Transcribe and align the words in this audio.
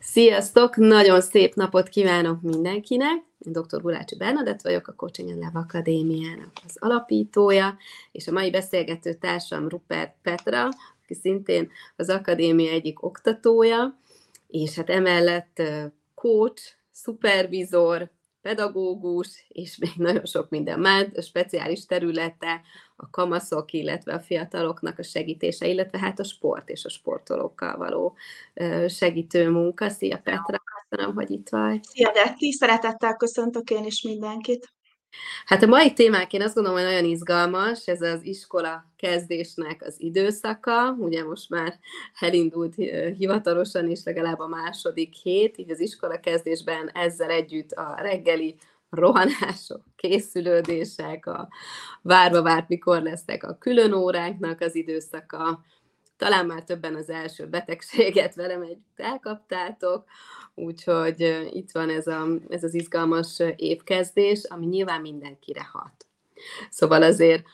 Sziasztok! 0.00 0.76
Nagyon 0.76 1.20
szép 1.20 1.54
napot 1.54 1.88
kívánok 1.88 2.42
mindenkinek! 2.42 3.24
Én 3.38 3.52
dr. 3.52 3.80
Gulácsi 3.80 4.16
Bernadett 4.16 4.62
vagyok, 4.62 4.88
a 4.88 4.92
Coaching 4.92 5.28
Love 5.28 5.50
Akadémiának 5.52 6.50
az 6.66 6.76
alapítója, 6.78 7.76
és 8.12 8.26
a 8.28 8.32
mai 8.32 8.50
beszélgető 8.50 9.14
társam 9.14 9.68
Rupert 9.68 10.14
Petra, 10.22 10.68
aki 11.02 11.14
szintén 11.14 11.70
az 11.96 12.08
akadémia 12.08 12.70
egyik 12.70 13.02
oktatója, 13.02 13.98
és 14.48 14.74
hát 14.74 14.90
emellett 14.90 15.62
coach, 16.14 16.62
szupervizor, 16.92 18.10
pedagógus, 18.46 19.44
és 19.48 19.76
még 19.76 19.92
nagyon 19.96 20.24
sok 20.24 20.48
minden 20.48 20.80
más, 20.80 21.06
speciális 21.22 21.86
területe 21.86 22.60
a 22.96 23.10
kamaszok, 23.10 23.72
illetve 23.72 24.14
a 24.14 24.20
fiataloknak 24.20 24.98
a 24.98 25.02
segítése, 25.02 25.68
illetve 25.68 25.98
hát 25.98 26.20
a 26.20 26.24
sport 26.24 26.68
és 26.68 26.84
a 26.84 26.88
sportolókkal 26.88 27.76
való 27.76 28.16
segítő 28.88 29.50
munka. 29.50 29.88
Szia 29.88 30.18
Petra, 30.18 30.62
köszönöm, 30.88 31.14
hogy 31.14 31.30
itt 31.30 31.48
vagy. 31.48 31.82
Szia 31.82 32.12
Detti, 32.12 32.52
szeretettel 32.52 33.16
köszöntök 33.16 33.70
én 33.70 33.84
is 33.84 34.02
mindenkit. 34.02 34.75
Hát 35.44 35.62
a 35.62 35.66
mai 35.66 35.92
témák 35.92 36.32
én 36.32 36.42
azt 36.42 36.54
gondolom, 36.54 36.78
hogy 36.78 36.88
nagyon 36.88 37.10
izgalmas, 37.10 37.86
ez 37.86 38.00
az 38.00 38.22
iskola 38.22 38.84
kezdésnek 38.96 39.82
az 39.82 39.94
időszaka, 39.98 40.96
ugye 40.98 41.24
most 41.24 41.50
már 41.50 41.78
elindult 42.18 42.74
hivatalosan 43.18 43.90
is 43.90 44.04
legalább 44.04 44.38
a 44.38 44.46
második 44.46 45.14
hét, 45.14 45.58
így 45.58 45.70
az 45.70 45.80
iskola 45.80 46.20
kezdésben 46.20 46.90
ezzel 46.94 47.30
együtt 47.30 47.70
a 47.70 47.94
reggeli 47.98 48.56
rohanások, 48.90 49.82
készülődések, 49.96 51.26
a 51.26 51.48
várva 52.02 52.42
várt, 52.42 52.68
mikor 52.68 53.02
lesznek 53.02 53.44
a 53.44 53.56
külön 53.58 53.92
óráknak 53.92 54.60
az 54.60 54.74
időszaka, 54.74 55.64
talán 56.16 56.46
már 56.46 56.64
többen 56.64 56.94
az 56.94 57.10
első 57.10 57.46
betegséget 57.46 58.34
velem 58.34 58.62
egy 58.62 58.78
elkaptátok, 58.96 60.04
úgyhogy 60.54 61.48
itt 61.52 61.70
van 61.70 61.90
ez, 61.90 62.06
a, 62.06 62.26
ez 62.48 62.64
az 62.64 62.74
izgalmas 62.74 63.42
évkezdés, 63.56 64.44
ami 64.44 64.66
nyilván 64.66 65.00
mindenkire 65.00 65.68
hat. 65.72 66.06
Szóval 66.70 67.02
azért 67.02 67.44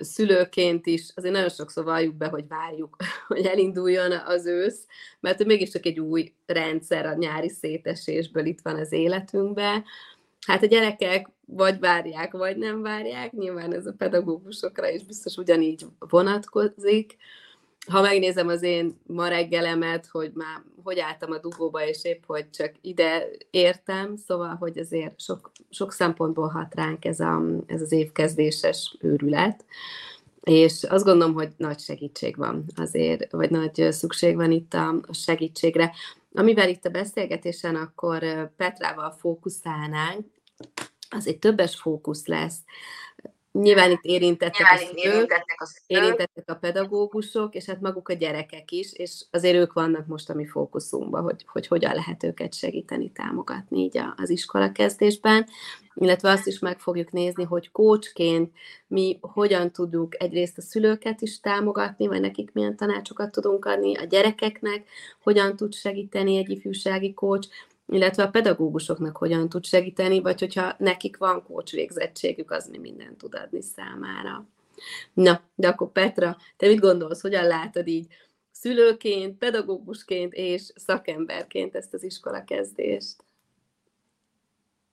szülőként 0.00 0.86
is, 0.86 1.10
azért 1.14 1.34
nagyon 1.34 1.48
sokszor 1.48 1.84
valljuk 1.84 2.14
be, 2.14 2.26
hogy 2.26 2.48
várjuk, 2.48 2.96
hogy 3.28 3.46
elinduljon 3.46 4.12
az 4.12 4.46
ősz, 4.46 4.86
mert 5.20 5.44
mégiscsak 5.44 5.86
egy 5.86 6.00
új 6.00 6.32
rendszer 6.46 7.06
a 7.06 7.14
nyári 7.14 7.48
szétesésből 7.48 8.46
itt 8.46 8.60
van 8.62 8.76
az 8.76 8.92
életünkben, 8.92 9.84
hát 10.46 10.62
a 10.62 10.66
gyerekek 10.66 11.28
vagy 11.46 11.78
várják, 11.78 12.32
vagy 12.32 12.56
nem 12.56 12.82
várják, 12.82 13.32
nyilván 13.32 13.74
ez 13.74 13.86
a 13.86 13.94
pedagógusokra 13.98 14.88
is 14.88 15.04
biztos 15.04 15.36
ugyanígy 15.36 15.86
vonatkozik. 15.98 17.16
Ha 17.86 18.00
megnézem 18.00 18.48
az 18.48 18.62
én 18.62 19.00
ma 19.06 19.28
reggelemet, 19.28 20.06
hogy 20.06 20.30
már 20.34 20.62
hogy 20.84 20.98
álltam 20.98 21.30
a 21.30 21.38
dugóba, 21.38 21.86
és 21.86 22.04
épp, 22.04 22.22
hogy 22.26 22.50
csak 22.50 22.72
ide 22.80 23.28
értem, 23.50 24.16
szóval, 24.16 24.54
hogy 24.54 24.78
azért 24.78 25.20
sok, 25.20 25.50
sok 25.70 25.92
szempontból 25.92 26.48
hat 26.48 26.74
ránk 26.74 27.04
ez, 27.04 27.20
a, 27.20 27.42
ez 27.66 27.80
az 27.80 27.92
évkezdéses 27.92 28.96
őrület. 29.00 29.64
És 30.42 30.82
azt 30.82 31.04
gondolom, 31.04 31.34
hogy 31.34 31.52
nagy 31.56 31.78
segítség 31.78 32.36
van 32.36 32.64
azért, 32.76 33.32
vagy 33.32 33.50
nagy 33.50 33.86
szükség 33.90 34.36
van 34.36 34.50
itt 34.50 34.74
a, 34.74 34.88
a 35.06 35.12
segítségre. 35.12 35.92
Amivel 36.34 36.68
itt 36.68 36.84
a 36.84 36.90
beszélgetésen 36.90 37.76
akkor 37.76 38.50
Petrával 38.56 39.10
fókuszálnánk, 39.10 40.26
az 41.10 41.26
egy 41.26 41.38
többes 41.38 41.76
fókusz 41.76 42.26
lesz. 42.26 42.58
Nyilván 43.58 43.90
itt 43.90 44.02
érintettek, 44.02 44.58
Nyilván 44.58 44.76
a, 44.76 44.86
szülők, 44.86 45.14
érintettek 45.14 45.60
a 45.60 45.64
szülők, 45.64 46.04
érintettek 46.04 46.50
a 46.50 46.54
pedagógusok, 46.54 47.54
és 47.54 47.64
hát 47.64 47.80
maguk 47.80 48.08
a 48.08 48.12
gyerekek 48.12 48.70
is, 48.70 48.92
és 48.92 49.24
azért 49.30 49.56
ők 49.56 49.72
vannak 49.72 50.06
most 50.06 50.30
a 50.30 50.34
mi 50.34 50.46
fókuszunkban, 50.46 51.22
hogy, 51.22 51.44
hogy 51.46 51.66
hogyan 51.66 51.94
lehet 51.94 52.22
őket 52.22 52.54
segíteni, 52.54 53.12
támogatni 53.12 53.78
így 53.78 54.00
az 54.16 54.30
iskola 54.30 54.72
kezdésben, 54.72 55.46
illetve 55.94 56.30
azt 56.30 56.46
is 56.46 56.58
meg 56.58 56.78
fogjuk 56.78 57.10
nézni, 57.10 57.44
hogy 57.44 57.70
kócsként 57.70 58.52
mi 58.86 59.18
hogyan 59.20 59.70
tudjuk 59.70 60.22
egyrészt 60.22 60.58
a 60.58 60.62
szülőket 60.62 61.20
is 61.20 61.40
támogatni, 61.40 62.06
vagy 62.06 62.20
nekik 62.20 62.52
milyen 62.52 62.76
tanácsokat 62.76 63.30
tudunk 63.30 63.64
adni, 63.64 63.96
a 63.96 64.04
gyerekeknek 64.04 64.88
hogyan 65.22 65.56
tud 65.56 65.74
segíteni 65.74 66.36
egy 66.36 66.50
ifjúsági 66.50 67.14
kócs, 67.14 67.46
illetve 67.86 68.22
a 68.22 68.30
pedagógusoknak 68.30 69.16
hogyan 69.16 69.48
tud 69.48 69.64
segíteni, 69.64 70.20
vagy 70.20 70.40
hogyha 70.40 70.74
nekik 70.78 71.16
van 71.16 71.42
kócs 71.42 71.70
végzettségük, 71.70 72.50
az 72.50 72.68
mi 72.68 72.78
mindent 72.78 73.18
tud 73.18 73.34
adni 73.34 73.62
számára. 73.62 74.46
Na, 75.12 75.40
de 75.54 75.68
akkor 75.68 75.92
Petra, 75.92 76.36
te 76.56 76.66
mit 76.66 76.80
gondolsz, 76.80 77.20
hogyan 77.20 77.46
látod 77.46 77.86
így 77.86 78.06
szülőként, 78.50 79.38
pedagógusként 79.38 80.32
és 80.32 80.72
szakemberként 80.74 81.74
ezt 81.74 81.94
az 81.94 82.02
iskola 82.02 82.44
kezdést? 82.44 83.24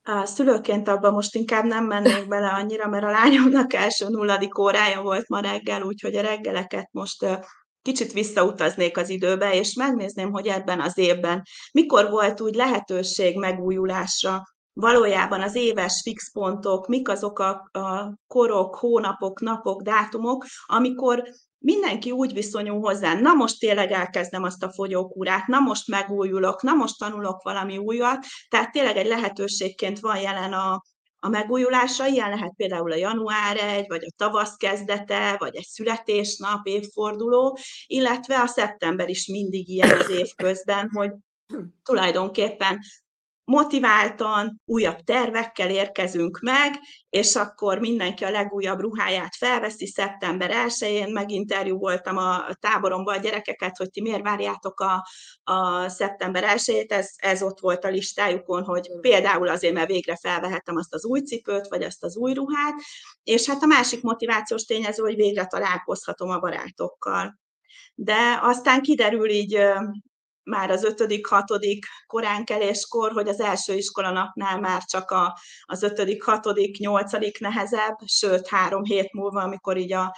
A 0.04 0.24
szülőként 0.26 0.88
abban 0.88 1.12
most 1.12 1.34
inkább 1.34 1.64
nem 1.64 1.84
mennék 1.84 2.28
bele 2.28 2.48
annyira, 2.48 2.88
mert 2.88 3.04
a 3.04 3.10
lányomnak 3.10 3.72
első 3.72 4.08
nulladik 4.08 4.58
órája 4.58 5.02
volt 5.02 5.28
ma 5.28 5.40
reggel, 5.40 5.82
úgyhogy 5.82 6.16
a 6.16 6.20
reggeleket 6.20 6.88
most 6.92 7.26
kicsit 7.82 8.12
visszautaznék 8.12 8.96
az 8.96 9.08
időbe, 9.08 9.54
és 9.54 9.74
megnézném, 9.74 10.32
hogy 10.32 10.46
ebben 10.46 10.80
az 10.80 10.98
évben 10.98 11.42
mikor 11.72 12.10
volt 12.10 12.40
úgy 12.40 12.54
lehetőség 12.54 13.38
megújulásra, 13.38 14.42
valójában 14.72 15.40
az 15.40 15.54
éves 15.54 16.00
fixpontok, 16.02 16.86
mik 16.86 17.08
azok 17.08 17.38
a, 17.38 17.50
a 17.72 18.14
korok, 18.26 18.74
hónapok, 18.74 19.40
napok, 19.40 19.82
dátumok, 19.82 20.44
amikor 20.66 21.28
mindenki 21.58 22.10
úgy 22.10 22.32
viszonyul 22.32 22.80
hozzá, 22.80 23.14
na 23.14 23.32
most 23.32 23.58
tényleg 23.58 23.90
elkezdem 23.90 24.42
azt 24.42 24.62
a 24.62 24.72
fogyókúrát, 24.72 25.46
na 25.46 25.58
most 25.58 25.88
megújulok, 25.88 26.62
na 26.62 26.72
most 26.72 26.98
tanulok 26.98 27.42
valami 27.42 27.78
újat, 27.78 28.26
tehát 28.48 28.72
tényleg 28.72 28.96
egy 28.96 29.06
lehetőségként 29.06 30.00
van 30.00 30.20
jelen 30.20 30.52
a, 30.52 30.82
a 31.24 31.28
megújulása, 31.28 32.06
ilyen 32.06 32.28
lehet 32.28 32.52
például 32.56 32.92
a 32.92 32.96
január 32.96 33.56
1, 33.56 33.84
vagy 33.88 34.04
a 34.04 34.12
tavasz 34.16 34.56
kezdete, 34.56 35.36
vagy 35.38 35.56
egy 35.56 35.66
születésnap, 35.66 36.66
évforduló, 36.66 37.58
illetve 37.86 38.40
a 38.40 38.46
szeptember 38.46 39.08
is 39.08 39.26
mindig 39.26 39.68
ilyen 39.68 39.98
az 39.98 40.10
év 40.20 40.34
közben, 40.36 40.90
hogy 40.92 41.10
tulajdonképpen 41.82 42.80
motiváltan, 43.52 44.60
újabb 44.64 45.00
tervekkel 45.00 45.70
érkezünk 45.70 46.38
meg, 46.40 46.80
és 47.08 47.36
akkor 47.36 47.78
mindenki 47.78 48.24
a 48.24 48.30
legújabb 48.30 48.80
ruháját 48.80 49.34
felveszi. 49.36 49.86
Szeptember 49.86 50.50
1-én, 50.66 51.12
meginterjú 51.12 51.78
voltam 51.78 52.16
a 52.16 52.46
táboromban 52.60 53.14
a 53.14 53.20
gyerekeket, 53.20 53.76
hogy 53.76 53.90
ti 53.90 54.00
miért 54.00 54.22
várjátok 54.22 54.80
a, 54.80 55.06
a 55.52 55.88
szeptember 55.88 56.44
1 56.44 56.86
ez, 56.88 57.10
ez 57.16 57.42
ott 57.42 57.60
volt 57.60 57.84
a 57.84 57.88
listájukon, 57.88 58.64
hogy 58.64 58.90
például 59.00 59.48
azért, 59.48 59.74
mert 59.74 59.88
végre 59.88 60.16
felvehettem 60.16 60.76
azt 60.76 60.94
az 60.94 61.04
új 61.04 61.20
cipőt, 61.20 61.68
vagy 61.68 61.82
azt 61.82 62.04
az 62.04 62.16
új 62.16 62.32
ruhát, 62.32 62.74
és 63.22 63.46
hát 63.46 63.62
a 63.62 63.66
másik 63.66 64.02
motivációs 64.02 64.64
tényező, 64.64 65.02
hogy 65.02 65.16
végre 65.16 65.46
találkozhatom 65.46 66.30
a 66.30 66.38
barátokkal. 66.38 67.40
De 67.94 68.38
aztán 68.42 68.82
kiderül 68.82 69.30
így 69.30 69.58
már 70.44 70.70
az 70.70 70.84
ötödik, 70.84 71.26
hatodik 71.26 71.86
koránkeléskor, 72.06 73.12
hogy 73.12 73.28
az 73.28 73.40
első 73.40 73.74
iskolanapnál 73.74 74.60
már 74.60 74.82
csak 74.84 75.10
a, 75.10 75.38
az 75.62 75.82
ötödik, 75.82 76.22
hatodik, 76.22 76.78
nyolcadik 76.78 77.40
nehezebb, 77.40 77.96
sőt 78.06 78.48
három 78.48 78.84
hét 78.84 79.12
múlva, 79.12 79.40
amikor 79.42 79.76
így 79.76 79.92
a 79.92 80.16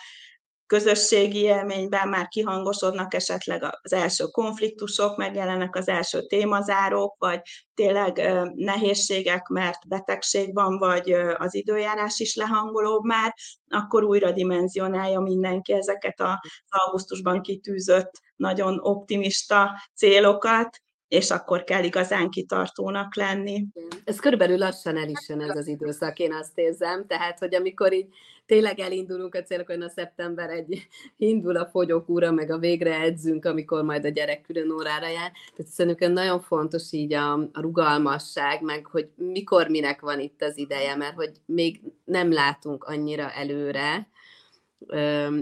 közösségi 0.74 1.42
élményben 1.42 2.08
már 2.08 2.28
kihangosodnak 2.28 3.14
esetleg 3.14 3.78
az 3.82 3.92
első 3.92 4.24
konfliktusok, 4.24 5.16
megjelennek 5.16 5.76
az 5.76 5.88
első 5.88 6.26
témazárók, 6.26 7.16
vagy 7.18 7.40
tényleg 7.74 8.32
nehézségek, 8.54 9.48
mert 9.48 9.88
betegség 9.88 10.54
van, 10.54 10.78
vagy 10.78 11.12
az 11.36 11.54
időjárás 11.54 12.18
is 12.18 12.34
lehangolóbb 12.34 13.04
már, 13.04 13.34
akkor 13.68 14.04
újra 14.04 14.30
dimenzionálja 14.30 15.20
mindenki 15.20 15.72
ezeket 15.72 16.20
az 16.20 16.38
augusztusban 16.68 17.42
kitűzött 17.42 18.10
nagyon 18.36 18.78
optimista 18.82 19.70
célokat, 19.94 20.82
és 21.08 21.30
akkor 21.30 21.64
kell 21.64 21.84
igazán 21.84 22.30
kitartónak 22.30 23.16
lenni. 23.16 23.66
Ez 24.04 24.20
körülbelül 24.20 24.58
lassan 24.58 24.96
el 24.96 25.08
is 25.08 25.28
jön 25.28 25.40
ez 25.40 25.56
az 25.56 25.66
időszak, 25.66 26.18
én 26.18 26.32
azt 26.32 26.58
érzem, 26.58 27.06
tehát, 27.06 27.38
hogy 27.38 27.54
amikor 27.54 27.92
így 27.92 28.06
tényleg 28.46 28.80
elindulunk 28.80 29.34
a 29.34 29.42
célokon, 29.42 29.82
a 29.82 29.88
szeptember 29.88 30.50
egy 30.50 30.88
indul 31.16 31.56
a 31.56 31.66
fogyókúra, 31.66 32.30
meg 32.30 32.50
a 32.50 32.58
végre 32.58 33.00
edzünk, 33.00 33.44
amikor 33.44 33.82
majd 33.82 34.04
a 34.04 34.08
gyerek 34.08 34.40
külön 34.40 34.70
órára 34.70 35.08
jár. 35.08 35.32
Tehát 35.56 35.72
szerintem 35.72 36.12
nagyon 36.12 36.40
fontos 36.40 36.92
így 36.92 37.12
a, 37.12 37.32
a 37.32 37.60
rugalmasság, 37.60 38.62
meg 38.62 38.86
hogy 38.86 39.08
mikor 39.16 39.68
minek 39.68 40.00
van 40.00 40.20
itt 40.20 40.42
az 40.42 40.58
ideje, 40.58 40.96
mert 40.96 41.14
hogy 41.14 41.30
még 41.46 41.80
nem 42.04 42.32
látunk 42.32 42.84
annyira 42.84 43.30
előre, 43.30 44.08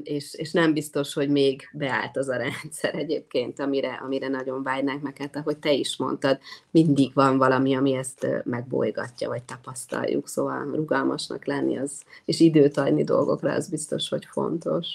és, 0.02 0.34
és 0.34 0.52
nem 0.52 0.72
biztos, 0.72 1.14
hogy 1.14 1.28
még 1.28 1.68
beállt 1.72 2.16
az 2.16 2.28
a 2.28 2.36
rendszer 2.36 2.94
egyébként, 2.94 3.60
amire, 3.60 4.00
amire 4.04 4.28
nagyon 4.28 4.62
vágynánk, 4.62 5.02
meg 5.02 5.16
hát 5.18 5.36
ahogy 5.36 5.56
te 5.56 5.72
is 5.72 5.96
mondtad, 5.96 6.38
mindig 6.70 7.10
van 7.14 7.38
valami, 7.38 7.74
ami 7.74 7.94
ezt 7.94 8.26
megbolygatja, 8.44 9.28
vagy 9.28 9.42
tapasztaljuk, 9.42 10.28
szóval 10.28 10.70
rugalmasnak 10.74 11.44
lenni, 11.44 11.78
az, 11.78 12.02
és 12.24 12.40
időt 12.40 12.76
adni 12.76 13.04
dolgokra, 13.04 13.52
az 13.52 13.68
biztos, 13.68 14.08
hogy 14.08 14.24
fontos. 14.24 14.86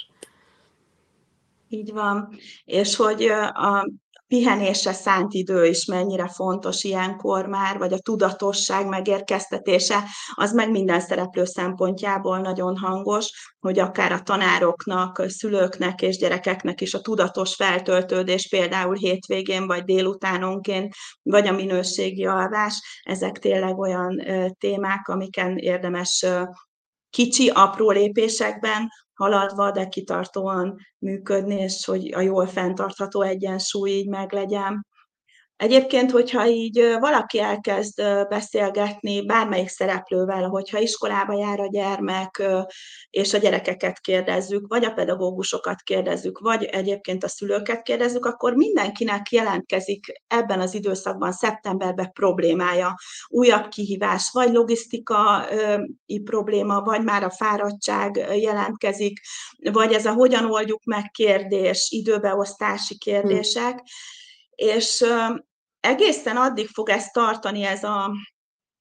Így 1.70 1.92
van. 1.92 2.30
És 2.66 2.96
hogy 2.96 3.24
a, 3.54 3.90
pihenésre 4.28 4.94
szánt 4.94 5.34
idő 5.34 5.66
is 5.66 5.86
mennyire 5.86 6.28
fontos 6.28 6.84
ilyenkor 6.84 7.46
már, 7.46 7.78
vagy 7.78 7.94
a 7.94 8.00
tudatosság 8.00 8.88
megérkeztetése, 8.88 10.04
az 10.34 10.54
meg 10.54 10.72
minden 10.72 11.00
szereplő 11.00 11.46
szempontjából 11.46 12.40
nagyon 12.40 12.78
hangos, 12.78 13.56
hogy 13.60 13.80
akár 13.80 14.12
a 14.12 14.22
tanároknak, 14.22 15.24
szülőknek 15.28 16.02
és 16.02 16.18
gyerekeknek 16.18 16.82
is 16.82 16.94
a 16.94 17.02
tudatos 17.02 17.56
feltöltődés 17.56 18.48
például 18.50 18.96
hétvégén 18.96 19.68
vagy 19.68 19.84
délutánonként, 19.84 20.94
vagy 21.22 21.48
a 21.48 21.52
minőségi 21.52 22.26
alvás, 22.26 23.02
ezek 23.04 23.38
tényleg 23.40 23.78
olyan 23.78 24.24
témák, 24.60 25.08
amiken 25.08 25.58
érdemes 25.58 26.26
kicsi, 27.10 27.50
apró 27.50 27.92
lépésekben 27.92 28.90
haladva, 29.14 29.72
de 29.72 29.88
kitartóan 29.88 30.76
működni, 30.98 31.56
és 31.56 31.86
hogy 31.86 32.14
a 32.14 32.20
jól 32.22 32.48
fenntartható 32.48 33.22
egyensúly 33.22 33.90
így 33.90 34.08
meglegyen. 34.08 34.86
Egyébként, 35.58 36.12
hogyha 36.12 36.48
így 36.48 36.96
valaki 37.00 37.40
elkezd 37.40 38.02
beszélgetni 38.30 39.26
bármelyik 39.26 39.68
szereplővel, 39.68 40.48
hogyha 40.48 40.80
iskolába 40.80 41.38
jár 41.38 41.60
a 41.60 41.68
gyermek, 41.70 42.44
és 43.10 43.34
a 43.34 43.38
gyerekeket 43.38 44.00
kérdezzük, 44.00 44.68
vagy 44.68 44.86
a 44.86 44.92
pedagógusokat 44.92 45.82
kérdezzük, 45.82 46.40
vagy 46.40 46.64
egyébként 46.64 47.24
a 47.24 47.28
szülőket 47.28 47.82
kérdezzük, 47.82 48.26
akkor 48.26 48.54
mindenkinek 48.54 49.32
jelentkezik 49.32 50.22
ebben 50.28 50.60
az 50.60 50.74
időszakban, 50.74 51.32
szeptemberben 51.32 52.12
problémája, 52.12 52.96
újabb 53.28 53.68
kihívás, 53.68 54.30
vagy 54.32 54.52
logisztikai 54.52 56.22
probléma, 56.24 56.82
vagy 56.82 57.04
már 57.04 57.24
a 57.24 57.30
fáradtság 57.30 58.16
jelentkezik, 58.36 59.20
vagy 59.72 59.94
ez 59.94 60.06
a 60.06 60.14
hogyan 60.14 60.52
oldjuk 60.52 60.84
meg 60.84 61.12
kérdés, 61.12 61.88
időbeosztási 61.92 62.98
kérdések. 62.98 63.74
Hmm 63.74 63.86
és 64.58 65.06
egészen 65.88 66.38
addig 66.38 66.68
fog 66.68 66.90
ezt 66.90 67.14
tartani 67.14 67.64
ez 67.64 67.84
a, 67.84 68.12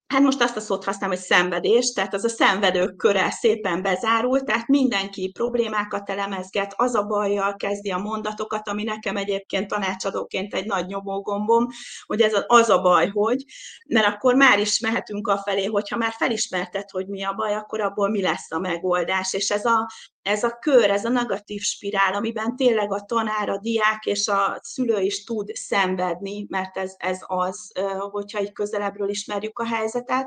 hát 0.06 0.22
most 0.22 0.42
azt 0.42 0.56
a 0.56 0.60
szót 0.60 0.84
használom, 0.84 1.16
hogy 1.16 1.24
szenvedés, 1.24 1.92
tehát 1.92 2.14
az 2.14 2.24
a 2.24 2.28
szenvedők 2.28 2.96
köre 2.96 3.30
szépen 3.30 3.82
bezárult, 3.82 4.44
tehát 4.44 4.66
mindenki 4.66 5.30
problémákat 5.30 6.10
elemezget, 6.10 6.74
az 6.76 6.94
a 6.94 7.02
bajjal 7.02 7.56
kezdi 7.56 7.90
a 7.90 7.98
mondatokat, 7.98 8.68
ami 8.68 8.82
nekem 8.82 9.16
egyébként 9.16 9.68
tanácsadóként 9.68 10.54
egy 10.54 10.66
nagy 10.66 10.86
nyomógombom, 10.86 11.66
hogy 12.06 12.20
ez 12.20 12.32
az 12.46 12.68
a 12.68 12.80
baj, 12.80 13.08
hogy, 13.08 13.44
mert 13.88 14.06
akkor 14.06 14.34
már 14.34 14.58
is 14.58 14.80
mehetünk 14.80 15.28
afelé, 15.28 15.64
hogyha 15.64 15.96
már 15.96 16.12
felismerted, 16.12 16.90
hogy 16.90 17.06
mi 17.06 17.24
a 17.24 17.32
baj, 17.32 17.54
akkor 17.54 17.80
abból 17.80 18.08
mi 18.10 18.22
lesz 18.22 18.50
a 18.50 18.58
megoldás, 18.58 19.32
és 19.32 19.50
ez 19.50 19.64
a 19.64 19.90
ez 20.26 20.42
a 20.42 20.58
kör, 20.60 20.90
ez 20.90 21.04
a 21.04 21.08
negatív 21.08 21.60
spirál, 21.60 22.14
amiben 22.14 22.56
tényleg 22.56 22.92
a 22.92 23.00
tanár, 23.00 23.48
a 23.48 23.58
diák 23.58 24.04
és 24.04 24.28
a 24.28 24.58
szülő 24.62 25.00
is 25.00 25.24
tud 25.24 25.54
szenvedni, 25.54 26.46
mert 26.48 26.76
ez, 26.76 26.94
ez 26.96 27.18
az, 27.26 27.72
hogyha 28.10 28.40
így 28.40 28.52
közelebbről 28.52 29.08
ismerjük 29.08 29.58
a 29.58 29.66
helyzetet, 29.66 30.26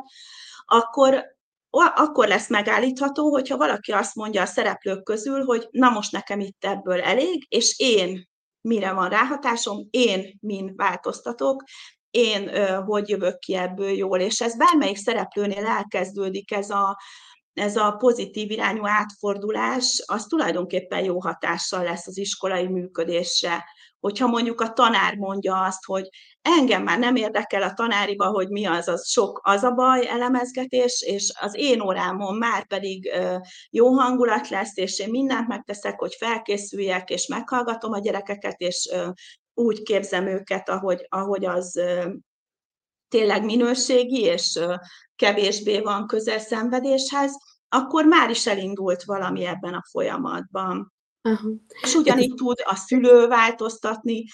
akkor, 0.66 1.24
akkor 1.96 2.28
lesz 2.28 2.50
megállítható, 2.50 3.30
hogyha 3.30 3.57
valaki 3.57 3.92
azt 3.92 4.16
mondja 4.16 4.42
a 4.42 4.46
szereplők 4.46 5.04
közül, 5.04 5.44
hogy 5.44 5.68
na 5.72 5.90
most 5.90 6.12
nekem 6.12 6.40
itt 6.40 6.66
ebből 6.66 7.02
elég, 7.02 7.45
és 7.50 7.80
én 7.80 8.30
mire 8.62 8.94
van 8.94 9.10
ráhatásom, 9.10 9.88
én 9.90 10.38
min 10.40 10.74
változtatok, 10.75 11.63
én 12.12 12.50
hogy 12.86 13.10
jövök 13.10 13.40
ki 13.40 13.56
ebből 13.56 13.90
jól, 13.90 14.19
és 14.19 14.42
ez 14.42 14.57
bármelyik 14.57 14.98
szereplőnél 14.98 15.66
elkezdődik 15.66 16.52
ez 16.52 16.69
a, 16.69 16.98
ez 17.54 17.75
a 17.75 17.92
pozitív 17.92 18.51
irányú 18.51 18.88
átfordulás, 18.88 20.04
az 20.06 20.25
tulajdonképpen 20.25 21.04
jó 21.04 21.22
hatással 21.22 21.84
lesz 21.84 22.07
az 22.07 22.18
iskolai 22.18 22.68
működésre. 22.68 23.66
Hogyha 24.00 24.28
mondjuk 24.28 24.62
a 24.62 24.74
tanár 24.74 25.16
mondja 25.16 25.62
azt, 25.62 25.86
hogy 25.86 26.10
engem 26.42 26.84
már 26.84 27.00
nem 27.00 27.16
érdekel 27.16 27.62
a 27.62 27.74
tanáriba, 27.74 28.25
hogy 28.25 28.50
mi 28.50 28.66
az, 28.66 28.88
az 28.88 29.10
sok 29.10 29.42
az 29.44 29.63
a 29.63 29.72
baj 29.72 30.07
elemezgetés, 30.07 31.01
és 31.01 31.31
az 31.40 31.56
én 31.56 31.81
órámon 31.81 32.36
már 32.36 32.68
pedig 32.68 33.12
jó 33.69 33.88
hangulat 33.88 34.50
lesz, 34.50 34.78
és 34.78 35.00
én 35.00 35.10
mindent 35.10 35.48
megteszek, 35.48 36.00
hogy 36.00 36.16
felkészüljek, 36.19 37.10
és 37.10 37.28
meghallgatom 37.28 37.92
a 37.92 38.00
gyerekeket, 38.00 38.60
és 38.60 38.90
úgy 39.54 39.81
képzem 39.81 40.28
őket, 40.28 40.69
ahogy, 40.69 41.06
ahogy 41.10 41.45
az 41.45 41.81
tényleg 43.07 43.45
minőségi, 43.45 44.22
és 44.22 44.60
kevésbé 45.19 45.80
van 45.80 46.07
közel 46.07 46.39
szenvedéshez, 46.39 47.38
akkor 47.69 48.06
már 48.06 48.30
is 48.30 48.48
elindult 48.48 49.04
valami 49.04 49.45
ebben 49.45 49.74
a 49.74 49.83
folyamatban. 49.92 50.94
Uh-huh. 51.24 51.51
És 51.81 51.95
ugyanígy 51.95 52.33
tud 52.33 52.57
a 52.63 52.75
szülő 52.75 53.27
változtatni 53.27 54.25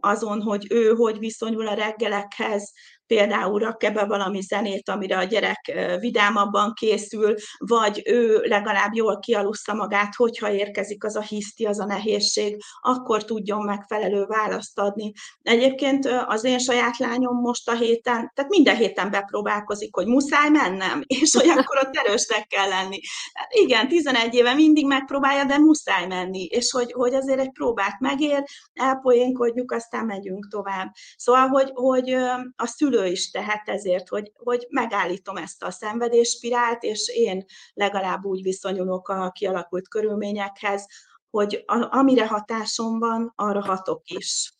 azon, 0.00 0.42
hogy 0.42 0.66
ő 0.70 0.94
hogy 0.94 1.18
viszonyul 1.18 1.66
a 1.66 1.74
reggelekhez, 1.74 2.72
például 3.06 3.58
rak 3.58 3.92
be 3.92 4.04
valami 4.04 4.40
zenét, 4.40 4.88
amire 4.88 5.18
a 5.18 5.24
gyerek 5.24 5.72
vidámabban 6.00 6.72
készül, 6.74 7.34
vagy 7.58 8.02
ő 8.04 8.40
legalább 8.44 8.94
jól 8.94 9.18
kialussza 9.18 9.74
magát, 9.74 10.14
hogyha 10.14 10.52
érkezik 10.52 11.04
az 11.04 11.16
a 11.16 11.20
hiszti, 11.20 11.64
az 11.64 11.80
a 11.80 11.84
nehézség, 11.84 12.62
akkor 12.80 13.24
tudjon 13.24 13.64
megfelelő 13.64 14.24
választ 14.24 14.78
adni. 14.78 15.12
Egyébként 15.42 16.08
az 16.26 16.44
én 16.44 16.58
saját 16.58 16.98
lányom 16.98 17.40
most 17.40 17.68
a 17.68 17.74
héten, 17.74 18.30
tehát 18.34 18.50
minden 18.50 18.76
héten 18.76 19.10
bepróbálkozik, 19.10 19.94
hogy 19.94 20.06
muszáj 20.06 20.48
mennem, 20.48 21.02
és 21.20 21.34
hogy 21.34 21.48
akkor 21.48 21.78
ott 21.82 21.96
erősnek 21.96 22.46
kell 22.46 22.68
lenni. 22.68 23.00
Hát 23.32 23.48
igen, 23.54 23.88
11 23.88 24.34
éve 24.34 24.54
mindig 24.54 24.86
megpróbálja, 24.86 25.44
de 25.44 25.58
muszáj 25.58 26.06
menni, 26.06 26.44
és 26.44 26.70
hogy, 26.70 26.92
hogy 26.92 27.14
azért 27.14 27.40
egy 27.40 27.52
próbát 27.52 28.00
megér, 28.00 28.44
elpoénkodjuk, 28.72 29.72
aztán 29.72 30.04
megyünk 30.04 30.48
tovább. 30.50 30.92
Szóval, 31.16 31.46
hogy, 31.48 31.70
hogy 31.74 32.12
a 32.56 32.66
szülő 32.66 32.95
szülő 32.96 33.10
is 33.10 33.30
tehet 33.30 33.68
ezért, 33.68 34.08
hogy, 34.08 34.32
hogy 34.34 34.66
megállítom 34.70 35.36
ezt 35.36 35.62
a 35.62 35.70
szenvedésspirált, 35.70 36.82
és 36.82 37.08
én 37.14 37.44
legalább 37.74 38.24
úgy 38.24 38.42
viszonyulok 38.42 39.08
a 39.08 39.30
kialakult 39.30 39.88
körülményekhez, 39.88 40.86
hogy 41.30 41.62
a, 41.66 41.96
amire 41.98 42.26
hatásom 42.26 42.98
van, 42.98 43.32
arra 43.36 43.60
hatok 43.60 44.02
is. 44.04 44.54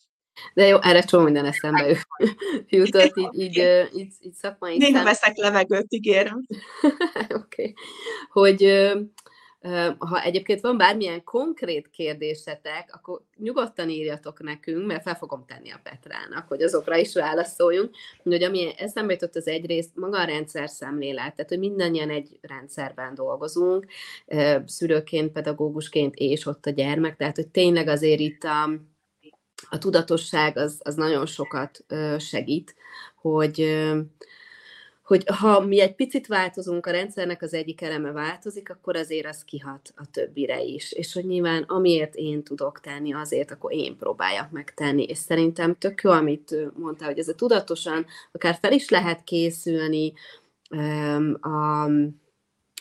De 0.53 0.65
jó, 0.65 0.81
erre 0.81 1.01
csomó 1.01 1.23
minden 1.23 1.45
eszembe 1.45 2.05
jutott, 2.67 3.17
így, 3.17 3.29
így, 3.33 3.57
így, 3.93 4.13
így 4.19 4.33
szakmai 4.33 4.77
Néha 4.77 4.95
szem... 4.95 5.03
veszek 5.03 5.37
levegőt, 5.37 5.93
ígérem. 5.93 6.45
Oké. 7.29 7.33
okay. 7.33 7.73
Hogy 8.29 8.61
ha 9.97 10.21
egyébként 10.21 10.61
van 10.61 10.77
bármilyen 10.77 11.23
konkrét 11.23 11.89
kérdésetek, 11.89 12.89
akkor 12.93 13.21
nyugodtan 13.37 13.89
írjatok 13.89 14.43
nekünk, 14.43 14.85
mert 14.85 15.01
fel 15.01 15.15
fogom 15.15 15.45
tenni 15.47 15.71
a 15.71 15.79
Petrának, 15.83 16.47
hogy 16.47 16.61
azokra 16.61 16.95
is 16.95 17.13
válaszoljunk. 17.13 17.95
Hogy 18.23 18.43
ami 18.43 18.73
eszembe 18.77 19.13
jutott 19.13 19.35
az 19.35 19.47
egyrészt, 19.47 19.95
maga 19.95 20.19
a 20.19 20.25
rendszer 20.25 20.69
szemlélet, 20.69 21.35
tehát 21.35 21.49
hogy 21.49 21.59
mindannyian 21.59 22.09
egy 22.09 22.37
rendszerben 22.41 23.15
dolgozunk, 23.15 23.85
szülőként, 24.65 25.31
pedagógusként 25.31 26.15
és 26.15 26.45
ott 26.45 26.65
a 26.65 26.69
gyermek, 26.69 27.15
tehát 27.15 27.35
hogy 27.35 27.47
tényleg 27.47 27.87
azért 27.87 28.19
itt 28.19 28.43
a, 28.43 28.63
a 29.69 29.77
tudatosság 29.77 30.57
az, 30.57 30.79
az 30.83 30.95
nagyon 30.95 31.25
sokat 31.25 31.85
segít, 32.17 32.75
hogy 33.15 33.85
hogy 35.07 35.23
ha 35.25 35.59
mi 35.59 35.81
egy 35.81 35.95
picit 35.95 36.27
változunk, 36.27 36.85
a 36.85 36.91
rendszernek 36.91 37.41
az 37.41 37.53
egyik 37.53 37.81
eleme 37.81 38.11
változik, 38.11 38.69
akkor 38.69 38.95
azért 38.95 39.25
az 39.25 39.43
kihat 39.43 39.93
a 39.95 40.05
többire 40.11 40.61
is. 40.61 40.91
És 40.91 41.13
hogy 41.13 41.25
nyilván 41.25 41.63
amiért 41.63 42.15
én 42.15 42.43
tudok 42.43 42.79
tenni, 42.79 43.13
azért 43.13 43.51
akkor 43.51 43.73
én 43.73 43.97
próbáljak 43.97 44.51
megtenni. 44.51 45.03
És 45.03 45.17
szerintem 45.17 45.75
tök 45.75 46.01
jó, 46.01 46.11
amit 46.11 46.55
mondtál, 46.77 47.07
hogy 47.07 47.19
ez 47.19 47.27
a 47.27 47.35
tudatosan 47.35 48.05
akár 48.31 48.57
fel 48.61 48.71
is 48.71 48.89
lehet 48.89 49.23
készülni 49.23 50.13
a 51.41 51.87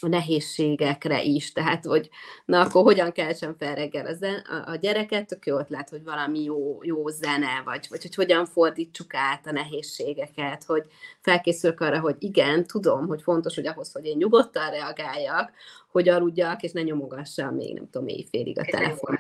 a 0.01 0.09
nehézségekre 0.09 1.23
is, 1.23 1.53
tehát 1.53 1.85
hogy 1.85 2.09
na 2.45 2.61
akkor 2.61 2.83
hogyan 2.83 3.13
keltsem 3.13 3.55
fel 3.59 3.75
reggel 3.75 4.07
a, 4.07 4.15
zen, 4.15 4.35
a, 4.67 4.75
gyereket, 4.77 5.27
tök 5.27 5.47
jó 5.47 5.59
ötlet, 5.59 5.89
hogy 5.89 6.05
valami 6.05 6.43
jó, 6.43 6.79
jó 6.83 7.09
zene, 7.09 7.63
vagy, 7.65 7.87
vagy 7.91 8.03
hogy 8.03 8.15
hogyan 8.15 8.47
fordítsuk 8.47 9.15
át 9.15 9.47
a 9.47 9.53
nehézségeket, 9.53 10.65
hogy 10.65 10.85
felkészülök 11.21 11.81
arra, 11.81 12.01
hogy 12.01 12.17
igen, 12.19 12.67
tudom, 12.67 13.07
hogy 13.07 13.23
fontos, 13.23 13.55
hogy 13.55 13.67
ahhoz, 13.67 13.93
hogy 13.93 14.05
én 14.05 14.17
nyugodtan 14.17 14.71
reagáljak, 14.71 15.53
hogy 15.97 16.09
aludjak, 16.09 16.63
és 16.63 16.73
ne 16.73 16.83
nyomogassam 16.83 17.55
még, 17.55 17.75
nem 17.75 17.91
tudom, 17.91 18.09
éjfélig 18.09 18.59
a 18.59 18.65
telefon. 18.71 19.17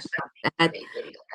Tehát 0.56 0.76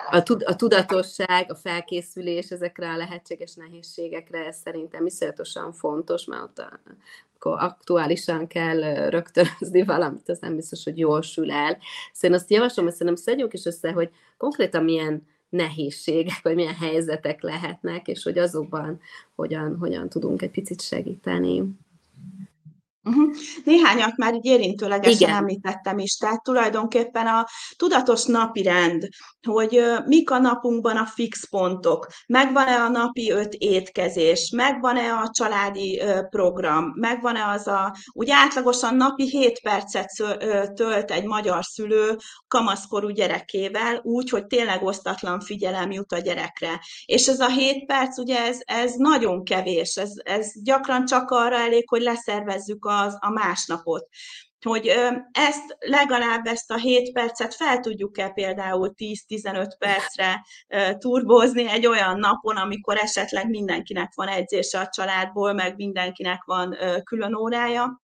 a, 0.10 0.24
a 0.44 0.56
tudatosság, 0.56 1.52
a 1.52 1.56
felkészülés 1.56 2.50
ezekre 2.50 2.90
a 2.90 2.98
lehetséges 2.98 3.56
nehézségekre, 3.56 4.46
ez 4.46 4.58
szerintem 4.58 5.06
iszonyatosan 5.06 5.74
fontos, 5.74 6.26
mert 6.26 6.44
ott 6.44 6.58
a, 6.58 6.80
akkor 7.36 7.58
aktuálisan 7.60 8.48
kell 8.48 9.10
rögtönözni 9.10 9.84
valamit, 9.94 10.30
az 10.30 10.40
nem 10.40 10.56
biztos, 10.56 10.84
hogy 10.84 10.98
jól 10.98 11.22
sül 11.22 11.52
el. 11.52 11.78
Szóval 12.14 12.38
azt 12.38 12.50
javaslom, 12.50 12.86
hogy 12.86 12.94
szerintem 12.96 13.24
szedjünk 13.24 13.54
is 13.54 13.66
össze, 13.66 13.92
hogy 13.92 14.10
konkrétan 14.38 14.84
milyen 14.84 15.28
nehézségek, 15.50 16.40
vagy 16.42 16.56
milyen 16.56 16.76
helyzetek 16.76 17.42
lehetnek, 17.42 18.08
és 18.08 18.24
hogy 18.24 18.38
azokban 18.38 19.00
hogyan, 19.36 19.78
hogyan 19.78 20.10
tudunk 20.10 20.42
egy 20.42 20.52
picit 20.52 20.82
segíteni. 20.82 21.64
Uh-huh. 23.04 23.36
Néhányat 23.64 24.18
már 24.18 24.34
így 24.34 24.46
érintőlegesen 24.46 25.22
Igen. 25.22 25.36
említettem 25.36 25.98
is, 25.98 26.16
tehát 26.16 26.44
tulajdonképpen 26.44 27.28
a 27.28 27.48
tudatos 27.76 28.26
napi 28.26 28.62
rend, 28.62 29.08
hogy 29.48 29.84
mik 30.06 30.32
a 30.32 30.38
napunkban 30.38 30.98
a 30.98 31.06
fix 31.06 31.50
pontok, 31.50 32.08
megvan-e 32.28 32.82
a 32.82 32.90
napi 32.90 33.32
öt 33.32 33.54
étkezés, 33.54 34.52
megvan-e 34.56 35.14
a 35.14 35.30
családi 35.32 36.02
program, 36.30 36.94
megvan-e 36.96 37.48
az 37.48 37.68
a, 37.68 37.96
úgy 38.12 38.30
átlagosan 38.30 38.96
napi 38.96 39.30
7 39.30 39.62
percet 39.62 40.10
tölt 40.74 41.12
egy 41.12 41.26
magyar 41.26 41.66
szülő 41.66 42.18
kamaszkorú 42.48 43.10
gyerekével, 43.10 44.00
úgy, 44.04 44.30
hogy 44.30 44.46
tényleg 44.46 44.84
osztatlan 44.84 45.40
figyelem 45.40 45.92
jut 45.92 46.12
a 46.12 46.20
gyerekre. 46.20 46.82
És 47.06 47.28
ez 47.28 47.40
a 47.40 47.50
7 47.50 47.86
perc, 47.86 48.18
ugye 48.18 48.46
ez, 48.46 48.58
ez 48.64 48.94
nagyon 48.94 49.44
kevés, 49.44 49.96
ez, 49.96 50.12
ez 50.24 50.52
gyakran 50.64 51.06
csak 51.06 51.30
arra 51.30 51.56
elég, 51.56 51.90
hogy 51.90 52.02
leszervezzük 52.02 52.86
az, 52.92 53.18
a 53.20 53.30
másnapot. 53.30 54.08
Hogy 54.66 54.88
ezt 55.32 55.78
legalább 55.80 56.46
ezt 56.46 56.72
a 56.72 56.78
7 56.78 57.12
percet 57.12 57.56
fel 57.56 57.80
tudjuk-e 57.80 58.30
például 58.30 58.94
10-15 58.98 59.72
percre 59.78 60.46
turbózni 60.98 61.70
egy 61.70 61.88
olyan 61.88 62.20
napon, 62.20 62.58
amikor 62.58 62.98
esetleg 62.98 63.50
mindenkinek 63.50 64.12
van 64.16 64.28
edzése 64.28 64.80
a 64.80 64.90
családból, 64.90 65.54
meg 65.54 65.76
mindenkinek 65.76 66.44
van 66.44 66.78
külön 67.04 67.36
órája, 67.36 68.02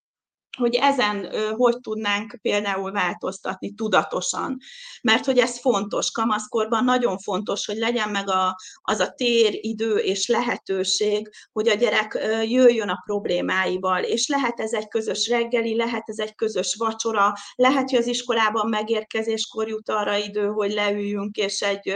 hogy 0.57 0.75
ezen 0.75 1.29
hogy 1.55 1.79
tudnánk 1.79 2.37
például 2.41 2.91
változtatni 2.91 3.73
tudatosan. 3.73 4.57
Mert 5.01 5.25
hogy 5.25 5.37
ez 5.37 5.59
fontos, 5.59 6.11
kamaszkorban 6.11 6.83
nagyon 6.83 7.17
fontos, 7.17 7.65
hogy 7.65 7.77
legyen 7.77 8.09
meg 8.09 8.29
a, 8.29 8.55
az 8.81 8.99
a 8.99 9.11
tér, 9.11 9.57
idő 9.61 9.95
és 9.95 10.27
lehetőség, 10.27 11.29
hogy 11.51 11.67
a 11.67 11.73
gyerek 11.73 12.17
jöjjön 12.47 12.89
a 12.89 13.01
problémáival, 13.05 14.03
és 14.03 14.27
lehet 14.27 14.59
ez 14.59 14.73
egy 14.73 14.87
közös 14.87 15.27
reggeli, 15.27 15.75
lehet 15.75 16.03
ez 16.05 16.19
egy 16.19 16.35
közös 16.35 16.75
vacsora, 16.77 17.33
lehet, 17.55 17.89
hogy 17.89 17.99
az 17.99 18.07
iskolában 18.07 18.69
megérkezéskor 18.69 19.67
jut 19.67 19.89
arra 19.89 20.17
idő, 20.17 20.47
hogy 20.47 20.71
leüljünk, 20.71 21.35
és 21.35 21.61
egy 21.61 21.95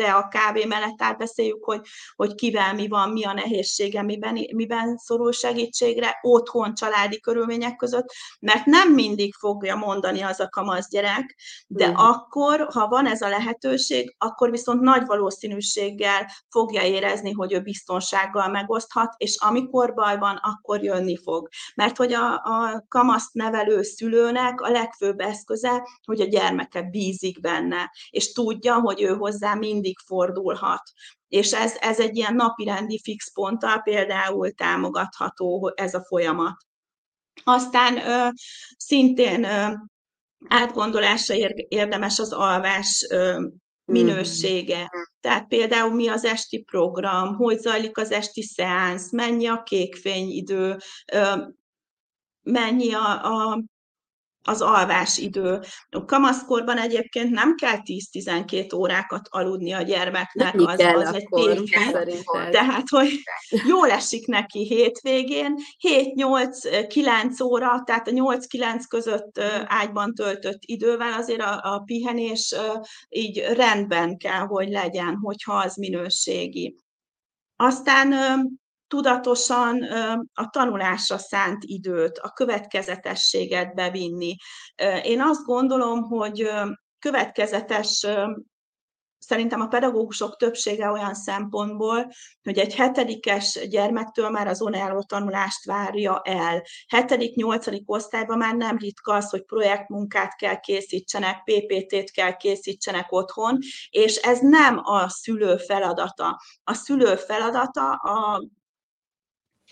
te 0.00 0.14
a 0.14 0.28
kávé 0.28 0.64
mellett 0.64 1.02
átbeszéljük, 1.02 1.64
hogy, 1.64 1.80
hogy 2.16 2.34
kivel 2.34 2.74
mi 2.74 2.88
van, 2.88 3.10
mi 3.10 3.24
a 3.24 3.32
nehézsége, 3.32 4.02
miben, 4.02 4.38
miben 4.54 4.96
szorul 4.96 5.32
segítségre, 5.32 6.18
otthon, 6.22 6.74
családi 6.74 7.20
körülmények 7.20 7.76
között, 7.76 8.12
mert 8.40 8.64
nem 8.64 8.92
mindig 8.92 9.34
fogja 9.34 9.76
mondani 9.76 10.20
az 10.20 10.40
a 10.40 10.48
kamasz 10.48 10.88
gyerek, 10.88 11.36
de 11.66 11.88
mm. 11.88 11.94
akkor, 11.94 12.68
ha 12.72 12.88
van 12.88 13.06
ez 13.06 13.22
a 13.22 13.28
lehetőség, 13.28 14.14
akkor 14.18 14.50
viszont 14.50 14.80
nagy 14.80 15.06
valószínűséggel 15.06 16.30
fogja 16.50 16.82
érezni, 16.82 17.32
hogy 17.32 17.52
ő 17.52 17.60
biztonsággal 17.60 18.48
megoszthat, 18.48 19.14
és 19.16 19.36
amikor 19.40 19.94
baj 19.94 20.18
van, 20.18 20.36
akkor 20.42 20.82
jönni 20.82 21.16
fog. 21.16 21.48
Mert 21.74 21.96
hogy 21.96 22.12
a, 22.12 22.32
a 22.32 22.84
kamaszt 22.88 23.32
nevelő 23.32 23.82
szülőnek 23.82 24.60
a 24.60 24.70
legfőbb 24.70 25.20
eszköze, 25.20 25.88
hogy 26.06 26.20
a 26.20 26.26
gyermeke 26.26 26.82
bízik 26.82 27.40
benne, 27.40 27.92
és 28.10 28.32
tudja, 28.32 28.74
hogy 28.74 29.02
ő 29.02 29.16
hozzá 29.16 29.54
mindig 29.54 29.89
mindig 29.90 29.98
fordulhat. 30.06 30.82
És 31.28 31.52
ez, 31.52 31.76
ez 31.80 32.00
egy 32.00 32.16
ilyen 32.16 32.34
napirendi 32.34 33.00
fix 33.02 33.32
ponttal 33.32 33.80
például 33.82 34.50
támogatható 34.50 35.72
ez 35.76 35.94
a 35.94 36.04
folyamat. 36.04 36.56
Aztán 37.44 37.96
ö, 37.96 38.28
szintén 38.76 39.44
ö, 39.44 39.72
átgondolásra 40.48 41.34
érdemes 41.68 42.18
az 42.18 42.32
alvás 42.32 43.06
ö, 43.10 43.46
minősége. 43.84 44.80
Mm. 44.80 45.02
Tehát 45.20 45.48
például 45.48 45.94
mi 45.94 46.08
az 46.08 46.24
esti 46.24 46.62
program, 46.62 47.34
hogy 47.34 47.58
zajlik 47.58 47.98
az 47.98 48.10
esti 48.10 48.42
szeánsz, 48.42 49.12
mennyi 49.12 49.46
a 49.46 49.62
kékfényidő, 49.62 50.76
mennyi 52.42 52.92
a, 52.92 53.24
a 53.24 53.62
az 54.42 54.60
alvásidő. 54.60 55.60
A 55.90 56.04
kamaszkorban 56.04 56.78
egyébként 56.78 57.30
nem 57.30 57.54
kell 57.54 57.76
10-12 57.84 58.76
órákat 58.76 59.28
aludni 59.30 59.72
a 59.72 59.82
gyermeknek, 59.82 60.54
az, 60.54 60.76
kell 60.76 60.98
az 60.98 61.14
egy 61.14 61.28
tény. 61.28 61.64
Tehát, 62.50 62.88
hogy 62.88 63.08
jól 63.66 63.90
esik 63.90 64.26
neki 64.26 64.66
hétvégén, 64.66 65.54
7-8-9 65.88 67.44
óra, 67.44 67.82
tehát 67.84 68.08
a 68.08 68.10
8-9 68.10 68.82
között 68.88 69.40
ágyban 69.64 70.14
töltött 70.14 70.60
idővel 70.60 71.12
azért 71.12 71.42
a, 71.42 71.74
a 71.74 71.78
pihenés 71.78 72.54
így 73.08 73.38
rendben 73.38 74.16
kell, 74.16 74.46
hogy 74.46 74.68
legyen, 74.68 75.16
hogyha 75.22 75.54
az 75.54 75.76
minőségi. 75.76 76.76
Aztán 77.56 78.14
tudatosan 78.90 79.82
a 80.34 80.48
tanulásra 80.50 81.18
szánt 81.18 81.64
időt, 81.64 82.18
a 82.18 82.32
következetességet 82.32 83.74
bevinni. 83.74 84.36
Én 85.02 85.20
azt 85.20 85.44
gondolom, 85.44 86.02
hogy 86.02 86.50
következetes 86.98 88.06
szerintem 89.18 89.60
a 89.60 89.66
pedagógusok 89.66 90.36
többsége 90.36 90.90
olyan 90.90 91.14
szempontból, 91.14 92.10
hogy 92.42 92.58
egy 92.58 92.74
hetedikes 92.74 93.68
gyermektől 93.68 94.30
már 94.30 94.46
az 94.46 94.60
önálló 94.60 95.02
tanulást 95.02 95.64
várja 95.64 96.20
el. 96.24 96.62
Hetedik, 96.88 97.34
nyolcadik 97.34 97.90
osztályban 97.90 98.38
már 98.38 98.54
nem 98.54 98.76
ritka 98.76 99.14
az, 99.14 99.30
hogy 99.30 99.44
projektmunkát 99.44 100.36
kell 100.36 100.60
készítsenek, 100.60 101.42
PPT-t 101.44 102.10
kell 102.10 102.36
készítsenek 102.36 103.12
otthon, 103.12 103.58
és 103.90 104.16
ez 104.16 104.38
nem 104.40 104.80
a 104.82 105.08
szülő 105.08 105.56
feladata. 105.56 106.40
A 106.64 106.74
szülő 106.74 107.16
feladata 107.16 107.92
a 107.92 108.42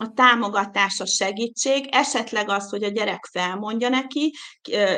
a 0.01 0.13
támogatás, 0.13 1.01
a 1.01 1.07
segítség, 1.07 1.89
esetleg 1.91 2.49
az, 2.49 2.71
hogy 2.71 2.83
a 2.83 2.89
gyerek 2.89 3.29
felmondja 3.33 3.89
neki, 3.89 4.35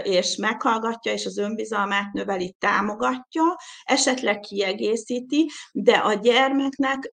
és 0.02 0.36
meghallgatja, 0.36 1.12
és 1.12 1.26
az 1.26 1.38
önbizalmát 1.38 2.12
növeli, 2.12 2.56
támogatja, 2.58 3.56
esetleg 3.84 4.40
kiegészíti, 4.40 5.50
de 5.72 5.92
a 5.92 6.14
gyermeknek 6.14 7.12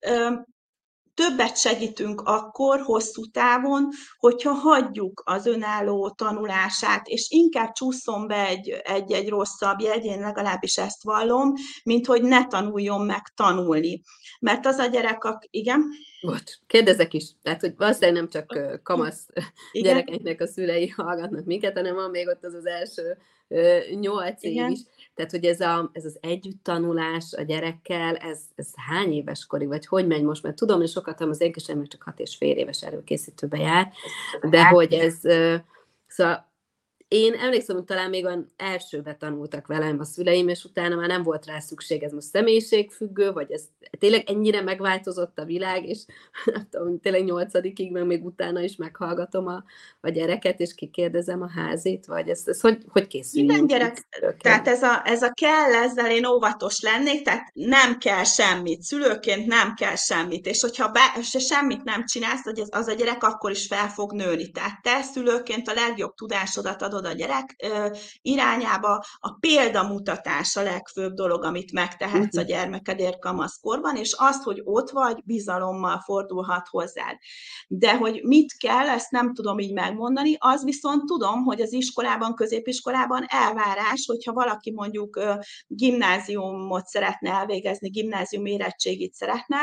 többet 1.17 1.58
segítünk 1.58 2.22
akkor, 2.22 2.82
hosszú 2.82 3.25
távon, 3.25 3.89
hogyha 4.17 4.51
hagyjuk 4.51 5.22
az 5.25 5.46
önálló 5.46 6.10
tanulását, 6.10 7.08
és 7.08 7.29
inkább 7.29 7.72
csúszom 7.72 8.27
be 8.27 8.60
egy-egy 8.84 9.29
rosszabb 9.29 9.79
jegy, 9.79 10.06
én 10.06 10.20
legalábbis 10.20 10.77
ezt 10.77 11.03
vallom, 11.03 11.53
mint 11.84 12.06
hogy 12.06 12.22
ne 12.22 12.48
tanuljon 12.48 13.06
meg 13.06 13.22
tanulni. 13.36 14.01
Mert 14.39 14.65
az 14.65 14.77
a 14.77 14.86
gyerek, 14.86 15.24
ak- 15.24 15.48
igen? 15.50 15.84
Bocs, 16.21 16.53
kérdezek 16.67 17.13
is. 17.13 17.25
Tehát, 17.43 17.62
hogy 17.62 17.74
valószínűleg 17.77 18.15
nem 18.15 18.29
csak 18.29 18.79
kamasz 18.83 19.27
Igen? 19.71 19.93
gyerekeknek 19.93 20.41
a 20.41 20.47
szülei 20.47 20.88
hallgatnak 20.97 21.45
minket, 21.45 21.75
hanem 21.75 21.95
van 21.95 22.09
még 22.09 22.27
ott 22.27 22.43
az 22.43 22.53
az 22.53 22.65
első 22.65 23.17
nyolc 24.00 24.43
év 24.43 24.69
is. 24.69 24.79
Tehát, 25.15 25.31
hogy 25.31 25.45
ez, 25.45 25.59
a, 25.59 25.89
ez 25.93 26.05
az 26.05 26.17
együtt-tanulás 26.21 27.33
a 27.38 27.41
gyerekkel, 27.41 28.15
ez, 28.15 28.39
ez 28.55 28.67
hány 28.75 29.13
éves 29.13 29.45
kori, 29.45 29.65
vagy 29.65 29.86
hogy 29.86 30.07
megy 30.07 30.24
most? 30.24 30.43
Mert 30.43 30.55
tudom, 30.55 30.79
hogy 30.79 30.89
sokat 30.89 31.21
az 31.21 31.41
én 31.41 31.51
kisem 31.51 31.88
csak 31.88 32.03
hat 32.03 32.19
és 32.19 32.36
fél 32.36 32.57
éves 32.57 32.83
előkészítőbe 32.83 33.57
jár, 33.57 33.91
de 34.50 34.67
hogy 34.67 34.93
ez, 34.93 35.19
szóval 36.07 36.51
én 37.07 37.33
emlékszem, 37.33 37.75
hogy 37.75 37.85
talán 37.85 38.09
még 38.09 38.25
olyan 38.25 38.51
elsőbe 38.55 39.15
tanultak 39.15 39.67
velem 39.67 39.99
a 39.99 40.03
szüleim, 40.03 40.47
és 40.47 40.63
utána 40.63 40.95
már 40.95 41.07
nem 41.07 41.23
volt 41.23 41.45
rá 41.45 41.59
szükség, 41.59 42.03
ez 42.03 42.11
most 42.11 42.27
személyiségfüggő, 42.27 43.31
vagy 43.31 43.51
ez 43.51 43.63
tényleg 43.99 44.29
ennyire 44.29 44.61
megváltozott 44.61 45.39
a 45.39 45.45
világ, 45.45 45.85
és 45.85 45.99
nem 46.53 46.67
tudom, 46.69 46.99
tényleg 46.99 47.23
nyolcadikig, 47.23 47.91
meg 47.91 48.05
még 48.05 48.25
utána 48.25 48.61
is 48.61 48.75
meghallgatom 48.75 49.47
a, 49.47 49.63
a 50.01 50.09
gyereket, 50.09 50.59
és 50.59 50.73
kikérdezem 50.75 51.41
a 51.41 51.49
házit, 51.49 52.05
vagy 52.05 52.29
ez, 52.29 52.41
ez 52.45 52.61
hogy, 52.61 52.77
hogy 52.87 53.07
készül? 53.07 53.45
Minden 53.45 53.67
gyerek, 53.67 54.07
tehát 54.37 54.67
ez 54.67 54.83
a, 54.83 55.01
ez 55.05 55.21
a 55.21 55.31
kell, 55.31 55.73
ezzel 55.73 56.11
én 56.11 56.25
óvatos 56.25 56.81
lennék, 56.81 57.21
tehát 57.23 57.51
nem 57.53 57.97
kell 57.97 58.23
semmit, 58.23 58.81
szülőként 58.81 59.45
nem 59.45 59.73
kell 59.73 59.95
semmit, 59.95 60.45
és 60.45 60.61
hogyha 60.61 60.91
be, 60.91 61.21
se 61.21 61.39
semmit 61.39 61.83
nem 61.83 62.05
csinálsz, 62.05 62.43
hogy 62.43 62.59
az, 62.59 62.69
az 62.71 62.87
a 62.87 62.93
gyerek 62.93 63.23
akkor 63.23 63.51
is 63.51 63.67
fel 63.67 63.89
fog 63.89 64.13
nőni. 64.13 64.51
Tehát 64.51 64.81
te 64.81 65.01
szülőként 65.01 65.67
a 65.67 65.73
legjobb 65.73 66.13
tudásodat 66.13 66.81
adod 66.81 66.97
a 67.06 67.12
gyerek 67.12 67.56
irányába, 68.22 69.04
a 69.20 69.34
példamutatás 69.39 70.56
a 70.56 70.62
legfőbb 70.62 71.13
dolog, 71.13 71.44
amit 71.44 71.72
megtehetsz 71.72 72.38
a 72.38 72.39
mhm. 72.39 72.50
gyermekedért 72.50 73.20
kamaszkorban, 73.20 73.96
és 73.96 74.16
azt, 74.18 74.44
hogy 74.44 74.62
ott 74.63 74.89
vagy, 74.89 75.24
bizalommal 75.25 76.00
fordulhat 76.00 76.68
hozzád. 76.68 77.18
De 77.68 77.96
hogy 77.98 78.22
mit 78.24 78.58
kell, 78.58 78.89
ezt 78.89 79.12
nem 79.12 79.34
tudom 79.34 79.60
így 79.60 79.74
megmondani, 79.74 80.36
az 80.39 80.63
viszont 80.63 81.06
tudom, 81.06 81.44
hogy 81.44 81.62
az 81.62 81.74
iskolában, 81.74 82.36
középiskolában 82.36 83.25
elvárás, 83.27 84.04
hogyha 84.08 84.34
valaki 84.34 84.72
mondjuk 84.72 85.20
gimnáziumot 85.68 86.86
szeretne 86.86 87.32
elvégezni, 87.32 87.89
gimnázium 87.89 88.46
érettségit 88.46 89.13
szeretne, 89.13 89.58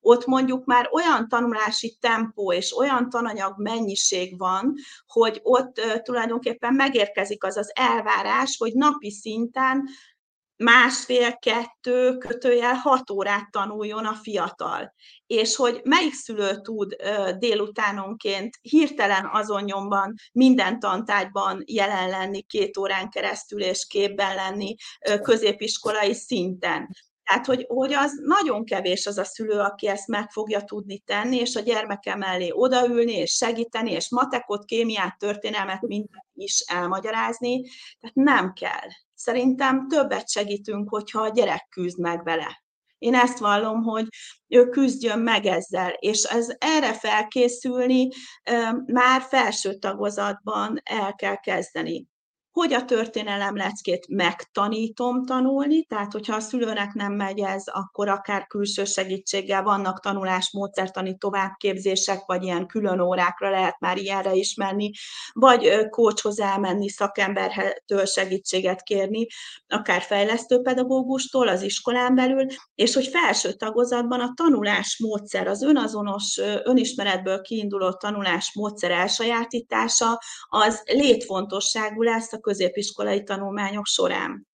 ott 0.00 0.26
mondjuk 0.26 0.64
már 0.64 0.88
olyan 0.92 1.28
tanulási 1.28 1.96
tempó 2.00 2.52
és 2.52 2.76
olyan 2.76 3.08
tananyag 3.08 3.54
mennyiség 3.56 4.38
van, 4.38 4.74
hogy 5.06 5.40
ott 5.42 5.80
tulajdonképpen 6.02 6.73
megérkezik 6.74 7.44
az 7.44 7.56
az 7.56 7.70
elvárás, 7.74 8.56
hogy 8.58 8.72
napi 8.74 9.10
szinten 9.10 9.88
másfél-kettő 10.56 12.16
kötőjel 12.18 12.74
hat 12.74 13.10
órát 13.10 13.50
tanuljon 13.50 14.04
a 14.06 14.14
fiatal. 14.14 14.94
És 15.26 15.56
hogy 15.56 15.80
melyik 15.84 16.12
szülő 16.12 16.60
tud 16.60 16.96
délutánonként 17.38 18.58
hirtelen 18.60 19.28
azon 19.32 19.62
nyomban 19.64 20.14
minden 20.32 20.78
tantárgyban 20.78 21.62
jelen 21.66 22.08
lenni 22.08 22.42
két 22.42 22.76
órán 22.76 23.10
keresztül 23.10 23.62
és 23.62 23.86
képben 23.86 24.34
lenni 24.34 24.74
középiskolai 25.22 26.14
szinten. 26.14 26.88
Tehát, 27.24 27.46
hogy, 27.46 27.64
hogy 27.68 27.92
az 27.92 28.20
nagyon 28.22 28.64
kevés 28.64 29.06
az 29.06 29.18
a 29.18 29.24
szülő, 29.24 29.58
aki 29.58 29.88
ezt 29.88 30.08
meg 30.08 30.30
fogja 30.30 30.60
tudni 30.60 30.98
tenni, 30.98 31.36
és 31.36 31.56
a 31.56 31.60
gyermeke 31.60 32.16
mellé 32.16 32.50
odaülni, 32.50 33.12
és 33.12 33.32
segíteni, 33.32 33.90
és 33.90 34.10
matekot, 34.10 34.64
kémiát, 34.64 35.18
történelmet 35.18 35.80
mindent 35.80 36.26
is 36.34 36.60
elmagyarázni. 36.60 37.62
Tehát 38.00 38.16
nem 38.16 38.52
kell. 38.52 38.88
Szerintem 39.14 39.88
többet 39.88 40.30
segítünk, 40.30 40.88
hogyha 40.88 41.20
a 41.20 41.28
gyerek 41.28 41.66
küzd 41.70 41.98
meg 41.98 42.24
vele. 42.24 42.62
Én 42.98 43.14
ezt 43.14 43.38
vallom, 43.38 43.82
hogy 43.82 44.06
ő 44.48 44.68
küzdjön 44.68 45.18
meg 45.18 45.46
ezzel, 45.46 45.90
és 45.90 46.22
ez 46.22 46.48
erre 46.58 46.92
felkészülni 46.92 48.08
már 48.86 49.22
felső 49.22 49.74
tagozatban 49.74 50.80
el 50.84 51.14
kell 51.14 51.36
kezdeni 51.36 52.12
hogy 52.54 52.72
a 52.72 52.84
történelem 52.84 53.56
leckét 53.56 54.06
megtanítom 54.08 55.24
tanulni, 55.24 55.84
tehát 55.84 56.12
hogyha 56.12 56.36
a 56.36 56.40
szülőnek 56.40 56.92
nem 56.92 57.12
megy 57.12 57.40
ez, 57.40 57.64
akkor 57.66 58.08
akár 58.08 58.46
külső 58.46 58.84
segítséggel 58.84 59.62
vannak 59.62 60.00
tanulásmódszertani 60.00 61.16
továbbképzések, 61.16 62.22
vagy 62.26 62.42
ilyen 62.42 62.66
külön 62.66 63.00
órákra 63.00 63.50
lehet 63.50 63.80
már 63.80 63.96
ilyenre 63.96 64.34
is 64.34 64.54
menni, 64.54 64.90
vagy 65.32 65.88
kócshoz 65.88 66.40
elmenni, 66.40 66.88
szakembertől 66.88 68.04
segítséget 68.04 68.82
kérni, 68.82 69.26
akár 69.66 70.02
fejlesztő 70.02 70.60
pedagógustól 70.60 71.48
az 71.48 71.62
iskolán 71.62 72.14
belül, 72.14 72.46
és 72.74 72.94
hogy 72.94 73.06
felső 73.06 73.52
tagozatban 73.52 74.20
a 74.20 74.32
tanulásmódszer, 74.36 75.46
az 75.46 75.62
önazonos, 75.62 76.40
önismeretből 76.64 77.40
kiinduló 77.40 77.92
tanulásmódszer 77.92 78.90
elsajátítása, 78.90 80.20
az 80.48 80.82
létfontosságú 80.84 82.02
lesz 82.02 82.32
a 82.32 82.42
középiskolai 82.44 83.22
tanulmányok 83.22 83.86
során. 83.86 84.46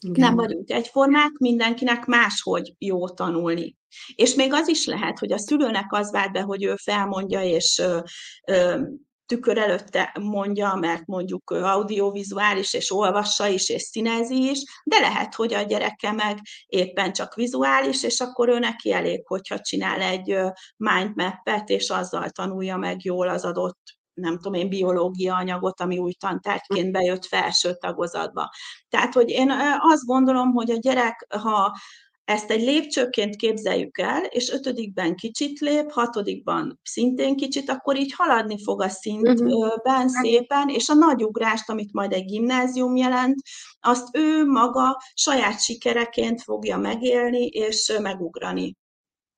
Igen. 0.00 0.20
Nem 0.20 0.34
vagyunk 0.34 0.70
egyformák, 0.70 1.30
mindenkinek 1.38 2.04
máshogy 2.04 2.74
jó 2.78 3.08
tanulni. 3.08 3.76
És 4.14 4.34
még 4.34 4.52
az 4.52 4.68
is 4.68 4.86
lehet, 4.86 5.18
hogy 5.18 5.32
a 5.32 5.38
szülőnek 5.38 5.92
az 5.92 6.10
vált 6.10 6.32
be, 6.32 6.40
hogy 6.40 6.64
ő 6.64 6.74
felmondja, 6.76 7.42
és 7.42 7.78
ö, 7.78 8.00
ö, 8.46 8.80
tükör 9.26 9.58
előtte 9.58 10.16
mondja, 10.20 10.74
mert 10.74 11.06
mondjuk 11.06 11.50
audiovizuális, 11.50 12.74
és 12.74 12.92
olvassa 12.92 13.46
is, 13.46 13.68
és 13.68 13.82
színezi 13.82 14.50
is, 14.50 14.62
de 14.84 15.00
lehet, 15.00 15.34
hogy 15.34 15.54
a 15.54 15.62
gyereke 15.62 16.12
meg 16.12 16.38
éppen 16.66 17.12
csak 17.12 17.34
vizuális, 17.34 18.02
és 18.02 18.20
akkor 18.20 18.48
ő 18.48 18.58
neki 18.58 18.92
elég, 18.92 19.26
hogyha 19.26 19.60
csinál 19.60 20.00
egy 20.00 20.38
mindmappet, 20.76 21.68
és 21.68 21.90
azzal 21.90 22.30
tanulja 22.30 22.76
meg 22.76 23.04
jól 23.04 23.28
az 23.28 23.44
adott 23.44 23.95
nem 24.16 24.36
tudom 24.36 24.54
én, 24.54 24.68
biológia 24.68 25.34
anyagot, 25.34 25.80
ami 25.80 25.98
új 25.98 26.12
tantárgyként 26.12 26.92
bejött 26.92 27.24
felső 27.24 27.74
tagozatba. 27.74 28.50
Tehát, 28.88 29.14
hogy 29.14 29.30
én 29.30 29.52
azt 29.80 30.04
gondolom, 30.04 30.52
hogy 30.52 30.70
a 30.70 30.78
gyerek, 30.78 31.26
ha 31.42 31.76
ezt 32.24 32.50
egy 32.50 32.62
lépcsőként 32.62 33.36
képzeljük 33.36 33.98
el, 33.98 34.24
és 34.24 34.50
ötödikben 34.50 35.14
kicsit 35.14 35.58
lép, 35.58 35.90
hatodikban 35.90 36.80
szintén 36.82 37.36
kicsit, 37.36 37.70
akkor 37.70 37.98
így 37.98 38.12
haladni 38.16 38.62
fog 38.62 38.82
a 38.82 38.88
szintben 38.88 39.40
uh-huh. 39.40 40.06
szépen, 40.06 40.68
és 40.68 40.88
a 40.88 40.94
nagy 40.94 41.24
ugrást, 41.24 41.70
amit 41.70 41.92
majd 41.92 42.12
egy 42.12 42.24
gimnázium 42.24 42.96
jelent, 42.96 43.40
azt 43.80 44.16
ő 44.16 44.46
maga 44.46 45.02
saját 45.14 45.62
sikereként 45.62 46.42
fogja 46.42 46.76
megélni 46.76 47.46
és 47.46 47.98
megugrani. 48.02 48.76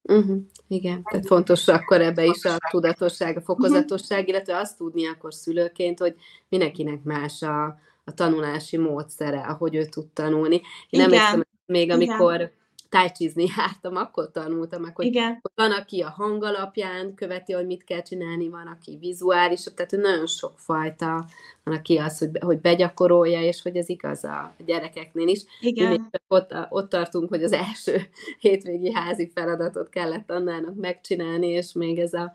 Uh-huh. 0.02 0.38
Igen, 0.68 1.02
tehát 1.02 1.26
fontos 1.26 1.68
akkor 1.68 2.00
ebbe 2.00 2.24
is 2.24 2.44
a 2.44 2.56
tudatosság, 2.70 3.36
a 3.36 3.40
fokozatosság, 3.40 4.28
illetve 4.28 4.56
azt 4.56 4.76
tudni 4.76 5.06
akkor 5.06 5.34
szülőként, 5.34 5.98
hogy 5.98 6.14
mindenkinek 6.48 7.02
más 7.02 7.42
a, 7.42 7.64
a 8.04 8.14
tanulási 8.14 8.76
módszere, 8.76 9.40
ahogy 9.40 9.74
ő 9.74 9.84
tud 9.84 10.06
tanulni. 10.06 10.54
Én 10.54 10.62
Igen. 10.88 11.04
emlékszem, 11.04 11.46
még 11.66 11.90
amikor 11.90 12.34
Igen 12.34 12.56
tájcsizni 12.88 13.46
jártam, 13.56 13.96
akkor 13.96 14.30
tanultam 14.30 14.82
meg, 14.82 14.96
hogy, 14.96 15.06
Igen. 15.06 15.40
van, 15.54 15.72
aki 15.72 16.00
a 16.00 16.10
hang 16.10 16.42
alapján 16.42 17.14
követi, 17.14 17.52
hogy 17.52 17.66
mit 17.66 17.84
kell 17.84 18.02
csinálni, 18.02 18.48
van, 18.48 18.66
aki 18.66 18.96
vizuális, 19.00 19.64
tehát 19.74 19.90
nagyon 19.90 20.26
sok 20.26 20.52
fajta, 20.56 21.26
van, 21.64 21.74
aki 21.74 21.96
az, 21.96 22.18
hogy, 22.18 22.30
hogy 22.40 22.60
begyakorolja, 22.60 23.42
és 23.42 23.62
hogy 23.62 23.76
ez 23.76 23.88
igaz 23.88 24.24
a 24.24 24.54
gyerekeknél 24.66 25.28
is. 25.28 25.42
Igen. 25.60 26.10
Ott, 26.28 26.54
ott 26.68 26.88
tartunk, 26.88 27.28
hogy 27.28 27.42
az 27.42 27.52
első 27.52 28.00
hétvégi 28.40 28.92
házi 28.92 29.30
feladatot 29.34 29.88
kellett 29.88 30.30
annának 30.30 30.74
megcsinálni, 30.74 31.46
és 31.46 31.72
még 31.72 31.98
ez 31.98 32.12
a 32.12 32.32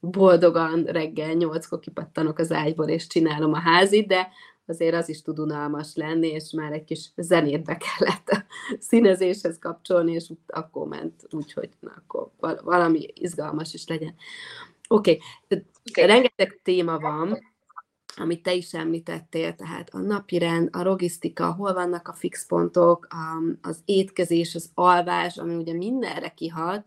boldogan 0.00 0.84
reggel 0.84 1.32
nyolckor 1.32 1.80
kipattanok 1.80 2.38
az 2.38 2.52
ágyból, 2.52 2.88
és 2.88 3.06
csinálom 3.06 3.52
a 3.52 3.58
házit, 3.58 4.06
de 4.06 4.28
azért 4.70 4.94
az 4.94 5.08
is 5.08 5.22
tud 5.22 5.38
unalmas 5.38 5.94
lenni, 5.94 6.28
és 6.28 6.50
már 6.50 6.72
egy 6.72 6.84
kis 6.84 7.12
zenét 7.16 7.64
be 7.64 7.76
kellett 7.76 8.28
a 8.28 8.44
színezéshez 8.78 9.58
kapcsolni, 9.58 10.12
és 10.12 10.32
akkor 10.46 10.86
ment 10.86 11.26
úgy, 11.30 11.52
hogy 11.52 11.70
na, 11.80 11.92
akkor 11.96 12.30
valami 12.62 13.06
izgalmas 13.14 13.74
is 13.74 13.86
legyen. 13.86 14.14
Oké, 14.88 15.18
okay. 15.48 15.64
okay. 15.90 16.06
rengeteg 16.06 16.60
téma 16.62 16.98
van, 16.98 17.38
amit 18.16 18.42
te 18.42 18.54
is 18.54 18.74
említettél, 18.74 19.54
tehát 19.54 19.88
a 19.90 19.98
napirend, 19.98 20.68
a 20.72 20.82
logisztika, 20.82 21.52
hol 21.52 21.72
vannak 21.72 22.08
a 22.08 22.12
fixpontok, 22.12 23.08
az 23.62 23.82
étkezés, 23.84 24.54
az 24.54 24.70
alvás, 24.74 25.36
ami 25.36 25.54
ugye 25.54 25.72
mindenre 25.72 26.28
kihat, 26.28 26.84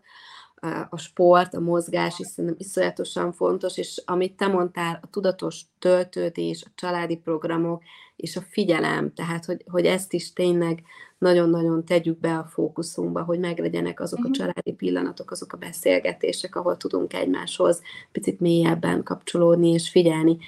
a 0.90 0.98
sport, 0.98 1.54
a 1.54 1.60
mozgás 1.60 2.18
is 2.18 2.26
szerintem 2.26 2.58
iszonyatosan 2.58 3.32
fontos, 3.32 3.78
és 3.78 4.02
amit 4.04 4.36
te 4.36 4.46
mondtál, 4.46 4.98
a 5.02 5.10
tudatos 5.10 5.60
töltődés, 5.78 6.62
a 6.66 6.70
családi 6.74 7.16
programok, 7.16 7.82
és 8.16 8.36
a 8.36 8.40
figyelem, 8.50 9.12
tehát 9.14 9.44
hogy, 9.44 9.64
hogy 9.70 9.86
ezt 9.86 10.12
is 10.12 10.32
tényleg 10.32 10.82
nagyon-nagyon 11.18 11.84
tegyük 11.84 12.18
be 12.18 12.36
a 12.38 12.48
fókuszunkba, 12.52 13.22
hogy 13.22 13.38
meglegyenek 13.38 14.00
azok 14.00 14.18
a 14.18 14.28
mhm. 14.28 14.32
családi 14.32 14.72
pillanatok, 14.72 15.30
azok 15.30 15.52
a 15.52 15.56
beszélgetések, 15.56 16.56
ahol 16.56 16.76
tudunk 16.76 17.14
egymáshoz 17.14 17.82
picit 18.12 18.40
mélyebben 18.40 19.02
kapcsolódni 19.02 19.68
és 19.68 19.90
figyelni. 19.90 20.38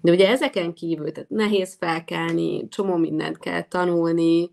De 0.00 0.12
ugye 0.12 0.28
ezeken 0.28 0.74
kívül, 0.74 1.12
tehát 1.12 1.30
nehéz 1.30 1.74
felkelni, 1.74 2.68
csomó 2.68 2.96
mindent 2.96 3.38
kell 3.38 3.62
tanulni, 3.62 4.50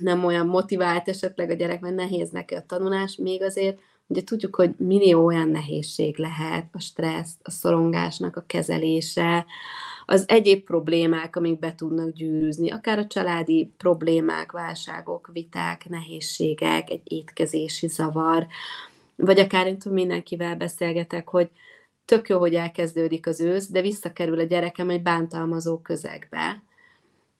nem 0.00 0.24
olyan 0.24 0.46
motivált 0.46 1.08
esetleg 1.08 1.50
a 1.50 1.54
gyerek, 1.54 1.80
mert 1.80 1.94
nehéz 1.94 2.30
neki 2.30 2.54
a 2.54 2.66
tanulás, 2.66 3.16
még 3.16 3.42
azért 3.42 3.78
ugye 4.06 4.22
tudjuk, 4.22 4.56
hogy 4.56 4.74
millió 4.76 5.24
olyan 5.24 5.48
nehézség 5.48 6.18
lehet, 6.18 6.66
a 6.72 6.80
stressz, 6.80 7.36
a 7.42 7.50
szorongásnak 7.50 8.36
a 8.36 8.44
kezelése, 8.46 9.46
az 10.06 10.24
egyéb 10.28 10.64
problémák, 10.64 11.36
amik 11.36 11.58
be 11.58 11.74
tudnak 11.74 12.12
gyűrűzni, 12.12 12.70
akár 12.70 12.98
a 12.98 13.06
családi 13.06 13.72
problémák, 13.76 14.52
válságok, 14.52 15.30
viták, 15.32 15.88
nehézségek, 15.88 16.90
egy 16.90 17.00
étkezési 17.04 17.88
zavar, 17.88 18.46
vagy 19.16 19.38
akár 19.38 19.66
én 19.66 19.78
tudom, 19.78 19.96
mindenkivel 19.96 20.56
beszélgetek, 20.56 21.28
hogy 21.28 21.50
tök 22.04 22.28
jó, 22.28 22.38
hogy 22.38 22.54
elkezdődik 22.54 23.26
az 23.26 23.40
ősz, 23.40 23.68
de 23.68 23.80
visszakerül 23.80 24.38
a 24.38 24.42
gyerekem 24.42 24.90
egy 24.90 25.02
bántalmazó 25.02 25.78
közegbe, 25.78 26.62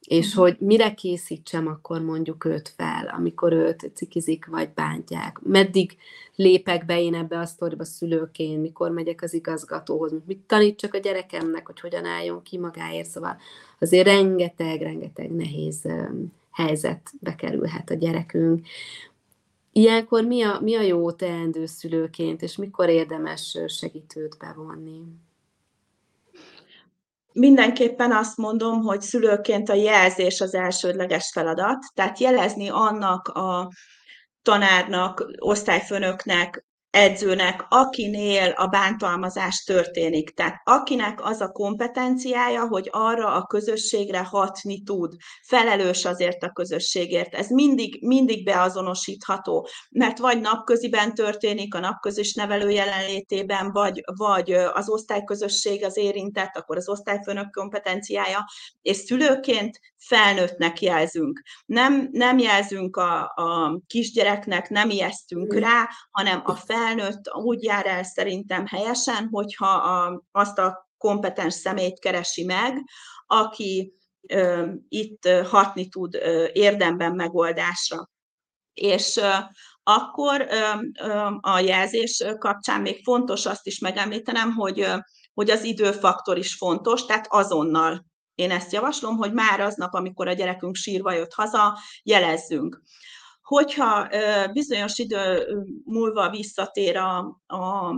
és 0.07 0.35
hogy 0.35 0.57
mire 0.59 0.95
készítsem 0.95 1.67
akkor 1.67 2.01
mondjuk 2.01 2.45
őt 2.45 2.73
fel, 2.77 3.15
amikor 3.17 3.53
őt 3.53 3.91
cikizik 3.95 4.47
vagy 4.47 4.69
bántják. 4.75 5.39
Meddig 5.43 5.97
lépek 6.37 6.85
be 6.85 7.01
én 7.01 7.15
ebbe 7.15 7.39
a 7.39 7.47
sztoriba 7.47 7.85
szülőként, 7.85 8.61
mikor 8.61 8.91
megyek 8.91 9.23
az 9.23 9.35
igazgatóhoz, 9.35 10.13
mit 10.27 10.39
tanítsak 10.47 10.95
a 10.95 10.99
gyerekemnek, 10.99 11.67
hogy 11.67 11.81
hogyan 11.81 12.05
álljon 12.05 12.43
ki 12.43 12.59
magáért. 12.59 13.09
Szóval 13.09 13.37
azért 13.79 14.07
rengeteg, 14.07 14.81
rengeteg 14.81 15.31
nehéz 15.31 15.89
helyzetbe 16.51 17.35
kerülhet 17.35 17.91
a 17.91 17.95
gyerekünk. 17.95 18.67
Ilyenkor 19.73 20.25
mi 20.25 20.43
a, 20.43 20.61
mi 20.61 20.75
a 20.75 20.83
jó 20.83 21.13
teendő 21.13 21.67
szülőként, 21.67 22.43
és 22.43 22.57
mikor 22.57 22.89
érdemes 22.89 23.59
segítőt 23.67 24.39
bevonni? 24.39 25.03
Mindenképpen 27.33 28.13
azt 28.13 28.37
mondom, 28.37 28.83
hogy 28.83 29.01
szülőként 29.01 29.69
a 29.69 29.75
jelzés 29.75 30.41
az 30.41 30.55
elsődleges 30.55 31.31
feladat, 31.33 31.79
tehát 31.95 32.19
jelezni 32.19 32.69
annak 32.69 33.29
a 33.29 33.69
tanárnak, 34.43 35.27
osztályfőnöknek, 35.39 36.65
edzőnek, 36.93 37.67
akinél 37.69 38.51
a 38.51 38.67
bántalmazás 38.67 39.65
történik. 39.65 40.35
Tehát 40.35 40.61
akinek 40.65 41.25
az 41.25 41.41
a 41.41 41.49
kompetenciája, 41.49 42.67
hogy 42.67 42.89
arra 42.91 43.35
a 43.35 43.47
közösségre 43.47 44.19
hatni 44.19 44.83
tud, 44.83 45.15
felelős 45.43 46.05
azért 46.05 46.43
a 46.43 46.53
közösségért. 46.53 47.35
Ez 47.35 47.49
mindig, 47.49 48.07
mindig 48.07 48.45
beazonosítható, 48.45 49.69
mert 49.91 50.19
vagy 50.19 50.41
napköziben 50.41 51.15
történik, 51.15 51.75
a 51.75 51.81
napközös 51.81 52.35
nevelő 52.35 52.71
jelenlétében, 52.71 53.73
vagy, 53.73 54.03
vagy 54.17 54.53
az 54.53 54.89
osztályközösség 54.89 55.85
az 55.85 55.97
érintett, 55.97 56.57
akkor 56.57 56.77
az 56.77 56.89
osztályfőnök 56.89 57.51
kompetenciája, 57.51 58.45
és 58.83 58.97
szülőként 58.97 59.81
felnőttnek 59.99 60.83
jelzünk. 60.83 61.43
Nem, 61.67 62.09
nem 62.11 62.39
jelzünk 62.39 62.97
a, 62.97 63.33
a 63.35 63.81
kisgyereknek, 63.87 64.69
nem 64.69 64.91
ijesztünk 64.91 65.55
rá, 65.55 65.89
hanem 66.11 66.43
a 66.45 66.55
fel 66.55 66.82
felnőtt 66.83 67.35
úgy 67.35 67.63
jár 67.63 67.87
el 67.87 68.05
szerintem 68.05 68.67
helyesen, 68.67 69.29
hogyha 69.31 69.67
a, 69.67 70.23
azt 70.31 70.59
a 70.59 70.91
kompetens 70.99 71.55
szemét 71.55 71.99
keresi 71.99 72.45
meg, 72.45 72.85
aki 73.27 73.95
ö, 74.29 74.71
itt 74.89 75.29
hatni 75.29 75.89
tud 75.89 76.15
ö, 76.15 76.47
érdemben 76.53 77.13
megoldásra. 77.15 78.11
És 78.75 79.17
ö, 79.17 79.31
akkor 79.83 80.47
a 81.41 81.59
jelzés 81.59 82.25
kapcsán 82.39 82.81
még 82.81 83.03
fontos 83.05 83.47
azt 83.47 83.67
is 83.67 83.79
megemlítenem, 83.79 84.51
hogy, 84.51 84.87
hogy 85.35 85.51
az 85.51 85.65
időfaktor 85.65 86.39
is 86.39 86.55
fontos, 86.55 87.05
tehát 87.05 87.27
azonnal 87.29 88.07
én 88.35 88.51
ezt 88.51 88.73
javaslom, 88.73 89.17
hogy 89.17 89.33
már 89.33 89.61
aznap, 89.61 89.95
amikor 89.95 90.29
a 90.29 90.33
gyerekünk 90.33 90.75
sírva 90.75 91.13
jött 91.13 91.33
haza, 91.33 91.79
jelezzünk. 92.03 92.83
Hogyha 93.53 94.09
bizonyos 94.53 94.99
idő 94.99 95.47
múlva 95.85 96.31
visszatér 96.31 96.97
a, 96.97 97.19
a 97.47 97.95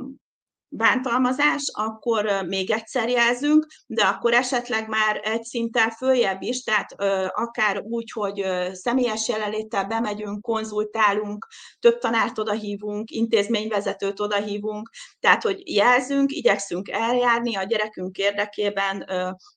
bántalmazás, 0.76 1.62
akkor 1.72 2.44
még 2.46 2.70
egyszer 2.70 3.08
jelzünk, 3.08 3.66
de 3.86 4.04
akkor 4.04 4.32
esetleg 4.32 4.88
már 4.88 5.20
egy 5.22 5.42
szinttel 5.44 5.90
följebb 5.90 6.42
is, 6.42 6.62
tehát 6.62 6.94
akár 7.34 7.80
úgy, 7.80 8.10
hogy 8.12 8.46
személyes 8.72 9.28
jelenléttel 9.28 9.84
bemegyünk, 9.84 10.42
konzultálunk, 10.42 11.46
több 11.80 11.98
tanárt 11.98 12.38
odahívunk, 12.38 13.10
intézményvezetőt 13.10 14.20
odahívunk, 14.20 14.90
tehát 15.20 15.42
hogy 15.42 15.74
jelzünk, 15.74 16.32
igyekszünk 16.32 16.90
eljárni, 16.90 17.56
a 17.56 17.62
gyerekünk 17.62 18.16
érdekében 18.16 19.00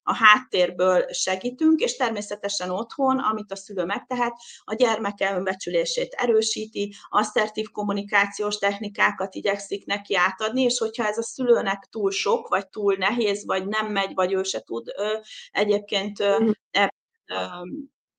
a 0.03 0.15
háttérből 0.15 1.05
segítünk, 1.11 1.79
és 1.79 1.95
természetesen 1.95 2.69
otthon, 2.69 3.19
amit 3.19 3.51
a 3.51 3.55
szülő 3.55 3.85
megtehet, 3.85 4.33
a 4.63 4.73
gyermeke 4.73 5.35
önbecsülését 5.35 6.13
erősíti, 6.13 6.95
asszertív 7.09 7.65
kommunikációs 7.71 8.57
technikákat 8.57 9.35
igyekszik 9.35 9.85
neki 9.85 10.15
átadni, 10.15 10.61
és 10.61 10.77
hogyha 10.77 11.06
ez 11.07 11.17
a 11.17 11.23
szülőnek 11.23 11.87
túl 11.91 12.11
sok, 12.11 12.47
vagy 12.47 12.67
túl 12.67 12.95
nehéz, 12.95 13.45
vagy 13.45 13.67
nem 13.67 13.91
megy, 13.91 14.13
vagy 14.13 14.33
ő 14.33 14.43
se 14.43 14.59
tud 14.61 14.87
egyébként 15.51 16.23
mm. 16.23 16.49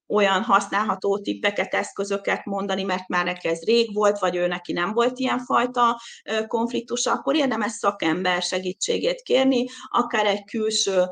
Olyan 0.08 0.42
használható 0.42 1.18
tippeket, 1.18 1.74
eszközöket 1.74 2.44
mondani, 2.44 2.82
mert 2.82 3.08
már 3.08 3.24
neki 3.24 3.48
ez 3.48 3.62
rég 3.64 3.94
volt, 3.94 4.18
vagy 4.18 4.36
ő 4.36 4.46
neki 4.46 4.72
nem 4.72 4.92
volt 4.92 5.18
ilyen 5.18 5.38
fajta 5.38 6.00
konfliktus, 6.46 7.06
akkor 7.06 7.36
érdemes 7.36 7.72
szakember 7.72 8.42
segítségét 8.42 9.22
kérni, 9.22 9.66
akár 9.88 10.26
egy 10.26 10.44
külső 10.44 11.04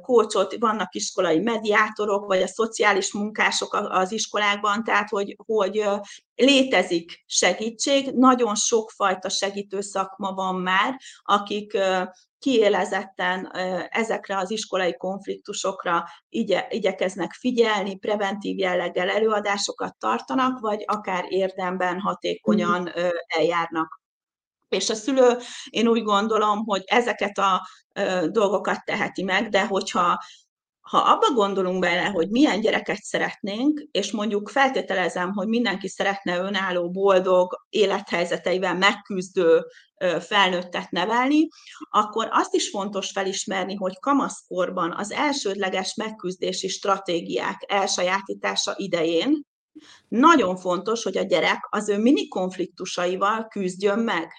kócsot, 0.00 0.56
vannak 0.58 0.94
iskolai 0.94 1.38
mediátorok, 1.38 2.26
vagy 2.26 2.42
a 2.42 2.46
szociális 2.46 3.12
munkások 3.12 3.74
az 3.88 4.12
iskolákban, 4.12 4.84
tehát 4.84 5.08
hogy, 5.08 5.36
hogy 5.46 5.84
létezik 6.34 7.24
segítség, 7.26 8.10
nagyon 8.14 8.54
sokfajta 8.54 9.28
segítő 9.28 9.80
szakma 9.80 10.32
van 10.32 10.54
már, 10.54 11.00
akik 11.22 11.78
kiélezetten 12.38 13.50
ezekre 13.90 14.36
az 14.36 14.50
iskolai 14.50 14.96
konfliktusokra 14.96 16.04
igye, 16.28 16.66
igyekeznek 16.70 17.32
figyelni, 17.32 17.96
preventív 17.98 18.58
jelleggel 18.58 19.10
előadásokat 19.10 19.96
tartanak, 19.98 20.58
vagy 20.58 20.82
akár 20.86 21.24
érdemben 21.28 22.00
hatékonyan 22.00 22.80
mhm. 22.80 23.06
eljárnak. 23.26 24.00
És 24.68 24.90
a 24.90 24.94
szülő, 24.94 25.36
én 25.70 25.88
úgy 25.88 26.02
gondolom, 26.02 26.64
hogy 26.64 26.82
ezeket 26.86 27.38
a 27.38 27.66
dolgokat 28.26 28.84
teheti 28.84 29.22
meg, 29.22 29.48
de 29.48 29.66
hogyha 29.66 30.18
ha 30.88 30.98
abba 30.98 31.32
gondolunk 31.34 31.80
bele, 31.80 32.04
hogy 32.04 32.28
milyen 32.30 32.60
gyereket 32.60 33.02
szeretnénk, 33.02 33.80
és 33.90 34.12
mondjuk 34.12 34.48
feltételezem, 34.48 35.32
hogy 35.32 35.48
mindenki 35.48 35.88
szeretne 35.88 36.38
önálló, 36.38 36.90
boldog 36.90 37.64
élethelyzeteivel 37.68 38.74
megküzdő 38.74 39.64
felnőttet 40.20 40.90
nevelni, 40.90 41.48
akkor 41.90 42.28
azt 42.30 42.54
is 42.54 42.68
fontos 42.68 43.10
felismerni, 43.10 43.74
hogy 43.74 43.98
kamaszkorban 43.98 44.92
az 44.96 45.10
elsődleges 45.10 45.94
megküzdési 45.94 46.68
stratégiák 46.68 47.64
elsajátítása 47.66 48.74
idején 48.76 49.42
nagyon 50.08 50.56
fontos, 50.56 51.02
hogy 51.02 51.16
a 51.16 51.22
gyerek 51.22 51.66
az 51.70 51.88
ő 51.88 51.98
mini 51.98 52.28
konfliktusaival 52.28 53.46
küzdjön 53.48 53.98
meg. 53.98 54.30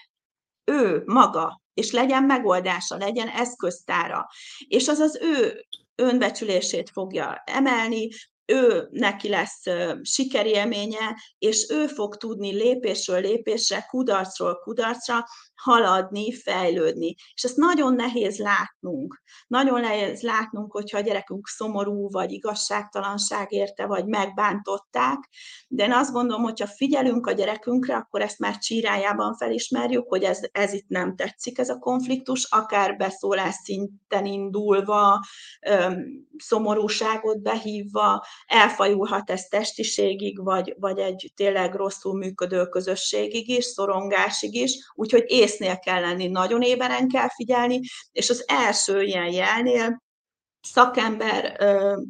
Ő 0.64 1.02
maga, 1.06 1.62
és 1.74 1.90
legyen 1.92 2.24
megoldása, 2.24 2.96
legyen 2.96 3.28
eszköztára. 3.28 4.26
És 4.68 4.88
az 4.88 4.98
az 4.98 5.18
ő 5.22 5.64
önbecsülését 6.00 6.90
fogja 6.90 7.42
emelni, 7.46 8.08
ő 8.50 8.88
neki 8.90 9.28
lesz 9.28 9.62
sikerélménye, 10.02 11.20
és 11.38 11.66
ő 11.70 11.86
fog 11.86 12.16
tudni 12.16 12.52
lépésről 12.52 13.20
lépésre, 13.20 13.86
kudarcról 13.90 14.58
kudarcra 14.62 15.24
haladni, 15.54 16.32
fejlődni. 16.32 17.14
És 17.34 17.44
ezt 17.44 17.56
nagyon 17.56 17.94
nehéz 17.94 18.38
látnunk. 18.38 19.22
Nagyon 19.46 19.80
nehéz 19.80 20.22
látnunk, 20.22 20.72
hogyha 20.72 20.98
a 20.98 21.00
gyerekünk 21.00 21.46
szomorú, 21.46 22.10
vagy 22.10 22.32
igazságtalanság 22.32 23.52
érte, 23.52 23.86
vagy 23.86 24.06
megbántották, 24.06 25.28
de 25.68 25.84
én 25.84 25.92
azt 25.92 26.12
gondolom, 26.12 26.42
hogyha 26.42 26.66
figyelünk 26.66 27.26
a 27.26 27.32
gyerekünkre, 27.32 27.96
akkor 27.96 28.20
ezt 28.20 28.38
már 28.38 28.58
csírájában 28.58 29.36
felismerjük, 29.36 30.08
hogy 30.08 30.22
ez, 30.22 30.40
ez 30.52 30.72
itt 30.72 30.88
nem 30.88 31.16
tetszik, 31.16 31.58
ez 31.58 31.68
a 31.68 31.78
konfliktus, 31.78 32.46
akár 32.50 32.96
beszólás 32.96 33.54
szinten 33.54 34.26
indulva, 34.26 35.24
szomorúságot 36.36 37.42
behívva, 37.42 38.24
elfajulhat 38.46 39.30
ez 39.30 39.42
testiségig, 39.42 40.42
vagy, 40.42 40.74
vagy 40.78 40.98
egy 40.98 41.32
tényleg 41.36 41.74
rosszul 41.74 42.18
működő 42.18 42.66
közösségig 42.66 43.48
is, 43.48 43.64
szorongásig 43.64 44.54
is, 44.54 44.90
úgyhogy 44.94 45.24
észnél 45.26 45.78
kell 45.78 46.00
lenni, 46.00 46.26
nagyon 46.26 46.62
éberen 46.62 47.08
kell 47.08 47.28
figyelni, 47.28 47.80
és 48.12 48.30
az 48.30 48.44
első 48.46 49.02
ilyen 49.02 49.32
jelnél 49.32 50.02
szakember, 50.60 51.56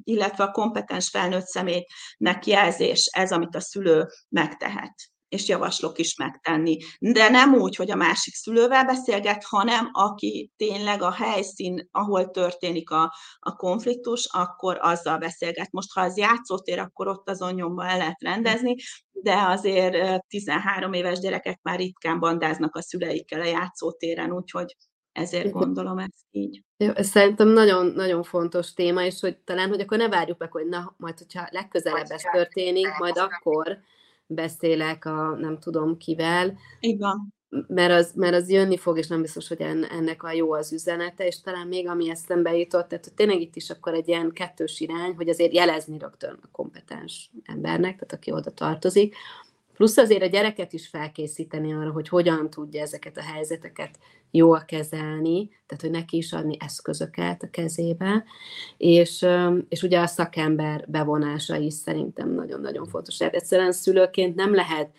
illetve 0.04 0.44
a 0.44 0.50
kompetens 0.50 1.08
felnőtt 1.08 1.46
személynek 1.46 2.46
jelzés, 2.46 3.08
ez, 3.12 3.32
amit 3.32 3.54
a 3.54 3.60
szülő 3.60 4.06
megtehet 4.28 4.94
és 5.30 5.48
javaslok 5.48 5.98
is 5.98 6.16
megtenni. 6.16 6.76
De 6.98 7.28
nem 7.28 7.54
úgy, 7.54 7.76
hogy 7.76 7.90
a 7.90 7.96
másik 7.96 8.34
szülővel 8.34 8.84
beszélget, 8.84 9.44
hanem 9.44 9.88
aki 9.92 10.50
tényleg 10.56 11.02
a 11.02 11.12
helyszín, 11.12 11.88
ahol 11.90 12.30
történik 12.30 12.90
a, 12.90 13.14
a 13.38 13.56
konfliktus, 13.56 14.26
akkor 14.30 14.78
azzal 14.80 15.18
beszélget. 15.18 15.70
Most, 15.70 15.92
ha 15.92 16.00
az 16.00 16.16
játszótér, 16.16 16.78
akkor 16.78 17.08
ott 17.08 17.28
azon 17.28 17.54
nyomba 17.54 17.86
el 17.86 17.98
lehet 17.98 18.22
rendezni, 18.22 18.74
de 19.12 19.34
azért 19.34 20.26
13 20.26 20.92
éves 20.92 21.18
gyerekek 21.18 21.58
már 21.62 21.78
ritkán 21.78 22.18
bandáznak 22.18 22.76
a 22.76 22.82
szüleikkel 22.82 23.40
a 23.40 23.44
játszótéren, 23.44 24.32
úgyhogy 24.32 24.76
ezért 25.12 25.50
gondolom 25.50 25.98
ezt 25.98 26.24
így. 26.30 26.62
Ez 26.76 27.08
szerintem 27.08 27.48
nagyon-nagyon 27.48 28.22
fontos 28.22 28.72
téma, 28.72 29.04
és 29.04 29.20
hogy 29.20 29.38
talán, 29.38 29.68
hogy 29.68 29.80
akkor 29.80 29.98
ne 29.98 30.08
várjuk 30.08 30.38
meg, 30.38 30.52
hogy 30.52 30.66
na, 30.66 30.94
majd, 30.96 31.18
hogyha 31.18 31.48
legközelebb 31.50 32.10
ez 32.10 32.22
történik, 32.32 32.88
majd 32.98 33.18
akkor 33.18 33.78
beszélek 34.30 35.04
a 35.04 35.36
nem 35.38 35.58
tudom 35.58 35.96
kivel. 35.96 36.58
Igen. 36.80 37.34
Mert 37.66 37.92
az, 37.92 38.12
mert 38.14 38.34
az 38.34 38.50
jönni 38.50 38.76
fog, 38.76 38.98
és 38.98 39.06
nem 39.06 39.20
biztos, 39.22 39.48
hogy 39.48 39.60
ennek 39.60 40.22
a 40.22 40.32
jó 40.32 40.52
az 40.52 40.72
üzenete, 40.72 41.26
és 41.26 41.40
talán 41.40 41.66
még 41.66 41.88
ami 41.88 42.10
eszembe 42.10 42.56
jutott, 42.56 42.88
tehát 42.88 43.04
hogy 43.04 43.14
tényleg 43.14 43.40
itt 43.40 43.56
is 43.56 43.70
akkor 43.70 43.94
egy 43.94 44.08
ilyen 44.08 44.32
kettős 44.32 44.80
irány, 44.80 45.14
hogy 45.14 45.28
azért 45.28 45.52
jelezni 45.52 45.98
rögtön 45.98 46.38
a 46.42 46.48
kompetens 46.52 47.30
embernek, 47.44 47.94
tehát 47.94 48.12
aki 48.12 48.32
oda 48.32 48.50
tartozik, 48.50 49.14
Plusz 49.80 49.96
azért 49.96 50.22
a 50.22 50.26
gyereket 50.26 50.72
is 50.72 50.88
felkészíteni 50.88 51.72
arra, 51.72 51.90
hogy 51.90 52.08
hogyan 52.08 52.50
tudja 52.50 52.80
ezeket 52.80 53.16
a 53.16 53.22
helyzeteket 53.22 53.98
jól 54.30 54.64
kezelni, 54.66 55.48
tehát 55.66 55.82
hogy 55.82 55.90
neki 55.90 56.16
is 56.16 56.32
adni 56.32 56.56
eszközöket 56.58 57.42
a 57.42 57.50
kezébe, 57.50 58.24
és, 58.76 59.26
és 59.68 59.82
ugye 59.82 60.00
a 60.00 60.06
szakember 60.06 60.84
bevonása 60.88 61.56
is 61.56 61.74
szerintem 61.74 62.34
nagyon-nagyon 62.34 62.86
fontos. 62.86 63.16
Tehát 63.16 63.34
egyszerűen 63.34 63.72
szülőként 63.72 64.34
nem 64.34 64.54
lehet 64.54 64.90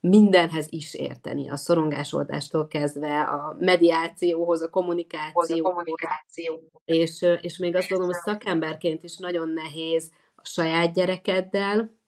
mindenhez 0.00 0.66
is 0.68 0.94
érteni, 0.94 1.50
a 1.50 1.56
szorongásoldástól 1.56 2.66
kezdve 2.66 3.20
a 3.20 3.56
mediációhoz, 3.58 4.62
a 4.62 4.68
kommunikációhoz, 4.68 5.50
a 5.50 5.62
kommunikáció. 5.62 6.70
és, 6.84 7.26
és 7.40 7.58
még 7.58 7.76
azt 7.76 7.88
gondolom, 7.88 8.14
hogy 8.14 8.34
szakemberként 8.34 9.04
is 9.04 9.16
nagyon 9.16 9.48
nehéz 9.48 10.10
a 10.34 10.42
saját 10.44 10.94
gyerekeddel, 10.94 11.98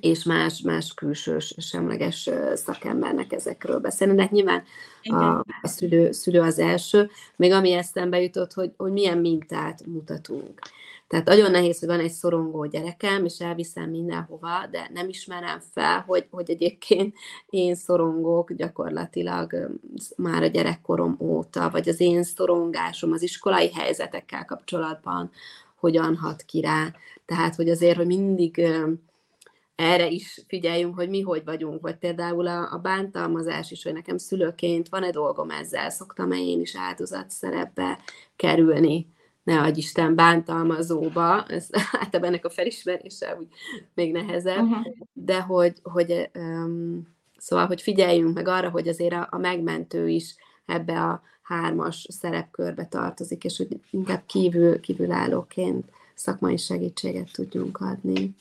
és 0.00 0.24
más, 0.24 0.60
más 0.60 0.94
külsős, 0.94 1.54
semleges 1.58 2.30
szakembernek 2.54 3.32
ezekről 3.32 3.78
beszélni. 3.78 4.14
De 4.14 4.22
hát 4.22 4.30
nyilván 4.30 4.62
a, 5.02 5.38
a 5.62 5.68
szülő, 5.68 6.12
szülő 6.12 6.40
az 6.40 6.58
első, 6.58 7.10
még 7.36 7.52
ami 7.52 7.72
eszembe 7.72 8.20
jutott, 8.20 8.52
hogy, 8.52 8.72
hogy 8.76 8.92
milyen 8.92 9.18
mintát 9.18 9.86
mutatunk. 9.86 10.58
Tehát 11.10 11.26
nagyon 11.26 11.50
nehéz, 11.50 11.78
hogy 11.78 11.88
van 11.88 12.00
egy 12.00 12.10
szorongó 12.10 12.64
gyerekem, 12.64 13.24
és 13.24 13.38
elviszem 13.38 13.90
mindenhova, 13.90 14.66
de 14.70 14.90
nem 14.92 15.08
ismerem 15.08 15.60
fel, 15.72 16.04
hogy, 16.06 16.26
hogy 16.30 16.50
egyébként 16.50 17.14
én 17.46 17.74
szorongok 17.74 18.52
gyakorlatilag 18.52 19.78
már 20.16 20.42
a 20.42 20.46
gyerekkorom 20.46 21.16
óta, 21.20 21.70
vagy 21.70 21.88
az 21.88 22.00
én 22.00 22.22
szorongásom 22.22 23.12
az 23.12 23.22
iskolai 23.22 23.72
helyzetekkel 23.72 24.44
kapcsolatban 24.44 25.30
hogyan 25.76 26.16
hat 26.16 26.42
ki 26.42 26.60
rá. 26.60 26.94
Tehát, 27.26 27.54
hogy 27.54 27.68
azért, 27.68 27.96
hogy 27.96 28.06
mindig 28.06 28.66
erre 29.80 30.08
is 30.08 30.40
figyeljünk, 30.48 30.94
hogy 30.94 31.08
mi 31.08 31.20
hogy 31.20 31.44
vagyunk, 31.44 31.80
vagy 31.80 31.96
például 31.96 32.46
a, 32.46 32.72
a 32.72 32.78
bántalmazás 32.78 33.70
is, 33.70 33.82
hogy 33.82 33.92
nekem 33.92 34.18
szülőként 34.18 34.88
van-e 34.88 35.10
dolgom 35.10 35.50
ezzel, 35.50 35.90
szoktam-e 35.90 36.36
én 36.36 36.60
is 36.60 36.76
áldozat 36.76 37.30
szerepbe 37.30 37.98
kerülni, 38.36 39.06
ne 39.42 39.60
adj 39.60 39.78
Isten 39.78 40.14
bántalmazóba, 40.14 41.44
ez 41.46 41.68
általában 42.00 42.28
ennek 42.28 42.44
a 42.44 42.50
felismerése 42.50 43.36
úgy 43.38 43.46
még 43.94 44.12
nehezebb, 44.12 44.62
uh-huh. 44.62 44.86
de 45.12 45.40
hogy, 45.40 45.72
hogy 45.82 46.30
um, 46.34 47.08
szóval, 47.38 47.66
hogy 47.66 47.82
figyeljünk 47.82 48.34
meg 48.34 48.48
arra, 48.48 48.70
hogy 48.70 48.88
azért 48.88 49.14
a, 49.14 49.28
a 49.30 49.38
megmentő 49.38 50.08
is 50.08 50.34
ebbe 50.66 51.00
a 51.00 51.22
hármas 51.42 52.06
szerepkörbe 52.10 52.86
tartozik, 52.86 53.44
és 53.44 53.56
hogy 53.56 53.80
inkább 53.90 54.22
kívül, 54.26 54.80
kívülállóként 54.80 55.84
szakmai 56.14 56.56
segítséget 56.56 57.32
tudjunk 57.32 57.80
adni. 57.80 58.34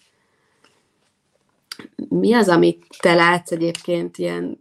Mi 2.09 2.33
az, 2.33 2.49
amit 2.49 2.85
te 2.99 3.13
látsz 3.13 3.51
egyébként 3.51 4.17
ilyen 4.17 4.57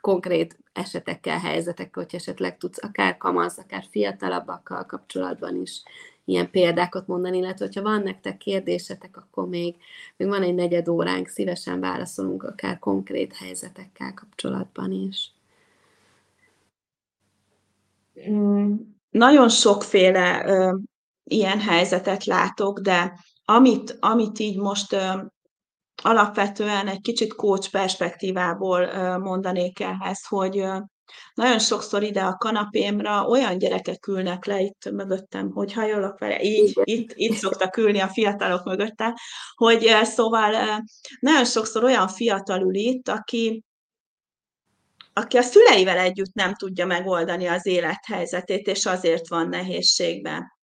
konkrét 0.00 0.58
esetekkel, 0.72 1.38
helyzetekkel, 1.38 2.02
hogy 2.02 2.14
esetleg 2.14 2.56
tudsz 2.56 2.82
akár 2.82 3.16
kamasz, 3.16 3.58
akár 3.58 3.84
fiatalabbakkal 3.90 4.86
kapcsolatban 4.86 5.56
is 5.56 5.82
ilyen 6.24 6.50
példákat 6.50 7.06
mondani, 7.06 7.36
illetve 7.36 7.64
hogyha 7.64 7.82
van 7.82 8.02
nektek 8.02 8.36
kérdésetek, 8.36 9.16
akkor 9.16 9.48
még, 9.48 9.76
még 10.16 10.28
van 10.28 10.42
egy 10.42 10.54
negyed 10.54 10.88
óránk, 10.88 11.28
szívesen 11.28 11.80
válaszolunk 11.80 12.42
akár 12.42 12.78
konkrét 12.78 13.36
helyzetekkel 13.36 14.14
kapcsolatban 14.14 14.92
is. 14.92 15.32
Mm, 18.30 18.74
nagyon 19.10 19.48
sokféle 19.48 20.44
ö, 20.46 20.76
ilyen 21.24 21.60
helyzetet 21.60 22.24
látok, 22.24 22.78
de 22.78 23.18
amit, 23.44 23.96
amit 24.00 24.38
így 24.38 24.56
most 24.56 24.92
ö, 24.92 25.12
alapvetően 26.02 26.88
egy 26.88 27.00
kicsit 27.00 27.34
coach 27.34 27.70
perspektívából 27.70 29.18
mondanék 29.18 29.80
ehhez, 29.80 30.26
hogy 30.26 30.66
nagyon 31.34 31.58
sokszor 31.58 32.02
ide 32.02 32.22
a 32.22 32.36
kanapémra 32.36 33.26
olyan 33.26 33.58
gyerekek 33.58 34.06
ülnek 34.06 34.44
le 34.44 34.60
itt 34.60 34.90
mögöttem, 34.90 35.50
hogy 35.50 35.72
hajolok 35.72 36.18
vele, 36.18 36.42
így, 36.42 36.80
itt, 36.82 37.12
itt 37.14 37.36
szoktak 37.36 37.76
ülni 37.76 38.00
a 38.00 38.08
fiatalok 38.08 38.64
mögöttem, 38.64 39.14
hogy 39.54 39.90
szóval 40.02 40.82
nagyon 41.20 41.44
sokszor 41.44 41.84
olyan 41.84 42.08
fiatal 42.08 42.60
ül 42.60 42.74
itt, 42.74 43.08
aki, 43.08 43.64
aki 45.12 45.36
a 45.36 45.42
szüleivel 45.42 45.98
együtt 45.98 46.34
nem 46.34 46.54
tudja 46.54 46.86
megoldani 46.86 47.46
az 47.46 47.66
élethelyzetét, 47.66 48.66
és 48.66 48.86
azért 48.86 49.28
van 49.28 49.48
nehézségben. 49.48 50.54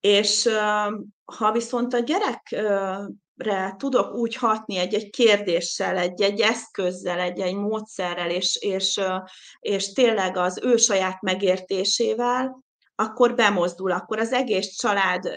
És 0.00 0.48
ha 1.24 1.52
viszont 1.52 1.94
a 1.94 1.98
gyerek 1.98 2.56
re 3.36 3.74
tudok 3.78 4.14
úgy 4.14 4.34
hatni 4.34 4.76
egy-egy 4.76 5.10
kérdéssel, 5.10 5.96
egy-egy 5.96 6.40
eszközzel, 6.40 7.20
egy-egy 7.20 7.54
módszerrel, 7.54 8.30
és, 8.30 8.56
és, 8.56 9.00
és 9.58 9.92
tényleg 9.92 10.36
az 10.36 10.60
ő 10.62 10.76
saját 10.76 11.20
megértésével, 11.20 12.63
akkor 12.96 13.34
bemozdul, 13.34 13.90
akkor 13.90 14.18
az 14.18 14.32
egész 14.32 14.76
család 14.76 15.28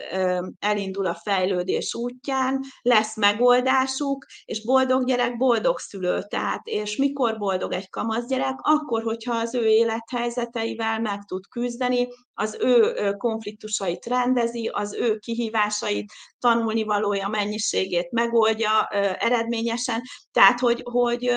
elindul 0.60 1.06
a 1.06 1.20
fejlődés 1.24 1.96
útján, 1.96 2.64
lesz 2.82 3.16
megoldásuk, 3.16 4.26
és 4.46 4.66
boldog 4.66 5.06
gyerek 5.06 5.38
boldog 5.38 5.80
szülő. 5.80 6.24
Tehát, 6.28 6.62
és 6.64 6.96
mikor 6.96 7.38
boldog 7.38 7.74
egy 7.74 7.90
kamasz 7.90 8.28
gyerek? 8.28 8.56
Akkor, 8.58 9.04
hogyha 9.04 9.36
az 9.36 9.56
ő 9.56 9.66
élethelyzeteivel 9.66 11.00
meg 11.00 11.24
tud 11.26 11.48
küzdeni, 11.48 12.08
az 12.34 12.58
ő 12.60 12.94
konfliktusait 13.18 14.06
rendezi, 14.06 14.70
az 14.74 14.94
ő 14.94 15.18
kihívásait, 15.18 16.12
tanulnivalója 16.40 17.28
mennyiségét 17.28 18.12
megoldja 18.12 18.88
eredményesen. 19.20 20.02
Tehát, 20.32 20.60
hogy, 20.60 20.82
hogy 20.84 21.32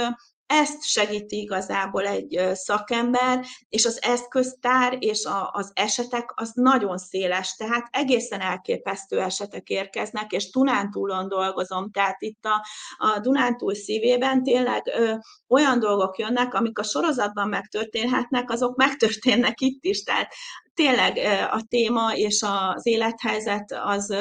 ezt 0.52 0.84
segíti 0.84 1.40
igazából 1.40 2.06
egy 2.06 2.40
szakember, 2.52 3.44
és 3.68 3.84
az 3.86 4.02
eszköztár 4.02 4.96
és 4.98 5.24
a, 5.24 5.50
az 5.52 5.70
esetek 5.74 6.32
az 6.34 6.50
nagyon 6.54 6.98
széles, 6.98 7.54
tehát 7.54 7.88
egészen 7.90 8.40
elképesztő 8.40 9.20
esetek 9.20 9.68
érkeznek, 9.68 10.32
és 10.32 10.50
Dunántúlon 10.50 11.28
dolgozom, 11.28 11.90
tehát 11.90 12.22
itt 12.22 12.44
a, 12.44 12.66
a 12.96 13.18
Dunántúl 13.18 13.74
szívében 13.74 14.42
tényleg 14.42 14.82
ö, 14.86 15.14
olyan 15.48 15.78
dolgok 15.78 16.18
jönnek, 16.18 16.54
amik 16.54 16.78
a 16.78 16.82
sorozatban 16.82 17.48
megtörténhetnek, 17.48 18.50
azok 18.50 18.76
megtörténnek 18.76 19.60
itt 19.60 19.84
is, 19.84 20.02
tehát 20.02 20.32
tényleg 20.74 21.16
a 21.50 21.62
téma 21.68 22.14
és 22.14 22.44
az 22.46 22.86
élethelyzet 22.86 23.72
az 23.84 24.14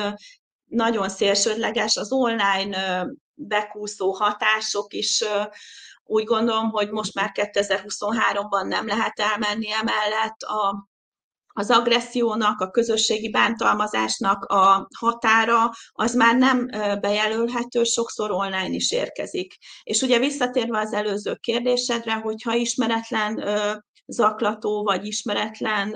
nagyon 0.65 1.09
szélsődleges, 1.09 1.97
az 1.97 2.11
online 2.11 3.05
bekúszó 3.33 4.11
hatások 4.11 4.93
is 4.93 5.23
úgy 6.09 6.23
gondolom, 6.23 6.69
hogy 6.69 6.89
most 6.89 7.13
már 7.13 7.31
2023-ban 7.33 8.67
nem 8.67 8.87
lehet 8.87 9.19
elmenni 9.19 9.71
emellett 9.71 10.41
a, 10.41 10.87
az 11.53 11.69
agressziónak, 11.71 12.59
a 12.59 12.69
közösségi 12.69 13.29
bántalmazásnak 13.29 14.43
a 14.45 14.87
határa, 14.97 15.71
az 15.91 16.13
már 16.13 16.35
nem 16.35 16.67
bejelölhető, 17.01 17.83
sokszor 17.83 18.31
online 18.31 18.69
is 18.69 18.91
érkezik. 18.91 19.57
És 19.83 20.01
ugye 20.01 20.19
visszatérve 20.19 20.79
az 20.79 20.93
előző 20.93 21.35
kérdésedre, 21.35 22.13
hogyha 22.13 22.53
ismeretlen 22.53 23.43
zaklató 24.05 24.83
vagy 24.83 25.05
ismeretlen 25.05 25.91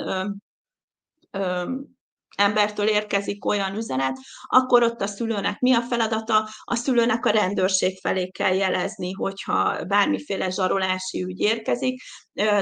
embertől 2.35 2.87
érkezik 2.87 3.45
olyan 3.45 3.75
üzenet, 3.75 4.17
akkor 4.43 4.83
ott 4.83 5.01
a 5.01 5.07
szülőnek 5.07 5.59
mi 5.59 5.73
a 5.73 5.81
feladata? 5.81 6.49
A 6.63 6.75
szülőnek 6.75 7.25
a 7.25 7.29
rendőrség 7.29 7.99
felé 8.01 8.29
kell 8.29 8.53
jelezni, 8.53 9.11
hogyha 9.11 9.85
bármiféle 9.85 10.49
zsarolási 10.49 11.23
ügy 11.23 11.39
érkezik, 11.39 12.01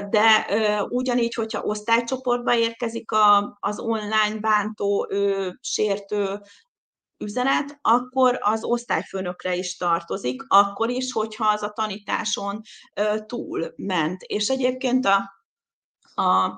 de 0.10 0.45
ugyanígy, 0.89 1.34
hogyha 1.34 1.62
osztálycsoportba 1.62 2.55
érkezik 2.55 3.10
az 3.60 3.79
online 3.79 4.39
bántó, 4.39 5.07
sértő 5.62 6.41
üzenet, 7.17 7.77
akkor 7.81 8.38
az 8.41 8.63
osztályfőnökre 8.63 9.55
is 9.55 9.77
tartozik, 9.77 10.41
akkor 10.47 10.89
is, 10.89 11.12
hogyha 11.12 11.45
az 11.45 11.62
a 11.62 11.71
tanításon 11.71 12.62
túl 13.25 13.73
ment. 13.75 14.21
És 14.21 14.47
egyébként 14.47 15.05
a, 15.05 15.15
a 16.21 16.51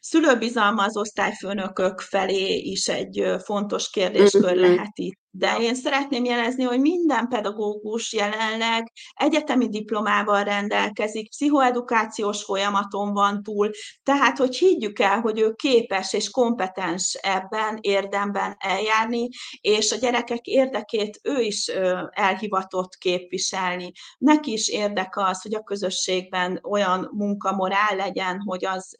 Szülőbizalma 0.00 0.84
az 0.84 0.96
osztályfőnökök 0.96 2.00
felé 2.00 2.54
is 2.54 2.88
egy 2.88 3.34
fontos 3.44 3.90
kérdéskör 3.90 4.56
lehet 4.56 4.92
itt. 4.98 5.21
De 5.34 5.56
én 5.60 5.74
szeretném 5.74 6.24
jelezni, 6.24 6.62
hogy 6.62 6.80
minden 6.80 7.28
pedagógus 7.28 8.12
jelenleg 8.12 8.92
egyetemi 9.14 9.68
diplomával 9.68 10.44
rendelkezik, 10.44 11.28
pszichoedukációs 11.28 12.44
folyamaton 12.44 13.12
van 13.12 13.42
túl, 13.42 13.70
tehát 14.02 14.38
hogy 14.38 14.56
higgyük 14.56 14.98
el, 14.98 15.20
hogy 15.20 15.40
ő 15.40 15.52
képes 15.52 16.12
és 16.12 16.30
kompetens 16.30 17.14
ebben 17.14 17.78
érdemben 17.80 18.56
eljárni, 18.58 19.28
és 19.60 19.92
a 19.92 19.96
gyerekek 19.96 20.46
érdekét 20.46 21.20
ő 21.22 21.40
is 21.40 21.66
elhivatott 22.10 22.96
képviselni. 22.96 23.92
Neki 24.18 24.52
is 24.52 24.68
érdeke 24.68 25.24
az, 25.24 25.42
hogy 25.42 25.54
a 25.54 25.62
közösségben 25.62 26.60
olyan 26.62 27.10
munkamorál 27.12 27.96
legyen, 27.96 28.40
hogy 28.40 28.64
az 28.64 28.96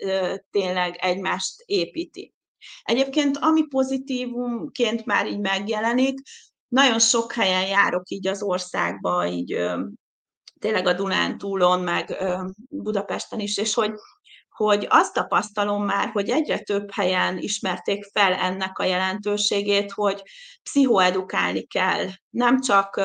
tényleg 0.50 0.96
egymást 1.00 1.62
építi. 1.66 2.34
Egyébként, 2.82 3.36
ami 3.36 3.62
pozitívumként 3.62 5.04
már 5.04 5.26
így 5.26 5.40
megjelenik, 5.40 6.20
nagyon 6.68 6.98
sok 6.98 7.32
helyen 7.32 7.66
járok 7.66 8.10
így 8.10 8.26
az 8.26 8.42
országba, 8.42 9.26
így 9.26 9.58
tényleg 10.58 10.86
a 10.86 10.92
Dunántúlon, 10.92 11.80
meg 11.80 12.16
Budapesten 12.68 13.40
is, 13.40 13.56
és 13.56 13.74
hogy 13.74 13.92
hogy 14.52 14.86
azt 14.90 15.12
tapasztalom 15.12 15.84
már, 15.84 16.08
hogy 16.08 16.28
egyre 16.28 16.58
több 16.58 16.92
helyen 16.92 17.38
ismerték 17.38 18.04
fel 18.12 18.32
ennek 18.32 18.78
a 18.78 18.84
jelentőségét, 18.84 19.92
hogy 19.92 20.22
pszichoedukálni 20.62 21.66
kell 21.66 22.06
nem 22.30 22.60
csak 22.60 22.96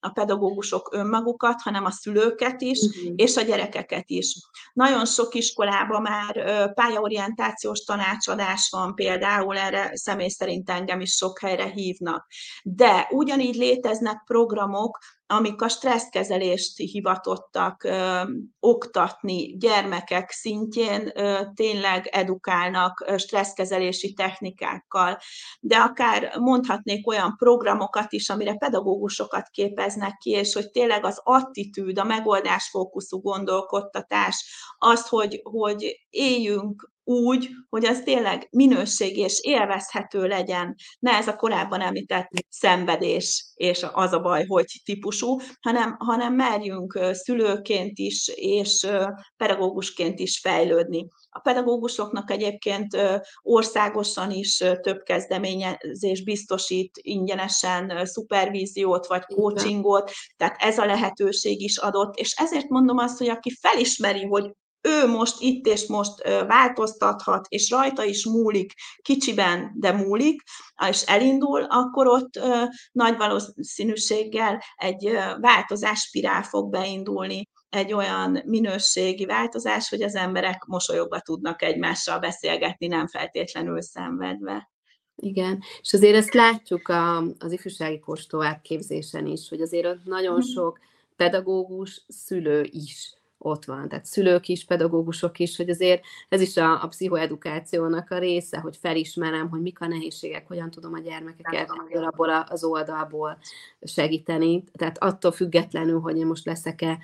a 0.00 0.10
pedagógusok 0.14 0.88
önmagukat, 0.92 1.60
hanem 1.60 1.84
a 1.84 1.90
szülőket 1.90 2.60
is, 2.60 2.78
uh-huh. 2.78 3.12
és 3.16 3.36
a 3.36 3.42
gyerekeket 3.42 4.04
is. 4.06 4.34
Nagyon 4.72 5.06
sok 5.06 5.34
iskolában 5.34 6.02
már 6.02 6.72
pályaorientációs 6.74 7.80
tanácsadás 7.80 8.68
van, 8.70 8.94
például 8.94 9.58
erre 9.58 9.90
személy 9.94 10.28
szerint 10.28 10.70
engem 10.70 11.00
is 11.00 11.12
sok 11.12 11.38
helyre 11.38 11.66
hívnak. 11.66 12.26
De 12.62 13.08
ugyanígy 13.10 13.54
léteznek 13.54 14.22
programok, 14.26 14.98
amik 15.26 15.62
a 15.62 15.68
stresszkezelést 15.68 16.76
hivatottak 16.76 17.84
ö, 17.84 18.22
oktatni 18.60 19.56
gyermekek 19.56 20.30
szintjén, 20.30 21.10
ö, 21.14 21.40
tényleg 21.54 22.06
edukálnak 22.06 23.04
stresszkezelési 23.16 24.12
technikákkal, 24.12 25.18
de 25.60 25.76
akár 25.76 26.38
mondhatnék 26.38 27.06
olyan 27.06 27.34
programokat 27.36 28.12
is, 28.12 28.28
amire 28.28 28.54
pedagógusokat 28.54 29.48
képeznek 29.48 30.16
ki, 30.16 30.30
és 30.30 30.54
hogy 30.54 30.70
tényleg 30.70 31.04
az 31.04 31.20
attitűd, 31.22 31.98
a 31.98 32.04
megoldásfókuszú 32.04 33.20
gondolkodtatás, 33.20 34.44
az, 34.78 35.08
hogy, 35.08 35.40
hogy 35.42 36.06
éljünk 36.10 36.92
úgy, 37.04 37.50
hogy 37.68 37.84
az 37.84 38.00
tényleg 38.04 38.48
minőség 38.50 39.16
és 39.16 39.40
élvezhető 39.42 40.26
legyen. 40.26 40.74
Ne 40.98 41.10
ez 41.10 41.28
a 41.28 41.36
korábban 41.36 41.80
említett 41.80 42.28
szenvedés 42.48 43.52
és 43.54 43.86
az 43.92 44.12
a 44.12 44.20
baj, 44.20 44.46
hogy 44.46 44.80
típusú, 44.84 45.38
hanem, 45.60 45.96
hanem 45.98 46.34
merjünk 46.34 46.98
szülőként 47.12 47.98
is 47.98 48.28
és 48.34 48.86
pedagógusként 49.36 50.18
is 50.18 50.38
fejlődni. 50.38 51.06
A 51.28 51.40
pedagógusoknak 51.40 52.30
egyébként 52.30 52.96
országosan 53.42 54.30
is 54.30 54.64
több 54.80 55.02
kezdeményezés 55.02 56.24
biztosít 56.24 56.98
ingyenesen 57.02 58.06
szupervíziót 58.06 59.06
vagy 59.06 59.24
coachingot, 59.24 60.10
tehát 60.36 60.56
ez 60.58 60.78
a 60.78 60.84
lehetőség 60.84 61.60
is 61.60 61.76
adott, 61.76 62.16
és 62.16 62.32
ezért 62.32 62.68
mondom 62.68 62.98
azt, 62.98 63.18
hogy 63.18 63.28
aki 63.28 63.50
felismeri, 63.60 64.24
hogy 64.24 64.52
ő 64.88 65.06
most 65.06 65.40
itt 65.40 65.66
és 65.66 65.86
most 65.86 66.22
változtathat, 66.46 67.46
és 67.48 67.70
rajta 67.70 68.04
is 68.04 68.24
múlik, 68.26 68.72
kicsiben, 69.02 69.72
de 69.74 69.92
múlik, 69.92 70.42
és 70.88 71.02
elindul, 71.02 71.62
akkor 71.62 72.06
ott 72.06 72.40
nagy 72.92 73.16
valószínűséggel 73.16 74.62
egy 74.76 75.10
változás 75.40 76.00
spirál 76.00 76.42
fog 76.42 76.70
beindulni, 76.70 77.48
egy 77.68 77.92
olyan 77.92 78.42
minőségi 78.44 79.26
változás, 79.26 79.88
hogy 79.88 80.02
az 80.02 80.14
emberek 80.14 80.64
mosolyogva 80.64 81.20
tudnak 81.20 81.62
egymással 81.62 82.18
beszélgetni, 82.18 82.86
nem 82.86 83.06
feltétlenül 83.06 83.82
szenvedve. 83.82 84.72
Igen, 85.16 85.62
és 85.80 85.92
azért 85.92 86.16
ezt 86.16 86.34
látjuk 86.34 86.88
a, 86.88 87.16
az 87.38 87.52
ifjúsági 87.52 87.98
kóstó 87.98 88.42
átképzésen 88.42 89.26
is, 89.26 89.48
hogy 89.48 89.60
azért 89.60 89.86
ott 89.86 90.04
nagyon 90.04 90.34
mhm. 90.34 90.46
sok 90.46 90.78
pedagógus, 91.16 92.04
szülő 92.08 92.68
is 92.70 93.14
ott 93.44 93.64
van. 93.64 93.88
Tehát 93.88 94.04
szülők 94.04 94.48
is, 94.48 94.64
pedagógusok 94.64 95.38
is, 95.38 95.56
hogy 95.56 95.70
azért 95.70 96.02
ez 96.28 96.40
is 96.40 96.56
a, 96.56 96.82
a 96.82 96.88
pszichoedukációnak 96.88 98.10
a 98.10 98.18
része, 98.18 98.58
hogy 98.58 98.76
felismerem, 98.76 99.48
hogy 99.48 99.60
mik 99.60 99.80
a 99.80 99.86
nehézségek, 99.86 100.46
hogyan 100.46 100.70
tudom 100.70 100.94
a 100.94 100.98
gyermekeket 100.98 101.70
abból 101.94 102.30
az 102.48 102.64
oldalból 102.64 103.38
segíteni. 103.82 104.64
Tehát 104.72 105.02
attól 105.02 105.32
függetlenül, 105.32 106.00
hogy 106.00 106.16
én 106.16 106.26
most 106.26 106.44
leszek-e 106.44 106.98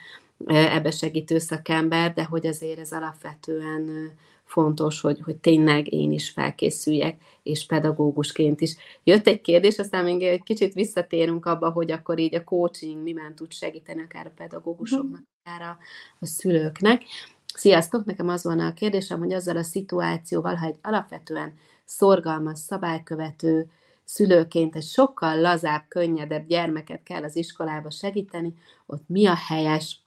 e, 0.46 0.74
ebbe 0.74 0.90
segítő 0.90 1.38
szakember, 1.38 2.12
de 2.12 2.24
hogy 2.24 2.46
azért 2.46 2.78
ez 2.78 2.92
alapvetően 2.92 4.12
fontos, 4.50 5.00
hogy, 5.00 5.20
hogy 5.24 5.36
tényleg 5.36 5.92
én 5.92 6.12
is 6.12 6.30
felkészüljek, 6.30 7.20
és 7.42 7.66
pedagógusként 7.66 8.60
is. 8.60 8.76
Jött 9.04 9.26
egy 9.26 9.40
kérdés, 9.40 9.78
aztán 9.78 10.04
még 10.04 10.22
egy 10.22 10.42
kicsit 10.42 10.74
visszatérünk 10.74 11.46
abba, 11.46 11.70
hogy 11.70 11.90
akkor 11.90 12.18
így 12.18 12.34
a 12.34 12.44
coaching 12.44 13.02
miben 13.02 13.34
tud 13.34 13.52
segíteni 13.52 14.02
akár 14.02 14.26
a 14.26 14.32
pedagógusoknak, 14.36 15.22
akár 15.44 15.62
a, 15.62 15.78
a 16.18 16.26
szülőknek. 16.26 17.02
Sziasztok, 17.54 18.04
nekem 18.04 18.28
az 18.28 18.44
volna 18.44 18.66
a 18.66 18.72
kérdésem, 18.72 19.18
hogy 19.18 19.32
azzal 19.32 19.56
a 19.56 19.62
szituációval, 19.62 20.54
ha 20.54 20.66
egy 20.66 20.78
alapvetően 20.82 21.54
szorgalmas, 21.84 22.58
szabálykövető 22.58 23.70
szülőként 24.04 24.76
egy 24.76 24.82
sokkal 24.82 25.40
lazább, 25.40 25.84
könnyedebb 25.88 26.46
gyermeket 26.46 27.02
kell 27.02 27.22
az 27.22 27.36
iskolába 27.36 27.90
segíteni, 27.90 28.54
ott 28.86 29.02
mi 29.06 29.26
a 29.26 29.34
helyes 29.34 30.00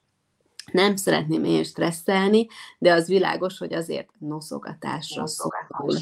nem 0.72 0.96
szeretném 0.96 1.44
én 1.44 1.64
stresszelni, 1.64 2.48
de 2.78 2.94
az 2.94 3.08
világos, 3.08 3.58
hogy 3.58 3.74
azért 3.74 4.10
noszogatásra 4.20 5.28
szokul. 5.28 5.98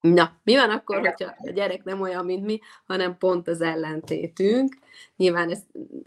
Na, 0.00 0.32
mi 0.42 0.54
van 0.56 0.70
akkor, 0.70 0.98
hogyha 0.98 1.34
a 1.38 1.50
gyerek 1.50 1.84
nem 1.84 2.00
olyan, 2.00 2.24
mint 2.24 2.44
mi, 2.44 2.60
hanem 2.86 3.16
pont 3.18 3.48
az 3.48 3.60
ellentétünk? 3.60 4.76
Nyilván 5.16 5.50
ezt 5.50 5.66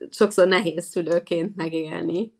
sokszor 0.09 0.47
nehéz 0.47 0.85
szülőként 0.85 1.55
megélni. 1.55 2.33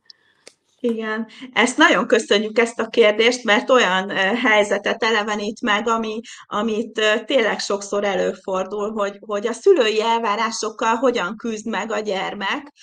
Igen, 0.79 1.27
ezt 1.53 1.77
nagyon 1.77 2.07
köszönjük 2.07 2.59
ezt 2.59 2.79
a 2.79 2.87
kérdést, 2.87 3.43
mert 3.43 3.69
olyan 3.69 4.09
helyzetet 4.35 5.03
elevenít 5.03 5.61
meg, 5.61 5.87
ami, 5.87 6.19
amit 6.45 7.01
tényleg 7.25 7.59
sokszor 7.59 8.03
előfordul, 8.03 8.91
hogy, 8.91 9.17
hogy 9.19 9.47
a 9.47 9.53
szülői 9.53 10.01
elvárásokkal 10.01 10.95
hogyan 10.95 11.37
küzd 11.37 11.67
meg 11.67 11.91
a 11.91 11.99
gyermek, 11.99 12.73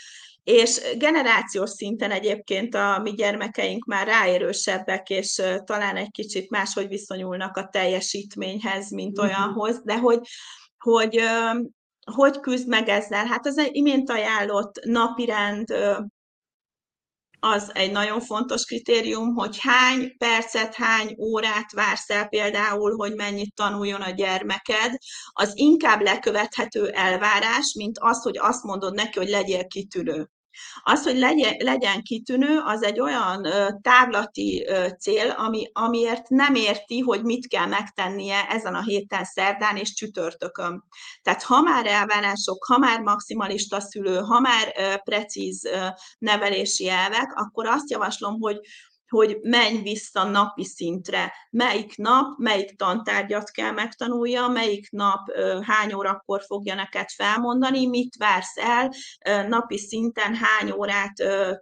és 0.45 0.97
generációs 0.99 1.71
szinten 1.71 2.11
egyébként 2.11 2.75
a 2.75 2.99
mi 3.03 3.11
gyermekeink 3.11 3.85
már 3.85 4.07
ráérősebbek, 4.07 5.11
és 5.11 5.43
talán 5.65 5.97
egy 5.97 6.11
kicsit 6.11 6.51
máshogy 6.51 6.89
viszonyulnak 6.89 7.57
a 7.57 7.69
teljesítményhez, 7.73 8.91
mint 8.91 9.19
uh-huh. 9.19 9.35
olyanhoz, 9.35 9.81
de 9.85 9.99
hogy, 9.99 10.21
hogy 10.79 11.23
hogy 12.13 12.41
küzd 12.41 12.69
meg 12.69 12.89
ezzel? 12.89 13.27
Hát 13.27 13.47
az 13.47 13.69
imént 13.73 14.11
ajánlott 14.11 14.81
napirend 14.85 15.75
az 17.41 17.71
egy 17.75 17.93
nagyon 17.93 18.21
fontos 18.21 18.65
kritérium, 18.65 19.35
hogy 19.35 19.59
hány 19.61 20.17
percet, 20.19 20.75
hány 20.75 21.15
órát 21.19 21.73
vársz 21.73 22.11
el 22.11 22.29
például, 22.29 22.97
hogy 22.97 23.15
mennyit 23.15 23.55
tanuljon 23.55 24.01
a 24.01 24.11
gyermeked, 24.11 24.97
az 25.33 25.53
inkább 25.55 26.01
lekövethető 26.01 26.89
elvárás, 26.89 27.75
mint 27.77 27.99
az, 27.99 28.23
hogy 28.23 28.39
azt 28.39 28.63
mondod 28.63 28.95
neki, 28.95 29.19
hogy 29.19 29.29
legyél 29.29 29.67
kitűnő. 29.67 30.31
Az, 30.83 31.03
hogy 31.03 31.19
legyen, 31.19 31.55
legyen 31.59 32.03
kitűnő, 32.03 32.59
az 32.65 32.83
egy 32.83 33.01
olyan 33.01 33.47
távlati 33.83 34.67
cél, 34.99 35.31
ami, 35.31 35.71
amiért 35.73 36.29
nem 36.29 36.55
érti, 36.55 36.99
hogy 36.99 37.23
mit 37.23 37.49
kell 37.49 37.67
megtennie 37.67 38.47
ezen 38.49 38.75
a 38.75 38.83
héten 38.83 39.25
szerdán 39.25 39.77
és 39.77 39.95
csütörtökön. 39.95 40.85
Tehát 41.23 41.43
ha 41.43 41.61
már 41.61 41.87
elvárások, 41.87 42.65
ha 42.65 42.79
már 42.79 43.01
maximalista 43.01 43.81
szülő, 43.81 44.19
ha 44.19 44.41
már 44.41 44.73
precíz 45.03 45.69
nevelési 46.19 46.89
elvek, 46.89 47.33
akkor 47.35 47.67
azt 47.67 47.91
javaslom, 47.91 48.41
hogy 48.41 48.61
hogy 49.11 49.39
menj 49.43 49.83
vissza 49.83 50.25
napi 50.25 50.65
szintre, 50.65 51.33
melyik 51.51 51.97
nap, 51.97 52.39
melyik 52.39 52.77
tantárgyat 52.77 53.51
kell 53.51 53.71
megtanulja, 53.71 54.49
melyik 54.49 54.91
nap 54.91 55.31
hány 55.63 55.93
órakor 55.93 56.43
fogja 56.47 56.75
neked 56.75 57.09
felmondani, 57.09 57.87
mit 57.87 58.17
vársz 58.19 58.57
el, 58.57 58.93
napi 59.49 59.79
szinten 59.79 60.35
hány 60.35 60.71
órát 60.71 61.13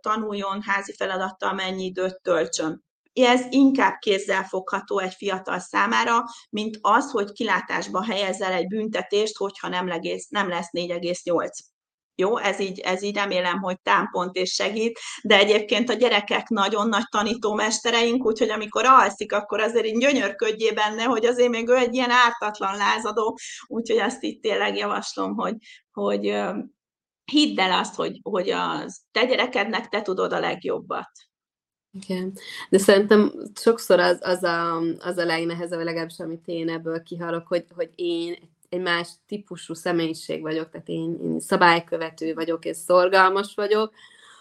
tanuljon 0.00 0.62
házi 0.62 0.92
feladattal, 0.92 1.52
mennyi 1.52 1.84
időt 1.84 2.20
töltsön 2.22 2.86
ez 3.24 3.46
inkább 3.48 3.98
kézzelfogható 3.98 4.98
egy 4.98 5.14
fiatal 5.14 5.58
számára, 5.58 6.24
mint 6.50 6.78
az, 6.80 7.10
hogy 7.10 7.32
kilátásba 7.32 8.04
helyezel 8.04 8.52
egy 8.52 8.66
büntetést, 8.66 9.36
hogyha 9.36 9.68
nem, 9.68 9.88
legész, 9.88 10.28
nem 10.28 10.48
lesz 10.48 10.68
4,8. 10.72 11.50
Jó, 12.20 12.36
ez 12.36 12.60
így, 12.60 12.78
ez 12.78 13.02
így 13.02 13.14
remélem, 13.14 13.58
hogy 13.58 13.80
támpont 13.80 14.36
és 14.36 14.52
segít, 14.52 14.98
de 15.22 15.38
egyébként 15.38 15.90
a 15.90 15.94
gyerekek 15.94 16.48
nagyon 16.48 16.88
nagy 16.88 17.08
tanítómestereink, 17.10 18.24
úgyhogy 18.24 18.50
amikor 18.50 18.84
alszik, 18.84 19.32
akkor 19.32 19.60
azért 19.60 19.86
így 19.86 19.98
gyönyörködjé 19.98 20.72
benne, 20.72 21.02
hogy 21.02 21.26
azért 21.26 21.50
még 21.50 21.68
ő 21.68 21.76
egy 21.76 21.94
ilyen 21.94 22.10
ártatlan 22.10 22.76
lázadó, 22.76 23.38
úgyhogy 23.66 23.98
azt 23.98 24.22
itt 24.22 24.42
tényleg 24.42 24.76
javaslom, 24.76 25.34
hogy, 25.36 25.54
hogy 25.92 26.40
hidd 27.24 27.60
el 27.60 27.78
azt, 27.78 27.94
hogy, 27.94 28.20
hogy 28.22 28.50
a 28.50 28.86
te 29.12 29.24
gyerekednek 29.24 29.88
te 29.88 30.02
tudod 30.02 30.32
a 30.32 30.40
legjobbat. 30.40 31.10
Igen, 31.90 32.32
de 32.70 32.78
szerintem 32.78 33.32
sokszor 33.54 34.00
az, 34.00 34.18
az, 34.20 34.42
a, 34.42 34.76
az 34.98 35.16
a 35.16 35.24
legnehezebb, 35.24 35.80
legalábbis 35.80 36.18
amit 36.18 36.46
én 36.46 36.68
ebből 36.68 37.02
kihalok, 37.02 37.46
hogy, 37.46 37.64
hogy 37.74 37.90
én 37.94 38.32
egy 38.32 38.57
más 38.76 39.08
típusú 39.26 39.74
személyiség 39.74 40.40
vagyok, 40.40 40.70
tehát 40.70 40.88
én, 40.88 41.18
én 41.22 41.40
szabálykövető 41.40 42.34
vagyok, 42.34 42.64
és 42.64 42.76
szorgalmas 42.76 43.54
vagyok, 43.54 43.92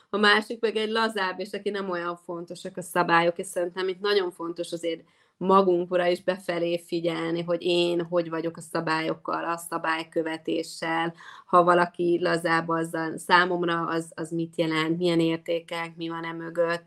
a 0.09 0.17
másik 0.17 0.59
meg 0.61 0.75
egy 0.75 0.89
lazább, 0.89 1.39
és 1.39 1.51
aki 1.51 1.69
nem 1.69 1.89
olyan 1.89 2.17
fontosak 2.25 2.77
a 2.77 2.81
szabályok, 2.81 3.37
és 3.37 3.47
szerintem 3.47 3.87
itt 3.87 3.99
nagyon 3.99 4.31
fontos 4.31 4.71
azért 4.71 5.01
magunkra 5.37 6.05
is 6.05 6.23
befelé 6.23 6.77
figyelni, 6.77 7.41
hogy 7.41 7.61
én 7.61 8.01
hogy 8.01 8.29
vagyok 8.29 8.57
a 8.57 8.61
szabályokkal, 8.61 9.45
a 9.45 9.57
szabálykövetéssel, 9.57 11.13
ha 11.45 11.63
valaki 11.63 12.19
lazább, 12.21 12.69
azzal 12.69 13.17
számomra 13.17 13.87
az, 13.87 14.11
az 14.15 14.31
mit 14.31 14.57
jelent, 14.57 14.97
milyen 14.97 15.19
értékek, 15.19 15.95
mi 15.95 16.09
van 16.09 16.23
e 16.23 16.33
mögött 16.33 16.85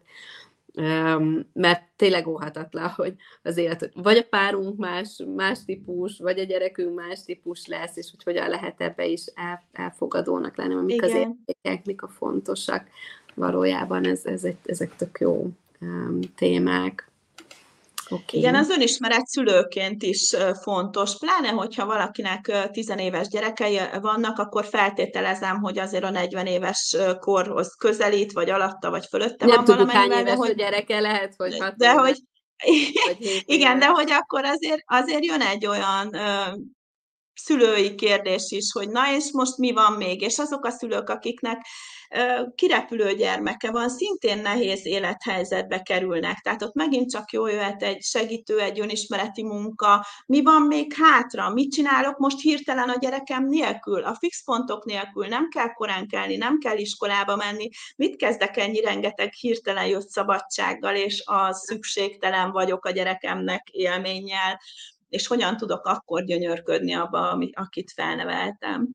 mert 1.53 1.83
tényleg 1.97 2.27
óhatatlan, 2.27 2.89
hogy 2.89 3.15
az 3.43 3.57
élet, 3.57 3.91
vagy 3.95 4.17
a 4.17 4.27
párunk 4.31 4.79
más, 4.79 5.23
más 5.37 5.65
típus, 5.65 6.19
vagy 6.19 6.39
a 6.39 6.45
gyerekünk 6.45 6.95
más 6.95 7.25
típus 7.25 7.67
lesz, 7.67 7.97
és 7.97 8.11
hogy 8.11 8.23
hogyan 8.23 8.49
lehet 8.49 8.81
ebbe 8.81 9.07
is 9.07 9.25
el, 9.35 9.63
elfogadónak 9.73 10.57
lenni, 10.57 10.75
mik 10.75 10.95
Igen. 10.95 11.11
az 11.11 11.17
értékek, 11.17 11.85
mik 11.85 12.03
a 12.03 12.09
fontosak. 12.09 12.89
Valójában 13.35 14.07
ez, 14.07 14.25
ez 14.25 14.45
egy, 14.45 14.57
ezek 14.65 14.97
tök 14.97 15.19
jó 15.21 15.47
um, 15.81 16.21
témák. 16.37 17.10
Okay. 18.11 18.41
Igen, 18.41 18.55
az 18.55 18.71
önismeret 18.71 19.27
szülőként 19.27 20.03
is 20.03 20.37
fontos, 20.63 21.19
pláne 21.19 21.49
hogyha 21.49 21.87
valakinek 21.87 22.69
tizenéves 22.71 23.29
gyerekei 23.29 23.81
vannak, 24.01 24.39
akkor 24.39 24.65
feltételezem, 24.65 25.61
hogy 25.61 25.79
azért 25.79 26.05
a 26.05 26.11
40 26.11 26.47
éves 26.47 26.97
korhoz 27.19 27.75
közelít, 27.75 28.33
vagy 28.33 28.51
alatta, 28.51 28.91
vagy 28.91 29.07
fölötte 29.07 29.47
Nem 29.47 29.55
van 29.55 29.65
tudjuk, 29.65 29.91
hány 29.91 30.11
éves 30.11 30.35
hogy, 30.35 30.51
a 30.51 30.53
gyereke 30.53 31.01
lehet, 31.01 31.35
hogy 31.37 31.59
hat 31.59 31.77
de 31.77 31.91
éves, 31.91 32.01
hogy 32.01 32.19
igen, 33.57 33.79
de 33.79 33.87
hogy 33.87 34.11
akkor 34.11 34.45
azért, 34.45 34.83
azért 34.87 35.25
jön 35.25 35.41
egy 35.41 35.67
olyan 35.67 36.11
szülői 37.35 37.95
kérdés 37.95 38.51
is, 38.51 38.73
hogy 38.73 38.89
na 38.89 39.15
és 39.15 39.33
most 39.33 39.57
mi 39.57 39.73
van 39.73 39.93
még, 39.93 40.21
és 40.21 40.39
azok 40.39 40.65
a 40.65 40.71
szülők, 40.71 41.09
akiknek 41.09 41.67
kirepülő 42.55 43.15
gyermeke 43.15 43.71
van, 43.71 43.89
szintén 43.89 44.39
nehéz 44.39 44.87
élethelyzetbe 44.87 45.83
kerülnek. 45.83 46.39
Tehát 46.39 46.63
ott 46.63 46.75
megint 46.75 47.11
csak 47.11 47.33
jó 47.33 47.47
jöhet 47.47 47.83
egy 47.83 48.03
segítő, 48.03 48.61
egy 48.61 48.81
önismereti 48.81 49.43
munka. 49.43 50.07
Mi 50.27 50.43
van 50.43 50.63
még 50.63 50.95
hátra? 50.95 51.51
Mit 51.51 51.73
csinálok 51.73 52.19
most 52.19 52.41
hirtelen 52.41 52.89
a 52.89 52.99
gyerekem 52.99 53.49
nélkül? 53.49 54.03
A 54.03 54.15
fix 54.15 54.45
pontok 54.45 54.85
nélkül 54.85 55.27
nem 55.27 55.49
kell 55.49 55.73
korán 55.73 56.09
kelni, 56.09 56.37
nem 56.37 56.59
kell 56.59 56.79
iskolába 56.79 57.37
menni. 57.37 57.69
Mit 57.97 58.17
kezdek 58.17 58.57
ennyi 58.57 58.81
rengeteg 58.81 59.33
hirtelen 59.33 59.87
jött 59.87 60.09
szabadsággal, 60.09 60.95
és 60.95 61.23
a 61.25 61.53
szükségtelen 61.53 62.51
vagyok 62.51 62.85
a 62.85 62.91
gyerekemnek 62.91 63.69
élménnyel? 63.71 64.61
és 65.09 65.27
hogyan 65.27 65.57
tudok 65.57 65.87
akkor 65.87 66.25
gyönyörködni 66.25 66.95
abba, 66.95 67.31
ami, 67.31 67.51
akit 67.55 67.93
felneveltem. 67.93 68.89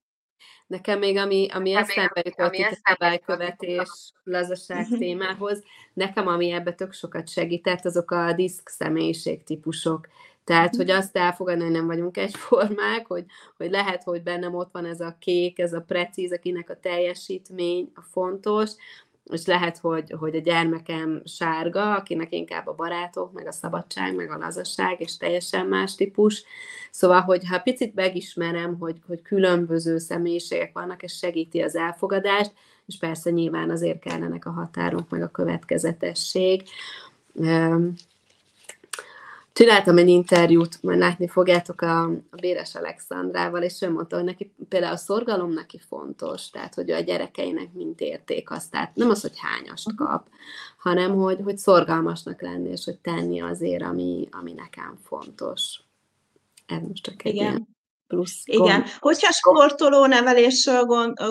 Nekem 0.67 0.99
még, 0.99 1.17
ami, 1.17 1.47
ami 1.53 1.75
eszembe 1.75 2.21
jutott 2.23 2.53
itt 2.53 2.65
a 2.65 2.89
szabálykövetés, 2.89 4.13
lazaság 4.23 4.87
témához, 4.99 5.63
nekem, 5.93 6.27
ami 6.27 6.51
ebbe 6.51 6.73
tök 6.73 6.93
sokat 6.93 7.29
segített, 7.29 7.85
azok 7.85 8.11
a 8.11 8.33
diszk 8.33 8.69
személyiség 8.69 9.43
típusok. 9.43 10.07
Tehát, 10.43 10.75
hogy 10.75 10.89
azt 10.89 11.17
elfogadni, 11.17 11.63
hogy 11.63 11.71
nem 11.71 11.85
vagyunk 11.85 12.17
egyformák, 12.17 13.05
hogy, 13.07 13.25
hogy 13.57 13.69
lehet, 13.69 14.03
hogy 14.03 14.23
bennem 14.23 14.55
ott 14.55 14.71
van 14.71 14.85
ez 14.85 14.99
a 14.99 15.15
kék, 15.19 15.59
ez 15.59 15.73
a 15.73 15.81
precíz, 15.81 16.31
akinek 16.33 16.69
a 16.69 16.79
teljesítmény 16.79 17.91
a 17.95 18.01
fontos, 18.01 18.71
és 19.31 19.45
lehet, 19.45 19.77
hogy, 19.77 20.15
hogy 20.19 20.35
a 20.35 20.39
gyermekem 20.39 21.21
sárga, 21.25 21.95
akinek 21.95 22.33
inkább 22.33 22.67
a 22.67 22.75
barátok, 22.75 23.33
meg 23.33 23.47
a 23.47 23.51
szabadság, 23.51 24.15
meg 24.15 24.31
a 24.31 24.37
lazasság, 24.37 25.01
és 25.01 25.17
teljesen 25.17 25.65
más 25.65 25.95
típus. 25.95 26.43
Szóval, 26.91 27.21
hogy 27.21 27.47
ha 27.47 27.59
picit 27.59 27.95
megismerem, 27.95 28.77
hogy, 28.79 28.95
hogy 29.07 29.21
különböző 29.21 29.97
személyiségek 29.97 30.73
vannak, 30.73 31.03
és 31.03 31.17
segíti 31.17 31.61
az 31.61 31.75
elfogadást, 31.75 32.51
és 32.85 32.97
persze 32.97 33.29
nyilván 33.29 33.69
azért 33.69 33.99
kellenek 33.99 34.45
a 34.45 34.51
határok, 34.51 35.09
meg 35.09 35.21
a 35.21 35.27
következetesség. 35.27 36.63
Csináltam 39.55 39.97
egy 39.97 40.07
interjút, 40.07 40.83
majd 40.83 40.99
látni 40.99 41.27
fogjátok 41.27 41.81
a, 41.81 42.03
a 42.03 42.35
Béres 42.39 42.75
Alexandrával, 42.75 43.63
és 43.63 43.81
ő 43.81 43.91
mondta, 43.91 44.15
hogy 44.15 44.25
neki 44.25 44.51
például 44.69 44.93
a 44.93 44.97
szorgalom 44.97 45.51
neki 45.51 45.79
fontos, 45.87 46.49
tehát 46.49 46.73
hogy 46.73 46.91
a 46.91 46.99
gyerekeinek 46.99 47.73
mint 47.73 48.01
érték 48.01 48.51
azt, 48.51 48.71
tehát 48.71 48.95
nem 48.95 49.09
az, 49.09 49.21
hogy 49.21 49.39
hányast 49.39 49.95
kap, 49.95 50.27
hanem 50.77 51.15
hogy, 51.15 51.39
hogy 51.43 51.57
szorgalmasnak 51.57 52.41
lenni, 52.41 52.69
és 52.69 52.85
hogy 52.85 52.97
tenni 52.97 53.41
azért, 53.41 53.83
ami, 53.83 54.27
ami 54.31 54.53
nekem 54.53 54.97
fontos. 55.03 55.79
Ez 56.65 56.81
most 56.87 57.03
csak 57.03 57.25
egy 57.25 57.35
Igen. 57.35 57.47
ilyen 57.47 57.67
plusz 58.07 58.41
Igen, 58.43 58.79
gond. 58.79 58.91
hogyha 58.99 59.31
sportoló 59.31 60.05
nevelésről 60.05 60.83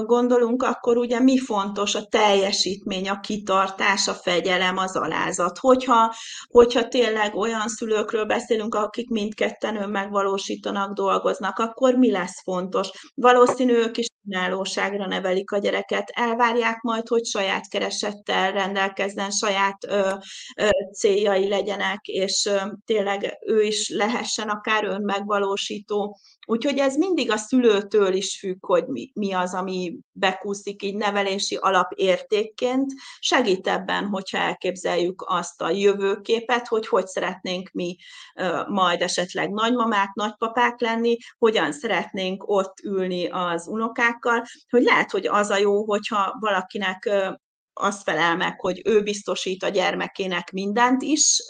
gondolunk, 0.04 0.62
akkor 0.62 0.96
ugye 0.96 1.20
mi 1.20 1.38
fontos? 1.38 1.94
A 1.94 2.04
teljesítmény, 2.04 3.08
a 3.08 3.20
kitartás, 3.20 4.08
a 4.08 4.12
fegyelem, 4.12 4.76
az 4.76 4.96
alázat. 4.96 5.58
Hogyha, 5.58 6.14
hogyha 6.48 6.88
tényleg 6.88 7.34
olyan 7.34 7.68
szülőkről 7.68 8.24
beszélünk, 8.24 8.74
akik 8.74 9.08
mindketten 9.08 9.82
önmegvalósítanak, 9.82 10.92
dolgoznak, 10.92 11.58
akkor 11.58 11.94
mi 11.94 12.10
lesz 12.10 12.42
fontos? 12.42 12.90
Valószínű 13.14 13.72
ők 13.72 13.96
is 13.96 14.06
önállóságra 14.30 15.06
nevelik 15.06 15.50
a 15.50 15.58
gyereket, 15.58 16.10
elvárják 16.14 16.80
majd, 16.80 17.08
hogy 17.08 17.24
saját 17.24 17.68
keresettel 17.68 18.52
rendelkezzen, 18.52 19.30
saját 19.30 19.84
ö, 19.88 20.10
ö, 20.56 20.68
céljai 20.98 21.48
legyenek, 21.48 22.00
és 22.02 22.46
ö, 22.46 22.56
tényleg 22.84 23.38
ő 23.46 23.62
is 23.62 23.88
lehessen 23.88 24.48
akár 24.48 24.84
önmegvalósító. 24.84 26.18
Úgyhogy 26.64 26.82
ez 26.82 26.96
mindig 26.96 27.30
a 27.30 27.36
szülőtől 27.36 28.12
is 28.12 28.38
függ, 28.38 28.66
hogy 28.66 28.86
mi, 28.86 29.10
mi 29.14 29.32
az, 29.32 29.54
ami 29.54 29.98
bekúszik 30.12 30.82
így 30.82 30.96
nevelési 30.96 31.56
alapértékként. 31.56 32.92
Segít 33.18 33.68
ebben, 33.68 34.06
hogyha 34.06 34.38
elképzeljük 34.38 35.24
azt 35.26 35.62
a 35.62 35.70
jövőképet, 35.70 36.68
hogy 36.68 36.86
hogy 36.86 37.06
szeretnénk 37.06 37.70
mi 37.72 37.96
majd 38.68 39.02
esetleg 39.02 39.50
nagymamák, 39.50 40.12
nagypapák 40.14 40.80
lenni, 40.80 41.16
hogyan 41.38 41.72
szeretnénk 41.72 42.48
ott 42.48 42.80
ülni 42.84 43.26
az 43.26 43.68
unokákkal, 43.68 44.42
hogy 44.70 44.82
lehet, 44.82 45.10
hogy 45.10 45.26
az 45.26 45.50
a 45.50 45.56
jó, 45.56 45.84
hogyha 45.84 46.36
valakinek 46.40 47.10
azt 47.74 48.02
felel 48.02 48.36
meg, 48.36 48.60
hogy 48.60 48.82
ő 48.84 49.02
biztosít 49.02 49.62
a 49.62 49.68
gyermekének 49.68 50.52
mindent 50.52 51.02
is, 51.02 51.42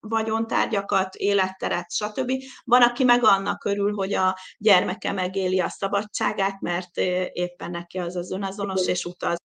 vagyontárgyakat, 0.00 1.14
életteret, 1.14 1.92
stb. 1.92 2.32
Van, 2.64 2.82
aki 2.82 3.04
meg 3.04 3.24
annak 3.24 3.64
örül, 3.64 3.94
hogy 3.94 4.14
a 4.14 4.38
gyermeke 4.58 5.12
megéli 5.12 5.60
a 5.60 5.68
szabadságát, 5.68 6.60
mert 6.60 6.96
éppen 7.32 7.70
neki 7.70 7.98
az 7.98 8.16
az 8.16 8.32
önazonos, 8.32 8.86
és 8.86 9.04
utaz 9.04 9.38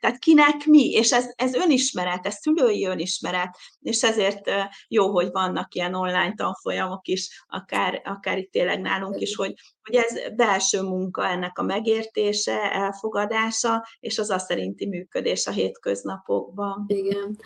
tehát 0.00 0.18
kinek 0.18 0.66
mi, 0.66 0.90
és 0.90 1.12
ez, 1.12 1.32
ez 1.36 1.54
önismeret, 1.54 2.26
ez 2.26 2.34
szülői 2.34 2.86
önismeret, 2.86 3.56
és 3.80 4.02
ezért 4.02 4.50
jó, 4.88 5.10
hogy 5.10 5.30
vannak 5.30 5.74
ilyen 5.74 5.94
online 5.94 6.34
tanfolyamok 6.36 7.06
is, 7.06 7.44
akár, 7.48 8.00
akár 8.04 8.38
itt 8.38 8.50
tényleg 8.50 8.80
nálunk 8.80 9.20
is, 9.20 9.34
hogy, 9.34 9.54
hogy 9.82 9.94
ez 9.94 10.34
belső 10.36 10.82
munka 10.82 11.26
ennek 11.26 11.58
a 11.58 11.62
megértése, 11.62 12.72
elfogadása, 12.72 13.86
és 14.00 14.18
az 14.18 14.30
azt 14.30 14.46
szerinti 14.46 14.86
működés 14.86 15.46
a 15.46 15.50
hétköznapokban. 15.50 16.84
Igen. 16.86 17.38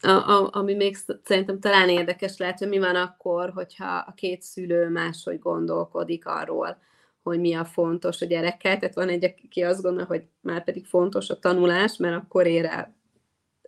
A, 0.00 0.08
a, 0.08 0.48
ami 0.52 0.74
még 0.74 0.96
szerintem 1.24 1.60
talán 1.60 1.88
érdekes 1.88 2.36
lehet, 2.36 2.58
hogy 2.58 2.68
mi 2.68 2.78
van 2.78 2.96
akkor, 2.96 3.50
hogyha 3.54 3.94
a 3.94 4.12
két 4.12 4.42
szülő 4.42 4.88
máshogy 4.88 5.38
gondolkodik 5.38 6.26
arról, 6.26 6.78
hogy 7.22 7.40
mi 7.40 7.54
a 7.54 7.64
fontos 7.64 8.20
a 8.20 8.26
gyerekkel. 8.26 8.78
Tehát 8.78 8.94
van 8.94 9.08
egy, 9.08 9.24
aki 9.24 9.62
azt 9.62 9.82
gondolja, 9.82 10.06
hogy 10.06 10.24
már 10.40 10.64
pedig 10.64 10.86
fontos 10.86 11.30
a 11.30 11.38
tanulás, 11.38 11.96
mert 11.96 12.16
akkor 12.16 12.46
ér 12.46 12.64
el 12.64 12.94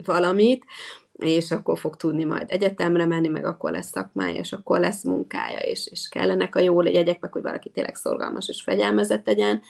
valamit, 0.05 0.65
és 1.13 1.51
akkor 1.51 1.79
fog 1.79 1.97
tudni 1.97 2.25
majd 2.25 2.51
egyetemre 2.51 3.07
menni, 3.07 3.29
meg 3.29 3.45
akkor 3.45 3.71
lesz 3.71 3.91
szakmája, 3.91 4.39
és 4.39 4.53
akkor 4.53 4.81
lesz 4.81 5.03
munkája, 5.03 5.59
és, 5.59 5.87
és 5.91 6.09
kellenek 6.09 6.57
a 6.57 6.61
jó 6.61 6.83
jegyek, 6.83 7.21
meg 7.21 7.33
hogy 7.33 7.43
valaki 7.43 7.71
tényleg 7.71 7.95
szorgalmas 7.95 8.49
és 8.49 8.63
fegyelmezett 8.63 9.27
legyen. 9.27 9.63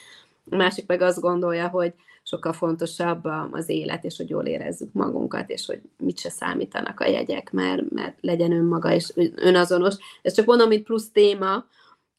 A 0.51 0.57
másik 0.57 0.87
meg 0.87 1.01
azt 1.01 1.21
gondolja, 1.21 1.69
hogy 1.69 1.95
sokkal 2.23 2.53
fontosabb 2.53 3.25
az 3.51 3.69
élet, 3.69 4.05
és 4.05 4.17
hogy 4.17 4.29
jól 4.29 4.45
érezzük 4.45 4.93
magunkat, 4.93 5.51
és 5.51 5.67
hogy 5.67 5.81
mit 5.99 6.19
se 6.19 6.29
számítanak 6.29 7.01
a 7.01 7.07
jegyek, 7.07 7.53
mert, 7.53 7.91
mert 7.91 8.17
legyen 8.21 8.53
önmaga 8.53 8.93
és 8.93 9.13
önazonos. 9.35 9.95
Ez 10.23 10.35
csak 10.35 10.47
mondom, 10.47 10.69
mint 10.69 10.85
plusz 10.85 11.11
téma, 11.11 11.67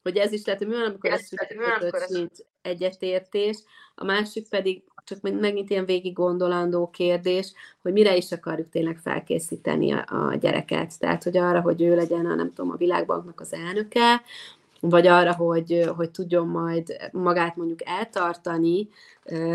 hogy 0.06 0.16
ez 0.16 0.32
is 0.32 0.44
lehet, 0.44 0.60
hogy 0.60 0.70
mi 0.70 0.76
van, 0.76 0.88
amikor 0.88 1.10
ez 1.10 1.26
született 1.26 2.08
nincs 2.08 2.38
egyetértés, 2.62 3.56
a 3.94 4.04
másik 4.04 4.48
pedig 4.48 4.82
csak 5.04 5.20
megint 5.20 5.70
ilyen 5.70 5.84
végig 5.84 6.12
gondolandó 6.12 6.90
kérdés, 6.90 7.52
hogy 7.82 7.92
mire 7.92 8.16
is 8.16 8.32
akarjuk 8.32 8.68
tényleg 8.68 8.98
felkészíteni 8.98 9.92
a, 9.92 10.04
a 10.08 10.34
gyereket. 10.34 10.98
Tehát, 10.98 11.22
hogy 11.22 11.36
arra, 11.36 11.60
hogy 11.60 11.82
ő 11.82 11.94
legyen 11.94 12.26
a, 12.26 12.34
nem 12.34 12.52
tudom, 12.52 12.70
a 12.70 12.76
világbanknak 12.76 13.40
az 13.40 13.52
elnöke, 13.52 14.22
vagy 14.80 15.06
arra, 15.06 15.34
hogy, 15.34 15.90
hogy 15.96 16.10
tudjon 16.10 16.46
majd 16.46 16.96
magát 17.12 17.56
mondjuk 17.56 17.80
eltartani. 17.84 18.88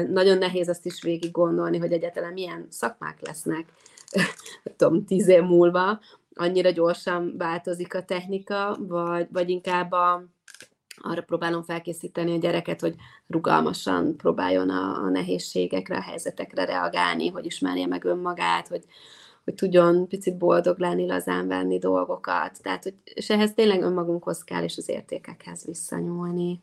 Nagyon 0.08 0.38
nehéz 0.38 0.70
azt 0.70 0.86
is 0.86 1.02
végig 1.02 1.32
gondolni, 1.32 1.78
hogy 1.78 1.92
egyáltalán 1.92 2.34
milyen 2.34 2.68
szakmák 2.70 3.18
lesznek, 3.22 3.66
tudom, 4.78 5.06
tíz 5.06 5.28
év 5.28 5.42
múlva, 5.42 6.00
annyira 6.34 6.70
gyorsan 6.70 7.34
változik 7.38 7.96
a 7.96 8.04
technika, 8.04 8.78
vagy, 8.80 9.28
vagy 9.32 9.50
inkább 9.50 9.92
a, 9.92 10.24
arra 11.04 11.22
próbálom 11.22 11.64
felkészíteni 11.64 12.34
a 12.34 12.38
gyereket, 12.38 12.82
hogy 12.82 12.96
rugalmasan 13.28 14.16
próbáljon 14.18 14.70
a, 14.70 15.04
a 15.04 15.10
nehézségekre, 15.10 15.98
a 15.98 16.02
helyzetekre 16.02 16.66
reagálni, 16.66 17.28
hogy 17.28 17.46
ismerje 17.46 17.88
meg 17.88 18.04
önmagát, 18.04 18.68
hogy, 18.68 18.84
hogy 19.44 19.54
tudjon 19.54 20.08
picit 20.08 20.38
boldog 20.38 20.80
lenni, 20.80 21.08
lazán 21.08 21.48
venni 21.48 21.78
dolgokat. 21.78 22.62
Tehát, 22.62 22.84
hogy, 22.84 22.96
és 23.04 23.30
ehhez 23.30 23.54
tényleg 23.54 23.82
önmagunkhoz 23.82 24.44
kell, 24.44 24.64
és 24.64 24.78
az 24.78 24.90
értékekhez 24.90 25.66
visszanyúlni. 25.66 26.62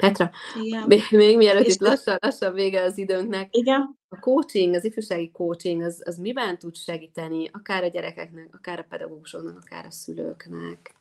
Petra, 0.00 0.30
Igen. 0.62 0.84
még, 0.86 1.02
még 1.10 1.36
mielőtt 1.36 1.66
és 1.66 1.74
itt 1.74 1.80
lassan, 1.80 2.16
lassan 2.20 2.52
vége 2.52 2.82
az 2.82 2.98
időnknek, 2.98 3.56
Igen. 3.56 3.98
a 4.08 4.18
coaching, 4.18 4.74
az 4.74 4.84
ifjúsági 4.84 5.30
coaching, 5.30 5.82
az, 5.82 6.02
az 6.04 6.18
miben 6.18 6.58
tud 6.58 6.76
segíteni, 6.76 7.48
akár 7.52 7.84
a 7.84 7.86
gyerekeknek, 7.86 8.48
akár 8.52 8.78
a 8.78 8.86
pedagógusoknak, 8.88 9.58
akár 9.64 9.86
a 9.86 9.90
szülőknek? 9.90 10.94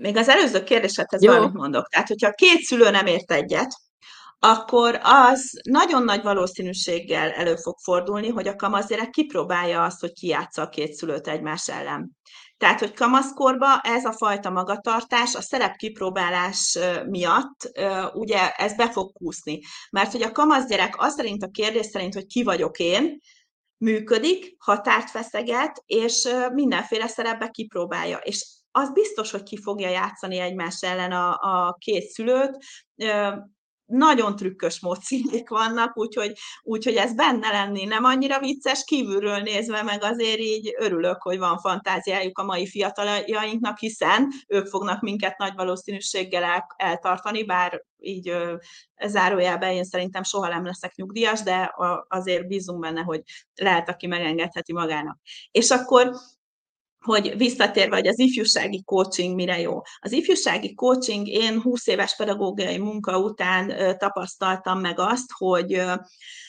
Még 0.00 0.16
az 0.16 0.28
előző 0.28 0.62
kérdésedhez 0.62 1.26
valamit 1.26 1.52
mondok. 1.52 1.88
Tehát, 1.88 2.08
hogyha 2.08 2.30
két 2.30 2.60
szülő 2.60 2.90
nem 2.90 3.06
ért 3.06 3.32
egyet, 3.32 3.74
akkor 4.38 5.00
az 5.02 5.60
nagyon 5.62 6.04
nagy 6.04 6.22
valószínűséggel 6.22 7.30
elő 7.30 7.56
fog 7.56 7.78
fordulni, 7.78 8.28
hogy 8.28 8.48
a 8.48 8.56
kamaszgyerek 8.56 9.10
kipróbálja 9.10 9.84
azt, 9.84 10.00
hogy 10.00 10.12
kijátsza 10.12 10.62
a 10.62 10.68
két 10.68 10.92
szülőt 10.92 11.28
egymás 11.28 11.68
ellen. 11.68 12.18
Tehát, 12.56 12.78
hogy 12.78 12.94
kamaszkorba 12.94 13.80
ez 13.82 14.04
a 14.04 14.12
fajta 14.12 14.50
magatartás 14.50 15.34
a 15.34 15.40
szerep 15.40 15.76
kipróbálás 15.76 16.78
miatt 17.06 17.70
ugye 18.12 18.50
ez 18.50 18.74
be 18.74 18.90
fog 18.90 19.12
kúszni. 19.12 19.60
Mert 19.90 20.12
hogy 20.12 20.22
a 20.22 20.32
kamaszgyerek 20.32 20.94
az 20.98 21.14
szerint 21.14 21.42
a 21.42 21.48
kérdés 21.48 21.86
szerint, 21.86 22.14
hogy 22.14 22.26
ki 22.26 22.42
vagyok 22.42 22.78
én, 22.78 23.18
működik, 23.76 24.54
határt 24.58 25.10
feszeget, 25.10 25.82
és 25.86 26.28
mindenféle 26.52 27.06
szerepbe 27.06 27.48
kipróbálja. 27.48 28.16
És 28.16 28.46
az 28.70 28.92
biztos, 28.92 29.30
hogy 29.30 29.42
ki 29.42 29.56
fogja 29.56 29.88
játszani 29.88 30.38
egymás 30.38 30.82
ellen 30.82 31.12
a, 31.12 31.30
a 31.30 31.76
két 31.78 32.08
szülőt, 32.08 32.58
nagyon 33.90 34.36
trükkös 34.36 34.80
módszínék 34.80 35.48
vannak, 35.48 35.96
úgyhogy, 35.96 36.32
úgyhogy 36.62 36.94
ez 36.94 37.14
benne 37.14 37.50
lenni 37.50 37.84
nem 37.84 38.04
annyira 38.04 38.38
vicces, 38.38 38.84
kívülről 38.84 39.38
nézve 39.38 39.82
meg 39.82 40.02
azért 40.02 40.38
így 40.38 40.74
örülök, 40.78 41.22
hogy 41.22 41.38
van 41.38 41.58
fantáziájuk 41.58 42.38
a 42.38 42.44
mai 42.44 42.66
fiataljainknak, 42.66 43.78
hiszen 43.78 44.28
ők 44.46 44.66
fognak 44.66 45.00
minket 45.00 45.38
nagy 45.38 45.54
valószínűséggel 45.54 46.42
el, 46.42 46.66
eltartani, 46.76 47.44
bár 47.44 47.84
így 47.98 48.32
zárójelben 49.06 49.72
én 49.72 49.84
szerintem 49.84 50.22
soha 50.22 50.48
nem 50.48 50.64
leszek 50.64 50.94
nyugdíjas, 50.94 51.42
de 51.42 51.74
azért 52.08 52.46
bízunk 52.46 52.80
benne, 52.80 53.00
hogy 53.00 53.22
lehet, 53.54 53.88
aki 53.88 54.06
megengedheti 54.06 54.72
magának. 54.72 55.18
És 55.50 55.70
akkor 55.70 56.12
hogy 57.04 57.36
visszatérve, 57.36 57.96
hogy 57.96 58.06
az 58.06 58.18
ifjúsági 58.18 58.82
coaching 58.84 59.34
mire 59.34 59.60
jó. 59.60 59.80
Az 59.98 60.12
ifjúsági 60.12 60.74
coaching, 60.74 61.26
én 61.26 61.60
20 61.60 61.86
éves 61.86 62.16
pedagógiai 62.16 62.78
munka 62.78 63.18
után 63.18 63.96
tapasztaltam 63.98 64.80
meg 64.80 64.98
azt, 64.98 65.30
hogy 65.34 65.72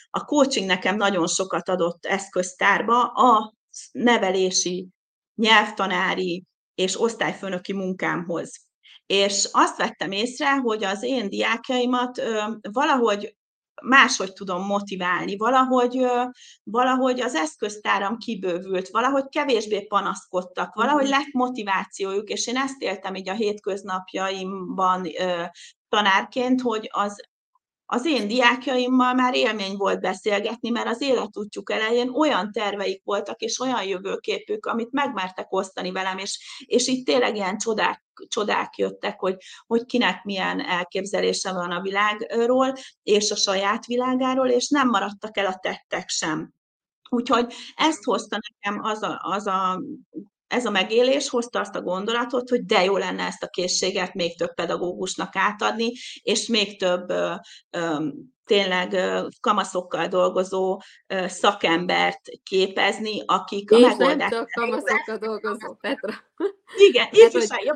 a 0.09 0.25
coaching 0.25 0.67
nekem 0.67 0.95
nagyon 0.95 1.27
sokat 1.27 1.69
adott 1.69 2.05
eszköztárba 2.05 3.03
a 3.03 3.53
nevelési, 3.91 4.87
nyelvtanári 5.35 6.43
és 6.75 7.01
osztályfőnöki 7.01 7.73
munkámhoz. 7.73 8.69
És 9.05 9.49
azt 9.51 9.77
vettem 9.77 10.11
észre, 10.11 10.55
hogy 10.55 10.83
az 10.83 11.03
én 11.03 11.29
diákjaimat 11.29 12.21
valahogy 12.71 13.35
máshogy 13.81 14.33
tudom 14.33 14.65
motiválni, 14.65 15.37
valahogy, 15.37 16.05
valahogy 16.63 17.21
az 17.21 17.35
eszköztáram 17.35 18.17
kibővült, 18.17 18.89
valahogy 18.89 19.29
kevésbé 19.29 19.81
panaszkodtak, 19.81 20.73
valahogy 20.73 21.03
mhm. 21.03 21.11
lett 21.11 21.31
motivációjuk, 21.31 22.29
és 22.29 22.47
én 22.47 22.57
ezt 22.57 22.81
éltem 22.81 23.15
így 23.15 23.29
a 23.29 23.33
hétköznapjaimban 23.33 25.07
tanárként, 25.89 26.61
hogy 26.61 26.89
az 26.91 27.29
az 27.93 28.05
én 28.05 28.27
diákjaimmal 28.27 29.13
már 29.13 29.35
élmény 29.35 29.77
volt 29.77 29.99
beszélgetni, 29.99 30.69
mert 30.69 30.87
az 30.87 31.01
életútjuk 31.01 31.71
elején 31.71 32.09
olyan 32.09 32.51
terveik 32.51 33.01
voltak, 33.03 33.41
és 33.41 33.59
olyan 33.59 33.83
jövőképük, 33.83 34.65
amit 34.65 34.91
megmertek 34.91 35.53
osztani 35.53 35.91
velem, 35.91 36.17
és, 36.17 36.63
és 36.65 36.87
itt 36.87 37.05
tényleg 37.05 37.35
ilyen 37.35 37.57
csodák, 37.57 38.03
csodák 38.27 38.77
jöttek, 38.77 39.19
hogy, 39.19 39.35
hogy 39.67 39.85
kinek 39.85 40.23
milyen 40.23 40.59
elképzelése 40.59 41.53
van 41.53 41.71
a 41.71 41.81
világról, 41.81 42.73
és 43.03 43.31
a 43.31 43.35
saját 43.35 43.85
világáról, 43.85 44.49
és 44.49 44.69
nem 44.69 44.89
maradtak 44.89 45.37
el 45.37 45.45
a 45.45 45.59
tettek 45.61 46.09
sem. 46.09 46.53
Úgyhogy 47.09 47.53
ezt 47.75 48.03
hozta 48.03 48.37
nekem 48.49 48.83
az 48.83 49.03
a, 49.03 49.19
az 49.23 49.47
a 49.47 49.81
ez 50.51 50.65
a 50.65 50.69
megélés 50.69 51.29
hozta 51.29 51.59
azt 51.59 51.75
a 51.75 51.81
gondolatot, 51.81 52.49
hogy 52.49 52.65
de 52.65 52.83
jó 52.83 52.97
lenne 52.97 53.23
ezt 53.23 53.43
a 53.43 53.47
készséget 53.47 54.13
még 54.13 54.37
több 54.37 54.53
pedagógusnak 54.53 55.35
átadni, 55.35 55.91
és 56.21 56.47
még 56.47 56.79
több 56.79 57.09
ö, 57.09 57.33
ö, 57.69 58.07
tényleg 58.45 58.93
ö, 58.93 59.27
kamaszokkal 59.39 60.07
dolgozó 60.07 60.81
ö, 61.07 61.27
szakembert 61.27 62.21
képezni, 62.43 63.23
akik 63.25 63.69
és 63.69 63.77
a 63.77 63.87
megoldást... 63.87 64.17
nem 64.17 64.29
csak 64.29 64.49
kamaszokkal 64.51 65.17
dolgozó, 65.17 65.73
Petra. 65.73 66.13
Igen, 66.89 67.07
ifjúság, 67.11 67.63
ja, 67.63 67.73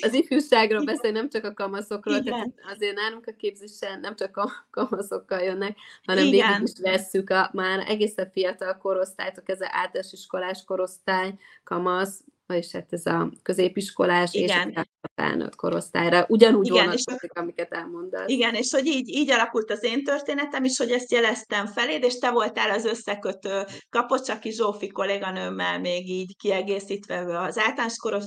az 0.00 0.14
ifjúságról 0.22 0.84
beszél, 0.84 1.10
nem 1.10 1.28
csak 1.28 1.44
a 1.44 1.54
kamaszokról, 1.54 2.22
tehát 2.22 2.52
azért 2.74 2.94
nálunk 2.94 3.26
a 3.26 3.32
képzésen 3.32 4.00
nem 4.00 4.16
csak 4.16 4.36
a 4.36 4.66
kamaszokkal 4.70 5.40
jönnek, 5.40 5.76
hanem 6.04 6.24
Igen. 6.24 6.48
végig 6.48 6.68
is 6.68 6.80
vesszük 6.80 7.30
a 7.30 7.50
már 7.52 7.84
egészen 7.88 8.30
fiatal 8.32 8.76
korosztálytok, 8.76 9.48
ez 9.48 9.60
az 9.60 9.68
általános 9.70 10.12
iskolás 10.12 10.64
korosztály, 10.64 11.34
kamasz, 11.64 12.24
vagyis 12.50 12.72
hát 12.72 12.86
ez 12.90 13.06
a 13.06 13.32
középiskolás 13.42 14.34
igen. 14.34 14.70
és 14.70 14.76
a 14.76 15.08
felnőtt 15.14 15.54
korosztályra 15.54 16.24
ugyanúgy 16.28 16.66
igen, 16.66 16.84
vonatkozik, 16.84 17.38
amiket 17.38 17.72
elmondasz. 17.72 18.24
Igen, 18.26 18.54
és 18.54 18.72
hogy 18.72 18.86
így, 18.86 19.08
így 19.08 19.30
alakult 19.30 19.70
az 19.70 19.84
én 19.84 20.04
történetem 20.04 20.64
is, 20.64 20.78
hogy 20.78 20.90
ezt 20.90 21.12
jeleztem 21.12 21.66
feléd, 21.66 22.04
és 22.04 22.18
te 22.18 22.30
voltál 22.30 22.70
az 22.70 22.84
összekötő 22.84 23.64
Kapocsaki 23.88 24.50
Zsófi 24.50 24.88
kolléganőmmel 24.88 25.80
még 25.80 26.08
így 26.08 26.36
kiegészítve 26.36 27.40
az 27.40 27.58
általános 27.58 27.96
koros, 27.96 28.24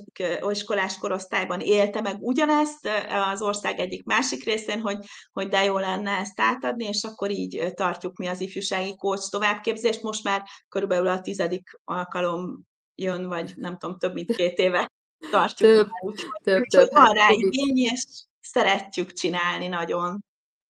iskolás 0.50 0.98
korosztályban 0.98 1.60
élte 1.60 2.02
meg 2.02 2.16
ugyanezt 2.20 2.90
az 3.32 3.42
ország 3.42 3.80
egyik 3.80 4.04
másik 4.04 4.44
részén, 4.44 4.80
hogy, 4.80 4.98
hogy 5.32 5.48
de 5.48 5.64
jó 5.64 5.78
lenne 5.78 6.12
ezt 6.12 6.42
átadni, 6.42 6.86
és 6.86 7.04
akkor 7.04 7.32
így 7.32 7.72
tartjuk 7.74 8.18
mi 8.18 8.28
az 8.28 8.42
ifjúsági 8.42 8.96
kócs 8.96 9.30
továbbképzést. 9.30 10.02
Most 10.02 10.24
már 10.24 10.44
körülbelül 10.70 11.08
a 11.08 11.22
tizedik 11.22 11.80
alkalom 11.84 12.72
jön, 12.96 13.28
vagy 13.28 13.54
nem 13.56 13.78
tudom, 13.78 13.98
több 13.98 14.14
mint 14.14 14.36
két 14.36 14.58
éve 14.58 14.92
tartjuk. 15.32 15.70
Több, 15.70 15.90
úgy, 16.02 16.26
több, 16.44 16.60
úgy, 16.62 16.68
több. 16.68 16.90
Van 16.92 17.14
rá 17.14 17.30
igény, 17.30 17.78
és 17.78 18.04
szeretjük 18.42 19.14
csinálni 19.14 19.68
nagyon. 19.68 20.24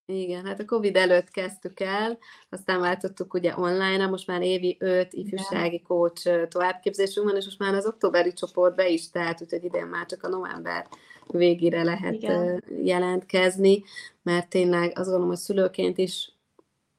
Igen, 0.05 0.45
hát 0.45 0.59
a 0.59 0.65
Covid 0.65 0.95
előtt 0.95 1.29
kezdtük 1.29 1.79
el, 1.79 2.17
aztán 2.49 2.79
váltottuk 2.79 3.33
ugye 3.33 3.57
online 3.57 4.07
most 4.07 4.27
már 4.27 4.41
évi 4.41 4.77
öt 4.79 5.13
ifjúsági 5.13 5.81
coach 5.81 6.47
továbbképzésünk 6.47 7.27
van, 7.27 7.35
és 7.35 7.45
most 7.45 7.59
már 7.59 7.73
az 7.73 7.85
októberi 7.85 8.33
csoport 8.33 8.75
be 8.75 8.89
is 8.89 9.09
telt, 9.09 9.41
úgyhogy 9.41 9.63
idén 9.63 9.85
már 9.85 10.05
csak 10.05 10.23
a 10.23 10.27
november 10.27 10.87
végére 11.27 11.83
lehet 11.83 12.13
Igen. 12.13 12.63
jelentkezni, 12.83 13.83
mert 14.21 14.49
tényleg 14.49 14.91
azt 14.95 15.03
gondolom, 15.03 15.27
hogy 15.27 15.37
szülőként 15.37 15.97
is 15.97 16.32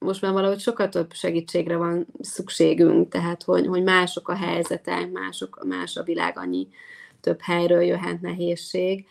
most 0.05 0.20
már 0.20 0.32
valahogy 0.32 0.61
sokkal 0.61 0.88
több 0.88 1.12
segítségre 1.12 1.76
van 1.76 2.07
szükségünk, 2.20 3.09
tehát 3.09 3.42
hogy, 3.42 3.66
hogy 3.66 3.82
mások 3.82 4.28
a 4.28 4.34
helyzetek, 4.34 5.11
mások, 5.11 5.64
más 5.66 5.96
a 5.96 6.02
világ, 6.02 6.38
annyi 6.38 6.68
több 7.20 7.40
helyről 7.40 7.82
jöhet 7.82 8.20
nehézség, 8.20 9.07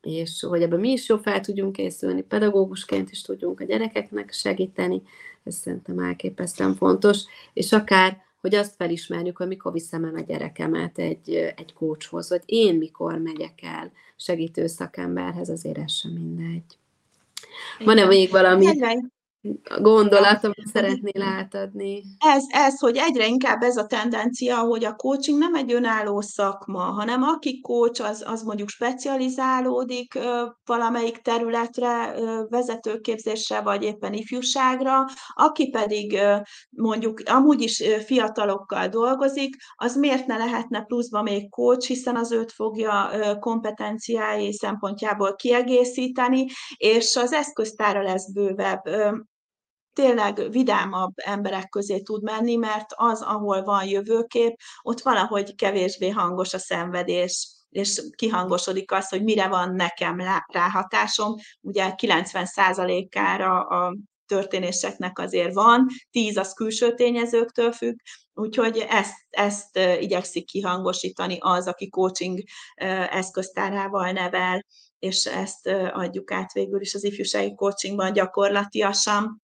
és 0.00 0.44
hogy 0.48 0.62
ebben 0.62 0.80
mi 0.80 0.90
is 0.90 1.08
jó 1.08 1.16
fel 1.16 1.40
tudjunk 1.40 1.72
készülni, 1.72 2.22
pedagógusként 2.22 3.10
is 3.10 3.22
tudjunk 3.22 3.60
a 3.60 3.64
gyerekeknek 3.64 4.32
segíteni, 4.32 5.02
ez 5.44 5.54
szerintem 5.54 5.98
elképesztően 5.98 6.74
fontos, 6.74 7.22
és 7.52 7.72
akár, 7.72 8.22
hogy 8.40 8.54
azt 8.54 8.74
felismerjük, 8.74 9.36
hogy 9.36 9.46
mikor 9.46 9.72
viszem 9.72 10.04
el 10.04 10.14
a 10.14 10.20
gyerekemet 10.20 10.98
egy, 10.98 11.34
egy 11.56 11.72
kócshoz, 11.72 12.28
hogy 12.28 12.42
én 12.44 12.74
mikor 12.74 13.18
megyek 13.18 13.62
el 13.62 13.92
segítő 14.16 14.66
szakemberhez, 14.66 15.48
azért 15.48 15.78
ez 15.78 15.92
sem 15.92 16.12
mindegy. 16.12 16.78
Van-e 17.78 18.04
még 18.04 18.30
valami? 18.30 18.66
Gondolat, 19.80 20.44
amit 20.44 20.66
szeretnél 20.72 21.22
átadni? 21.22 22.02
Ez, 22.18 22.44
ez, 22.48 22.78
hogy 22.78 22.96
egyre 22.96 23.26
inkább 23.26 23.62
ez 23.62 23.76
a 23.76 23.86
tendencia, 23.86 24.58
hogy 24.58 24.84
a 24.84 24.94
coaching 24.94 25.38
nem 25.38 25.54
egy 25.54 25.72
önálló 25.72 26.20
szakma, 26.20 26.80
hanem 26.80 27.22
aki 27.22 27.60
coach, 27.60 28.08
az, 28.08 28.24
az 28.26 28.42
mondjuk 28.42 28.68
specializálódik 28.68 30.18
valamelyik 30.64 31.18
területre, 31.18 32.14
vezetőképzésre, 32.48 33.60
vagy 33.60 33.82
éppen 33.82 34.12
ifjúságra, 34.12 35.04
aki 35.34 35.70
pedig 35.70 36.18
mondjuk 36.70 37.20
amúgy 37.24 37.62
is 37.62 37.82
fiatalokkal 38.04 38.88
dolgozik, 38.88 39.56
az 39.74 39.96
miért 39.96 40.26
ne 40.26 40.36
lehetne 40.36 40.82
pluszba 40.82 41.22
még 41.22 41.50
coach, 41.50 41.86
hiszen 41.86 42.16
az 42.16 42.32
őt 42.32 42.52
fogja 42.52 43.10
kompetenciái 43.40 44.52
szempontjából 44.52 45.34
kiegészíteni, 45.34 46.46
és 46.76 47.16
az 47.16 47.32
eszköztára 47.32 48.02
lesz 48.02 48.32
bővebb 48.32 48.82
tényleg 49.94 50.50
vidámabb 50.50 51.12
emberek 51.14 51.68
közé 51.68 52.00
tud 52.00 52.22
menni, 52.22 52.56
mert 52.56 52.86
az, 52.94 53.22
ahol 53.22 53.62
van 53.62 53.84
jövőkép, 53.84 54.56
ott 54.82 55.00
valahogy 55.00 55.54
kevésbé 55.54 56.08
hangos 56.08 56.54
a 56.54 56.58
szenvedés, 56.58 57.48
és 57.70 58.02
kihangosodik 58.16 58.92
az, 58.92 59.08
hogy 59.08 59.22
mire 59.22 59.48
van 59.48 59.74
nekem 59.74 60.20
ráhatásom. 60.46 61.34
Ugye 61.60 61.92
90%-ára 61.96 63.60
a 63.60 63.96
történéseknek 64.26 65.18
azért 65.18 65.54
van, 65.54 65.86
10 66.10 66.36
az 66.36 66.52
külső 66.52 66.94
tényezőktől 66.94 67.72
függ, 67.72 67.96
úgyhogy 68.34 68.86
ezt, 68.88 69.14
ezt 69.30 69.78
igyekszik 70.00 70.46
kihangosítani 70.46 71.38
az, 71.40 71.66
aki 71.66 71.88
coaching 71.88 72.42
eszköztárával 73.10 74.10
nevel, 74.10 74.64
és 74.98 75.24
ezt 75.24 75.66
adjuk 75.92 76.32
át 76.32 76.52
végül 76.52 76.80
is 76.80 76.94
az 76.94 77.04
ifjúsági 77.04 77.54
coachingban 77.54 78.12
gyakorlatiasan. 78.12 79.43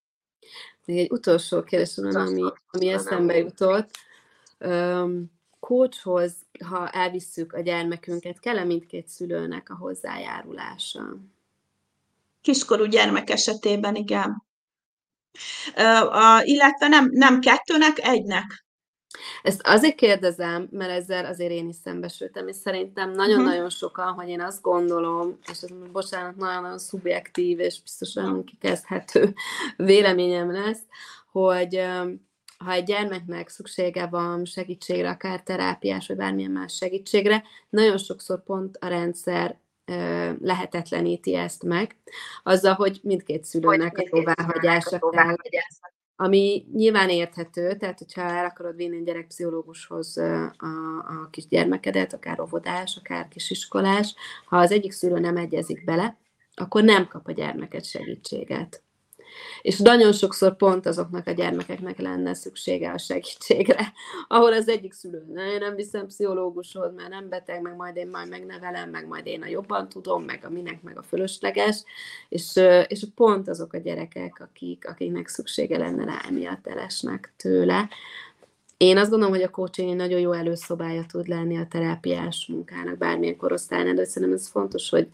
Még 0.85 0.99
egy 0.99 1.11
utolsó 1.11 1.62
kérdés 1.62 1.97
van, 1.97 2.16
ami, 2.16 2.53
ami 2.70 2.89
eszembe 2.89 3.37
jutott. 3.37 3.91
Kócshoz, 5.61 6.33
ha 6.64 6.89
elvisszük 6.89 7.53
a 7.53 7.61
gyermekünket, 7.61 8.41
kell-e 8.41 8.64
mindkét 8.64 9.09
szülőnek 9.09 9.70
a 9.70 9.76
hozzájárulása? 9.76 11.16
Kiskorú 12.41 12.85
gyermek 12.85 13.31
esetében, 13.31 13.95
igen. 13.95 14.45
A, 16.11 16.41
illetve 16.43 16.89
nem, 16.89 17.09
nem 17.12 17.41
kettőnek, 17.41 17.99
egynek. 17.99 18.64
Ezt 19.43 19.61
azért 19.65 19.95
kérdezem, 19.95 20.69
mert 20.71 20.91
ezzel 20.91 21.25
azért 21.25 21.51
én 21.51 21.69
is 21.69 21.77
szembesültem, 21.85 22.49
és 22.49 22.57
szerintem 22.57 23.11
nagyon-nagyon 23.11 23.55
uh-huh. 23.55 23.71
sokan, 23.71 24.13
hogy 24.13 24.29
én 24.29 24.41
azt 24.41 24.63
gondolom, 24.63 25.39
és 25.53 25.63
ez 25.63 25.69
bocsánat, 25.93 26.37
nagyon-nagyon 26.37 26.79
szubjektív, 26.79 27.59
és 27.59 27.83
biztosan 27.83 28.45
kikezdhető 28.45 29.35
véleményem 29.77 30.53
lesz, 30.53 30.83
hogy 31.33 31.85
ha 32.65 32.73
egy 32.73 32.85
gyermeknek 32.85 33.49
szüksége 33.49 34.07
van 34.07 34.45
segítségre, 34.45 35.11
akár 35.11 35.43
terápiás, 35.43 36.07
vagy 36.07 36.17
bármilyen 36.17 36.51
más 36.51 36.75
segítségre, 36.75 37.43
nagyon 37.69 37.99
sokszor 37.99 38.43
pont 38.43 38.77
a 38.77 38.87
rendszer 38.87 39.59
lehetetleníti 40.41 41.35
ezt 41.35 41.63
meg, 41.63 41.97
azzal, 42.43 42.75
hogy 42.75 43.01
mindkét 43.03 43.45
szülőnek 43.45 43.97
hogy 43.97 44.09
a 44.11 44.17
jóváhagyása 44.17 44.99
kell, 44.99 45.37
ami 46.23 46.66
nyilván 46.73 47.09
érthető, 47.09 47.77
tehát 47.77 47.99
hogyha 47.99 48.21
el 48.21 48.45
akarod 48.45 48.77
vinni 48.77 48.97
egy 48.97 49.05
gyerekpszichológushoz 49.05 50.16
a, 50.16 50.55
a 50.99 51.29
kisgyermekedet, 51.31 52.12
akár 52.12 52.41
óvodás, 52.41 52.97
akár 53.01 53.29
kisiskolás, 53.29 54.14
ha 54.45 54.57
az 54.57 54.71
egyik 54.71 54.93
szülő 54.93 55.18
nem 55.18 55.37
egyezik 55.37 55.85
bele, 55.85 56.16
akkor 56.55 56.83
nem 56.83 57.09
kap 57.09 57.27
a 57.27 57.33
gyermeket 57.33 57.85
segítséget. 57.85 58.83
És 59.62 59.78
nagyon 59.78 60.12
sokszor 60.12 60.57
pont 60.57 60.87
azoknak 60.87 61.26
a 61.26 61.31
gyermekeknek 61.31 61.99
lenne 61.99 62.35
szüksége 62.35 62.91
a 62.91 62.99
segítségre, 62.99 63.93
ahol 64.28 64.53
az 64.53 64.68
egyik 64.68 64.93
szülő, 64.93 65.24
ne, 65.33 65.53
én 65.53 65.59
nem 65.59 65.74
viszem 65.74 66.07
pszichológushoz, 66.07 66.95
mert 66.95 67.09
nem 67.09 67.28
beteg, 67.28 67.62
meg 67.62 67.76
majd 67.76 67.97
én 67.97 68.09
majd 68.09 68.28
megnevelem, 68.28 68.91
meg 68.91 69.07
majd 69.07 69.26
én 69.26 69.43
a 69.43 69.47
jobban 69.47 69.89
tudom, 69.89 70.24
meg 70.24 70.45
a 70.45 70.51
minek, 70.51 70.83
meg 70.83 70.99
a 70.99 71.03
fölösleges, 71.03 71.85
és, 72.28 72.61
és 72.87 73.05
pont 73.14 73.49
azok 73.49 73.72
a 73.72 73.78
gyerekek, 73.78 74.41
akik, 74.41 74.89
akiknek 74.89 75.28
szüksége 75.28 75.78
lenne 75.78 76.05
rá, 76.05 76.20
emiatt 76.28 76.66
elesnek 76.66 77.33
tőle. 77.37 77.89
Én 78.76 78.97
azt 78.97 79.11
gondolom, 79.11 79.35
hogy 79.35 79.43
a 79.43 79.51
coaching 79.51 79.91
egy 79.91 79.97
nagyon 79.97 80.20
jó 80.20 80.33
előszobája 80.33 81.05
tud 81.07 81.28
lenni 81.28 81.57
a 81.57 81.66
terápiás 81.70 82.47
munkának 82.47 82.99
bármilyen 82.99 83.37
korosztálynál, 83.37 83.95
de 83.95 84.05
szerintem 84.05 84.39
ez 84.39 84.49
fontos, 84.49 84.91
hogy 84.91 85.09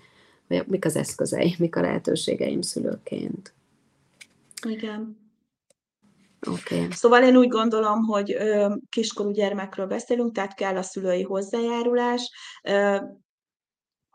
mik 0.67 0.85
az 0.85 0.97
eszközei, 0.97 1.55
mik 1.59 1.77
a 1.77 1.81
lehetőségeim 1.81 2.61
szülőként. 2.61 3.56
Igen. 4.65 5.25
Okay. 6.47 6.87
Szóval 6.91 7.23
én 7.23 7.37
úgy 7.37 7.49
gondolom, 7.49 8.03
hogy 8.03 8.33
ö, 8.33 8.75
kiskorú 8.89 9.31
gyermekről 9.31 9.87
beszélünk, 9.87 10.33
tehát 10.33 10.55
kell 10.55 10.77
a 10.77 10.83
szülői 10.83 11.23
hozzájárulás. 11.23 12.31
Ö, 12.63 12.97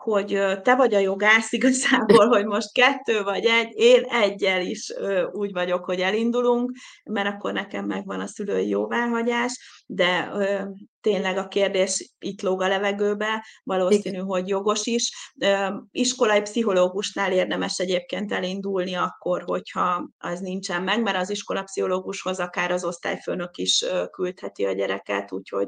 hogy 0.02 0.40
te 0.62 0.76
vagy 0.76 0.94
a 0.94 1.00
jogász 1.00 1.52
igazából, 1.52 2.28
hogy 2.28 2.46
most 2.46 2.74
kettő 2.74 3.24
vagy 3.24 3.46
egy, 3.46 3.72
én 3.74 4.04
egyel 4.04 4.62
is 4.62 4.94
úgy 5.32 5.52
vagyok, 5.52 5.86
hogy 5.86 6.00
elindulunk, 6.00 6.72
mert 7.04 7.28
akkor 7.28 7.54
nekem 7.54 7.86
megvan 7.86 8.20
a 8.20 8.28
szülői 8.28 8.68
jóváhagyás, 8.68 9.84
de 9.86 10.32
tényleg 11.02 11.38
a 11.38 11.48
kérdés 11.48 12.14
itt 12.20 12.42
lóg 12.42 12.62
a 12.62 12.68
levegőbe, 12.68 13.46
valószínű, 13.64 14.18
hogy 14.18 14.48
jogos 14.48 14.86
is. 14.86 15.34
Iskolai 15.92 16.42
pszichológusnál 16.42 17.32
érdemes 17.32 17.78
egyébként 17.78 18.32
elindulni 18.32 18.94
akkor, 18.94 19.44
hogyha 19.46 20.10
az 20.18 20.40
nincsen 20.40 20.84
meg, 20.84 21.02
mert 21.02 21.18
az 21.18 21.30
iskolapszichológushoz 21.30 22.40
akár 22.40 22.72
az 22.72 22.84
osztályfőnök 22.84 23.58
is 23.58 23.86
küldheti 24.12 24.66
a 24.66 24.72
gyereket, 24.72 25.32
úgyhogy 25.32 25.68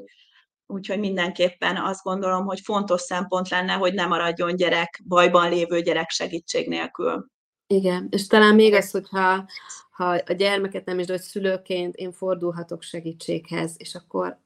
Úgyhogy 0.67 0.99
mindenképpen 0.99 1.77
azt 1.77 2.03
gondolom, 2.03 2.45
hogy 2.45 2.59
fontos 2.59 3.01
szempont 3.01 3.49
lenne, 3.49 3.73
hogy 3.73 3.93
ne 3.93 4.05
maradjon 4.05 4.55
gyerek, 4.55 5.01
bajban 5.07 5.49
lévő 5.49 5.81
gyerek 5.81 6.09
segítség 6.09 6.67
nélkül. 6.67 7.25
Igen, 7.67 8.07
és 8.11 8.27
talán 8.27 8.55
még 8.55 8.73
az, 8.73 8.91
hogyha 8.91 9.45
ha 9.91 10.21
a 10.25 10.33
gyermeket 10.33 10.85
nem 10.85 10.99
is, 10.99 11.05
de 11.05 11.13
hogy 11.13 11.21
szülőként 11.21 11.95
én 11.95 12.11
fordulhatok 12.11 12.81
segítséghez, 12.81 13.75
és 13.77 13.95
akkor 13.95 14.39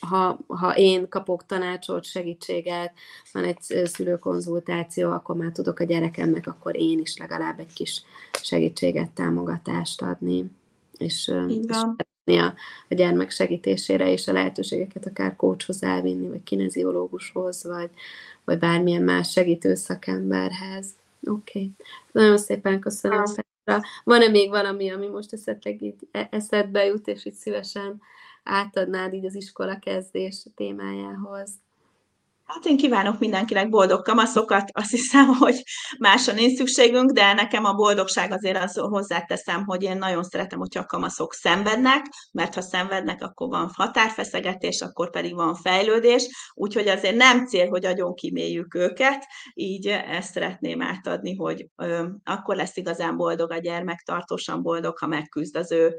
ha, 0.00 0.38
ha 0.46 0.76
én 0.76 1.08
kapok 1.08 1.46
tanácsot, 1.46 2.04
segítséget, 2.04 2.92
van 3.32 3.44
egy 3.44 3.60
szülőkonzultáció, 3.84 5.10
akkor 5.10 5.36
már 5.36 5.52
tudok 5.52 5.78
a 5.78 5.84
gyerekemnek, 5.84 6.46
akkor 6.46 6.76
én 6.76 6.98
is 6.98 7.16
legalább 7.16 7.58
egy 7.58 7.72
kis 7.72 8.02
segítséget, 8.42 9.10
támogatást 9.10 10.02
adni. 10.02 10.50
És, 10.96 11.32
és 11.48 11.76
a, 12.36 12.54
a 12.88 12.94
gyermek 12.94 13.30
segítésére, 13.30 14.12
és 14.12 14.28
a 14.28 14.32
lehetőségeket 14.32 15.06
akár 15.06 15.36
kócshoz 15.36 15.82
elvinni, 15.82 16.28
vagy 16.28 16.42
kineziológushoz, 16.42 17.64
vagy, 17.64 17.90
vagy 18.44 18.58
bármilyen 18.58 19.02
más 19.02 19.30
segítő 19.30 19.74
szakemberhez. 19.74 20.86
Oké. 21.22 21.58
Okay. 21.58 21.70
Nagyon 22.12 22.38
szépen 22.38 22.80
köszönöm. 22.80 23.24
Petra. 23.24 23.88
Van-e 24.04 24.28
még 24.28 24.48
valami, 24.48 24.90
ami 24.90 25.06
most 25.06 25.32
esetleg 25.32 25.82
így 25.82 26.08
e-, 26.10 26.28
eszedbe 26.30 26.84
jut, 26.84 27.08
és 27.08 27.24
így 27.24 27.34
szívesen 27.34 28.00
átadnád 28.42 29.14
így 29.14 29.24
az 29.24 29.34
iskola 29.34 29.78
kezdés 29.78 30.46
témájához? 30.54 31.50
Hát 32.48 32.64
én 32.64 32.76
kívánok 32.76 33.18
mindenkinek 33.18 33.68
boldog 33.68 34.02
kamaszokat, 34.02 34.70
azt 34.72 34.90
hiszem, 34.90 35.26
hogy 35.26 35.62
máson 35.98 36.34
nincs 36.34 36.56
szükségünk, 36.56 37.10
de 37.10 37.32
nekem 37.32 37.64
a 37.64 37.74
boldogság 37.74 38.32
azért 38.32 38.62
az 38.62 38.76
hozzáteszem, 38.76 39.64
hogy 39.64 39.82
én 39.82 39.98
nagyon 39.98 40.22
szeretem, 40.22 40.58
hogyha 40.58 40.80
a 40.80 40.86
kamaszok 40.86 41.32
szenvednek, 41.34 42.06
mert 42.32 42.54
ha 42.54 42.60
szenvednek, 42.60 43.22
akkor 43.22 43.48
van 43.48 43.70
határfeszegetés, 43.74 44.80
akkor 44.80 45.10
pedig 45.10 45.34
van 45.34 45.54
fejlődés, 45.54 46.52
úgyhogy 46.54 46.88
azért 46.88 47.16
nem 47.16 47.46
cél, 47.46 47.68
hogy 47.68 47.84
agyon 47.84 48.14
kiméljük 48.14 48.74
őket, 48.74 49.26
így 49.54 49.86
ezt 49.86 50.32
szeretném 50.32 50.82
átadni, 50.82 51.34
hogy 51.36 51.66
ö, 51.76 52.06
akkor 52.24 52.56
lesz 52.56 52.76
igazán 52.76 53.16
boldog 53.16 53.52
a 53.52 53.58
gyermek, 53.58 54.00
tartósan 54.00 54.62
boldog, 54.62 54.98
ha 54.98 55.06
megküzd 55.06 55.56
az 55.56 55.72
ő 55.72 55.96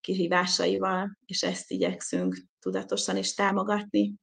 kihívásaival, 0.00 1.18
és 1.26 1.42
ezt 1.42 1.70
igyekszünk 1.70 2.36
tudatosan 2.60 3.16
is 3.16 3.34
támogatni. 3.34 4.14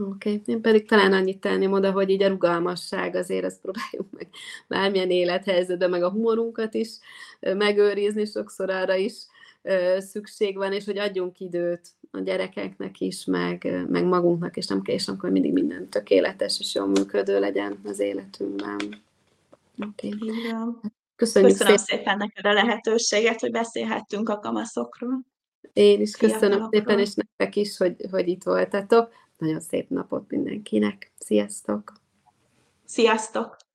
Oké, 0.00 0.30
okay. 0.30 0.42
én 0.46 0.60
pedig 0.60 0.88
talán 0.88 1.12
annyit 1.12 1.40
tenném 1.40 1.72
oda, 1.72 1.92
hogy 1.92 2.10
így 2.10 2.22
a 2.22 2.28
rugalmasság 2.28 3.14
azért 3.14 3.44
ezt 3.44 3.60
próbáljuk 3.60 4.06
meg 4.10 4.28
bármilyen 4.66 5.10
élethelyzetben, 5.10 5.90
meg 5.90 6.02
a 6.02 6.10
humorunkat 6.10 6.74
is 6.74 6.88
megőrizni, 7.40 8.24
sokszor 8.24 8.70
arra 8.70 8.94
is 8.94 9.14
szükség 9.98 10.56
van, 10.56 10.72
és 10.72 10.84
hogy 10.84 10.98
adjunk 10.98 11.40
időt 11.40 11.88
a 12.10 12.20
gyerekeknek 12.20 13.00
is, 13.00 13.24
meg, 13.24 13.84
meg 13.88 14.04
magunknak, 14.04 14.56
és 14.56 14.66
nem 14.66 14.82
kell, 14.82 14.94
és 14.94 15.08
akkor 15.08 15.30
mindig 15.30 15.52
minden 15.52 15.88
tökéletes 15.88 16.58
és 16.60 16.74
jól 16.74 16.86
működő 16.86 17.40
legyen 17.40 17.78
az 17.84 17.98
életünkben. 17.98 18.76
Oké. 19.88 20.08
Okay. 20.08 20.30
Köszönjük 21.16 21.52
Köszönöm 21.52 21.76
szépen. 21.76 21.76
szépen 21.76 22.16
neked 22.16 22.46
a 22.46 22.52
lehetőséget, 22.52 23.40
hogy 23.40 23.50
beszélhettünk 23.50 24.28
a 24.28 24.38
kamaszokról. 24.38 25.20
Én 25.72 26.00
is 26.00 26.16
köszönöm 26.16 26.68
szépen, 26.70 26.98
és 26.98 27.14
nektek 27.14 27.56
is, 27.56 27.76
hogy, 27.76 27.94
hogy 28.10 28.28
itt 28.28 28.42
voltatok. 28.42 29.12
Nagyon 29.38 29.60
szép 29.60 29.88
napot 29.88 30.30
mindenkinek. 30.30 31.12
Sziasztok! 31.18 31.92
Sziasztok! 32.84 33.67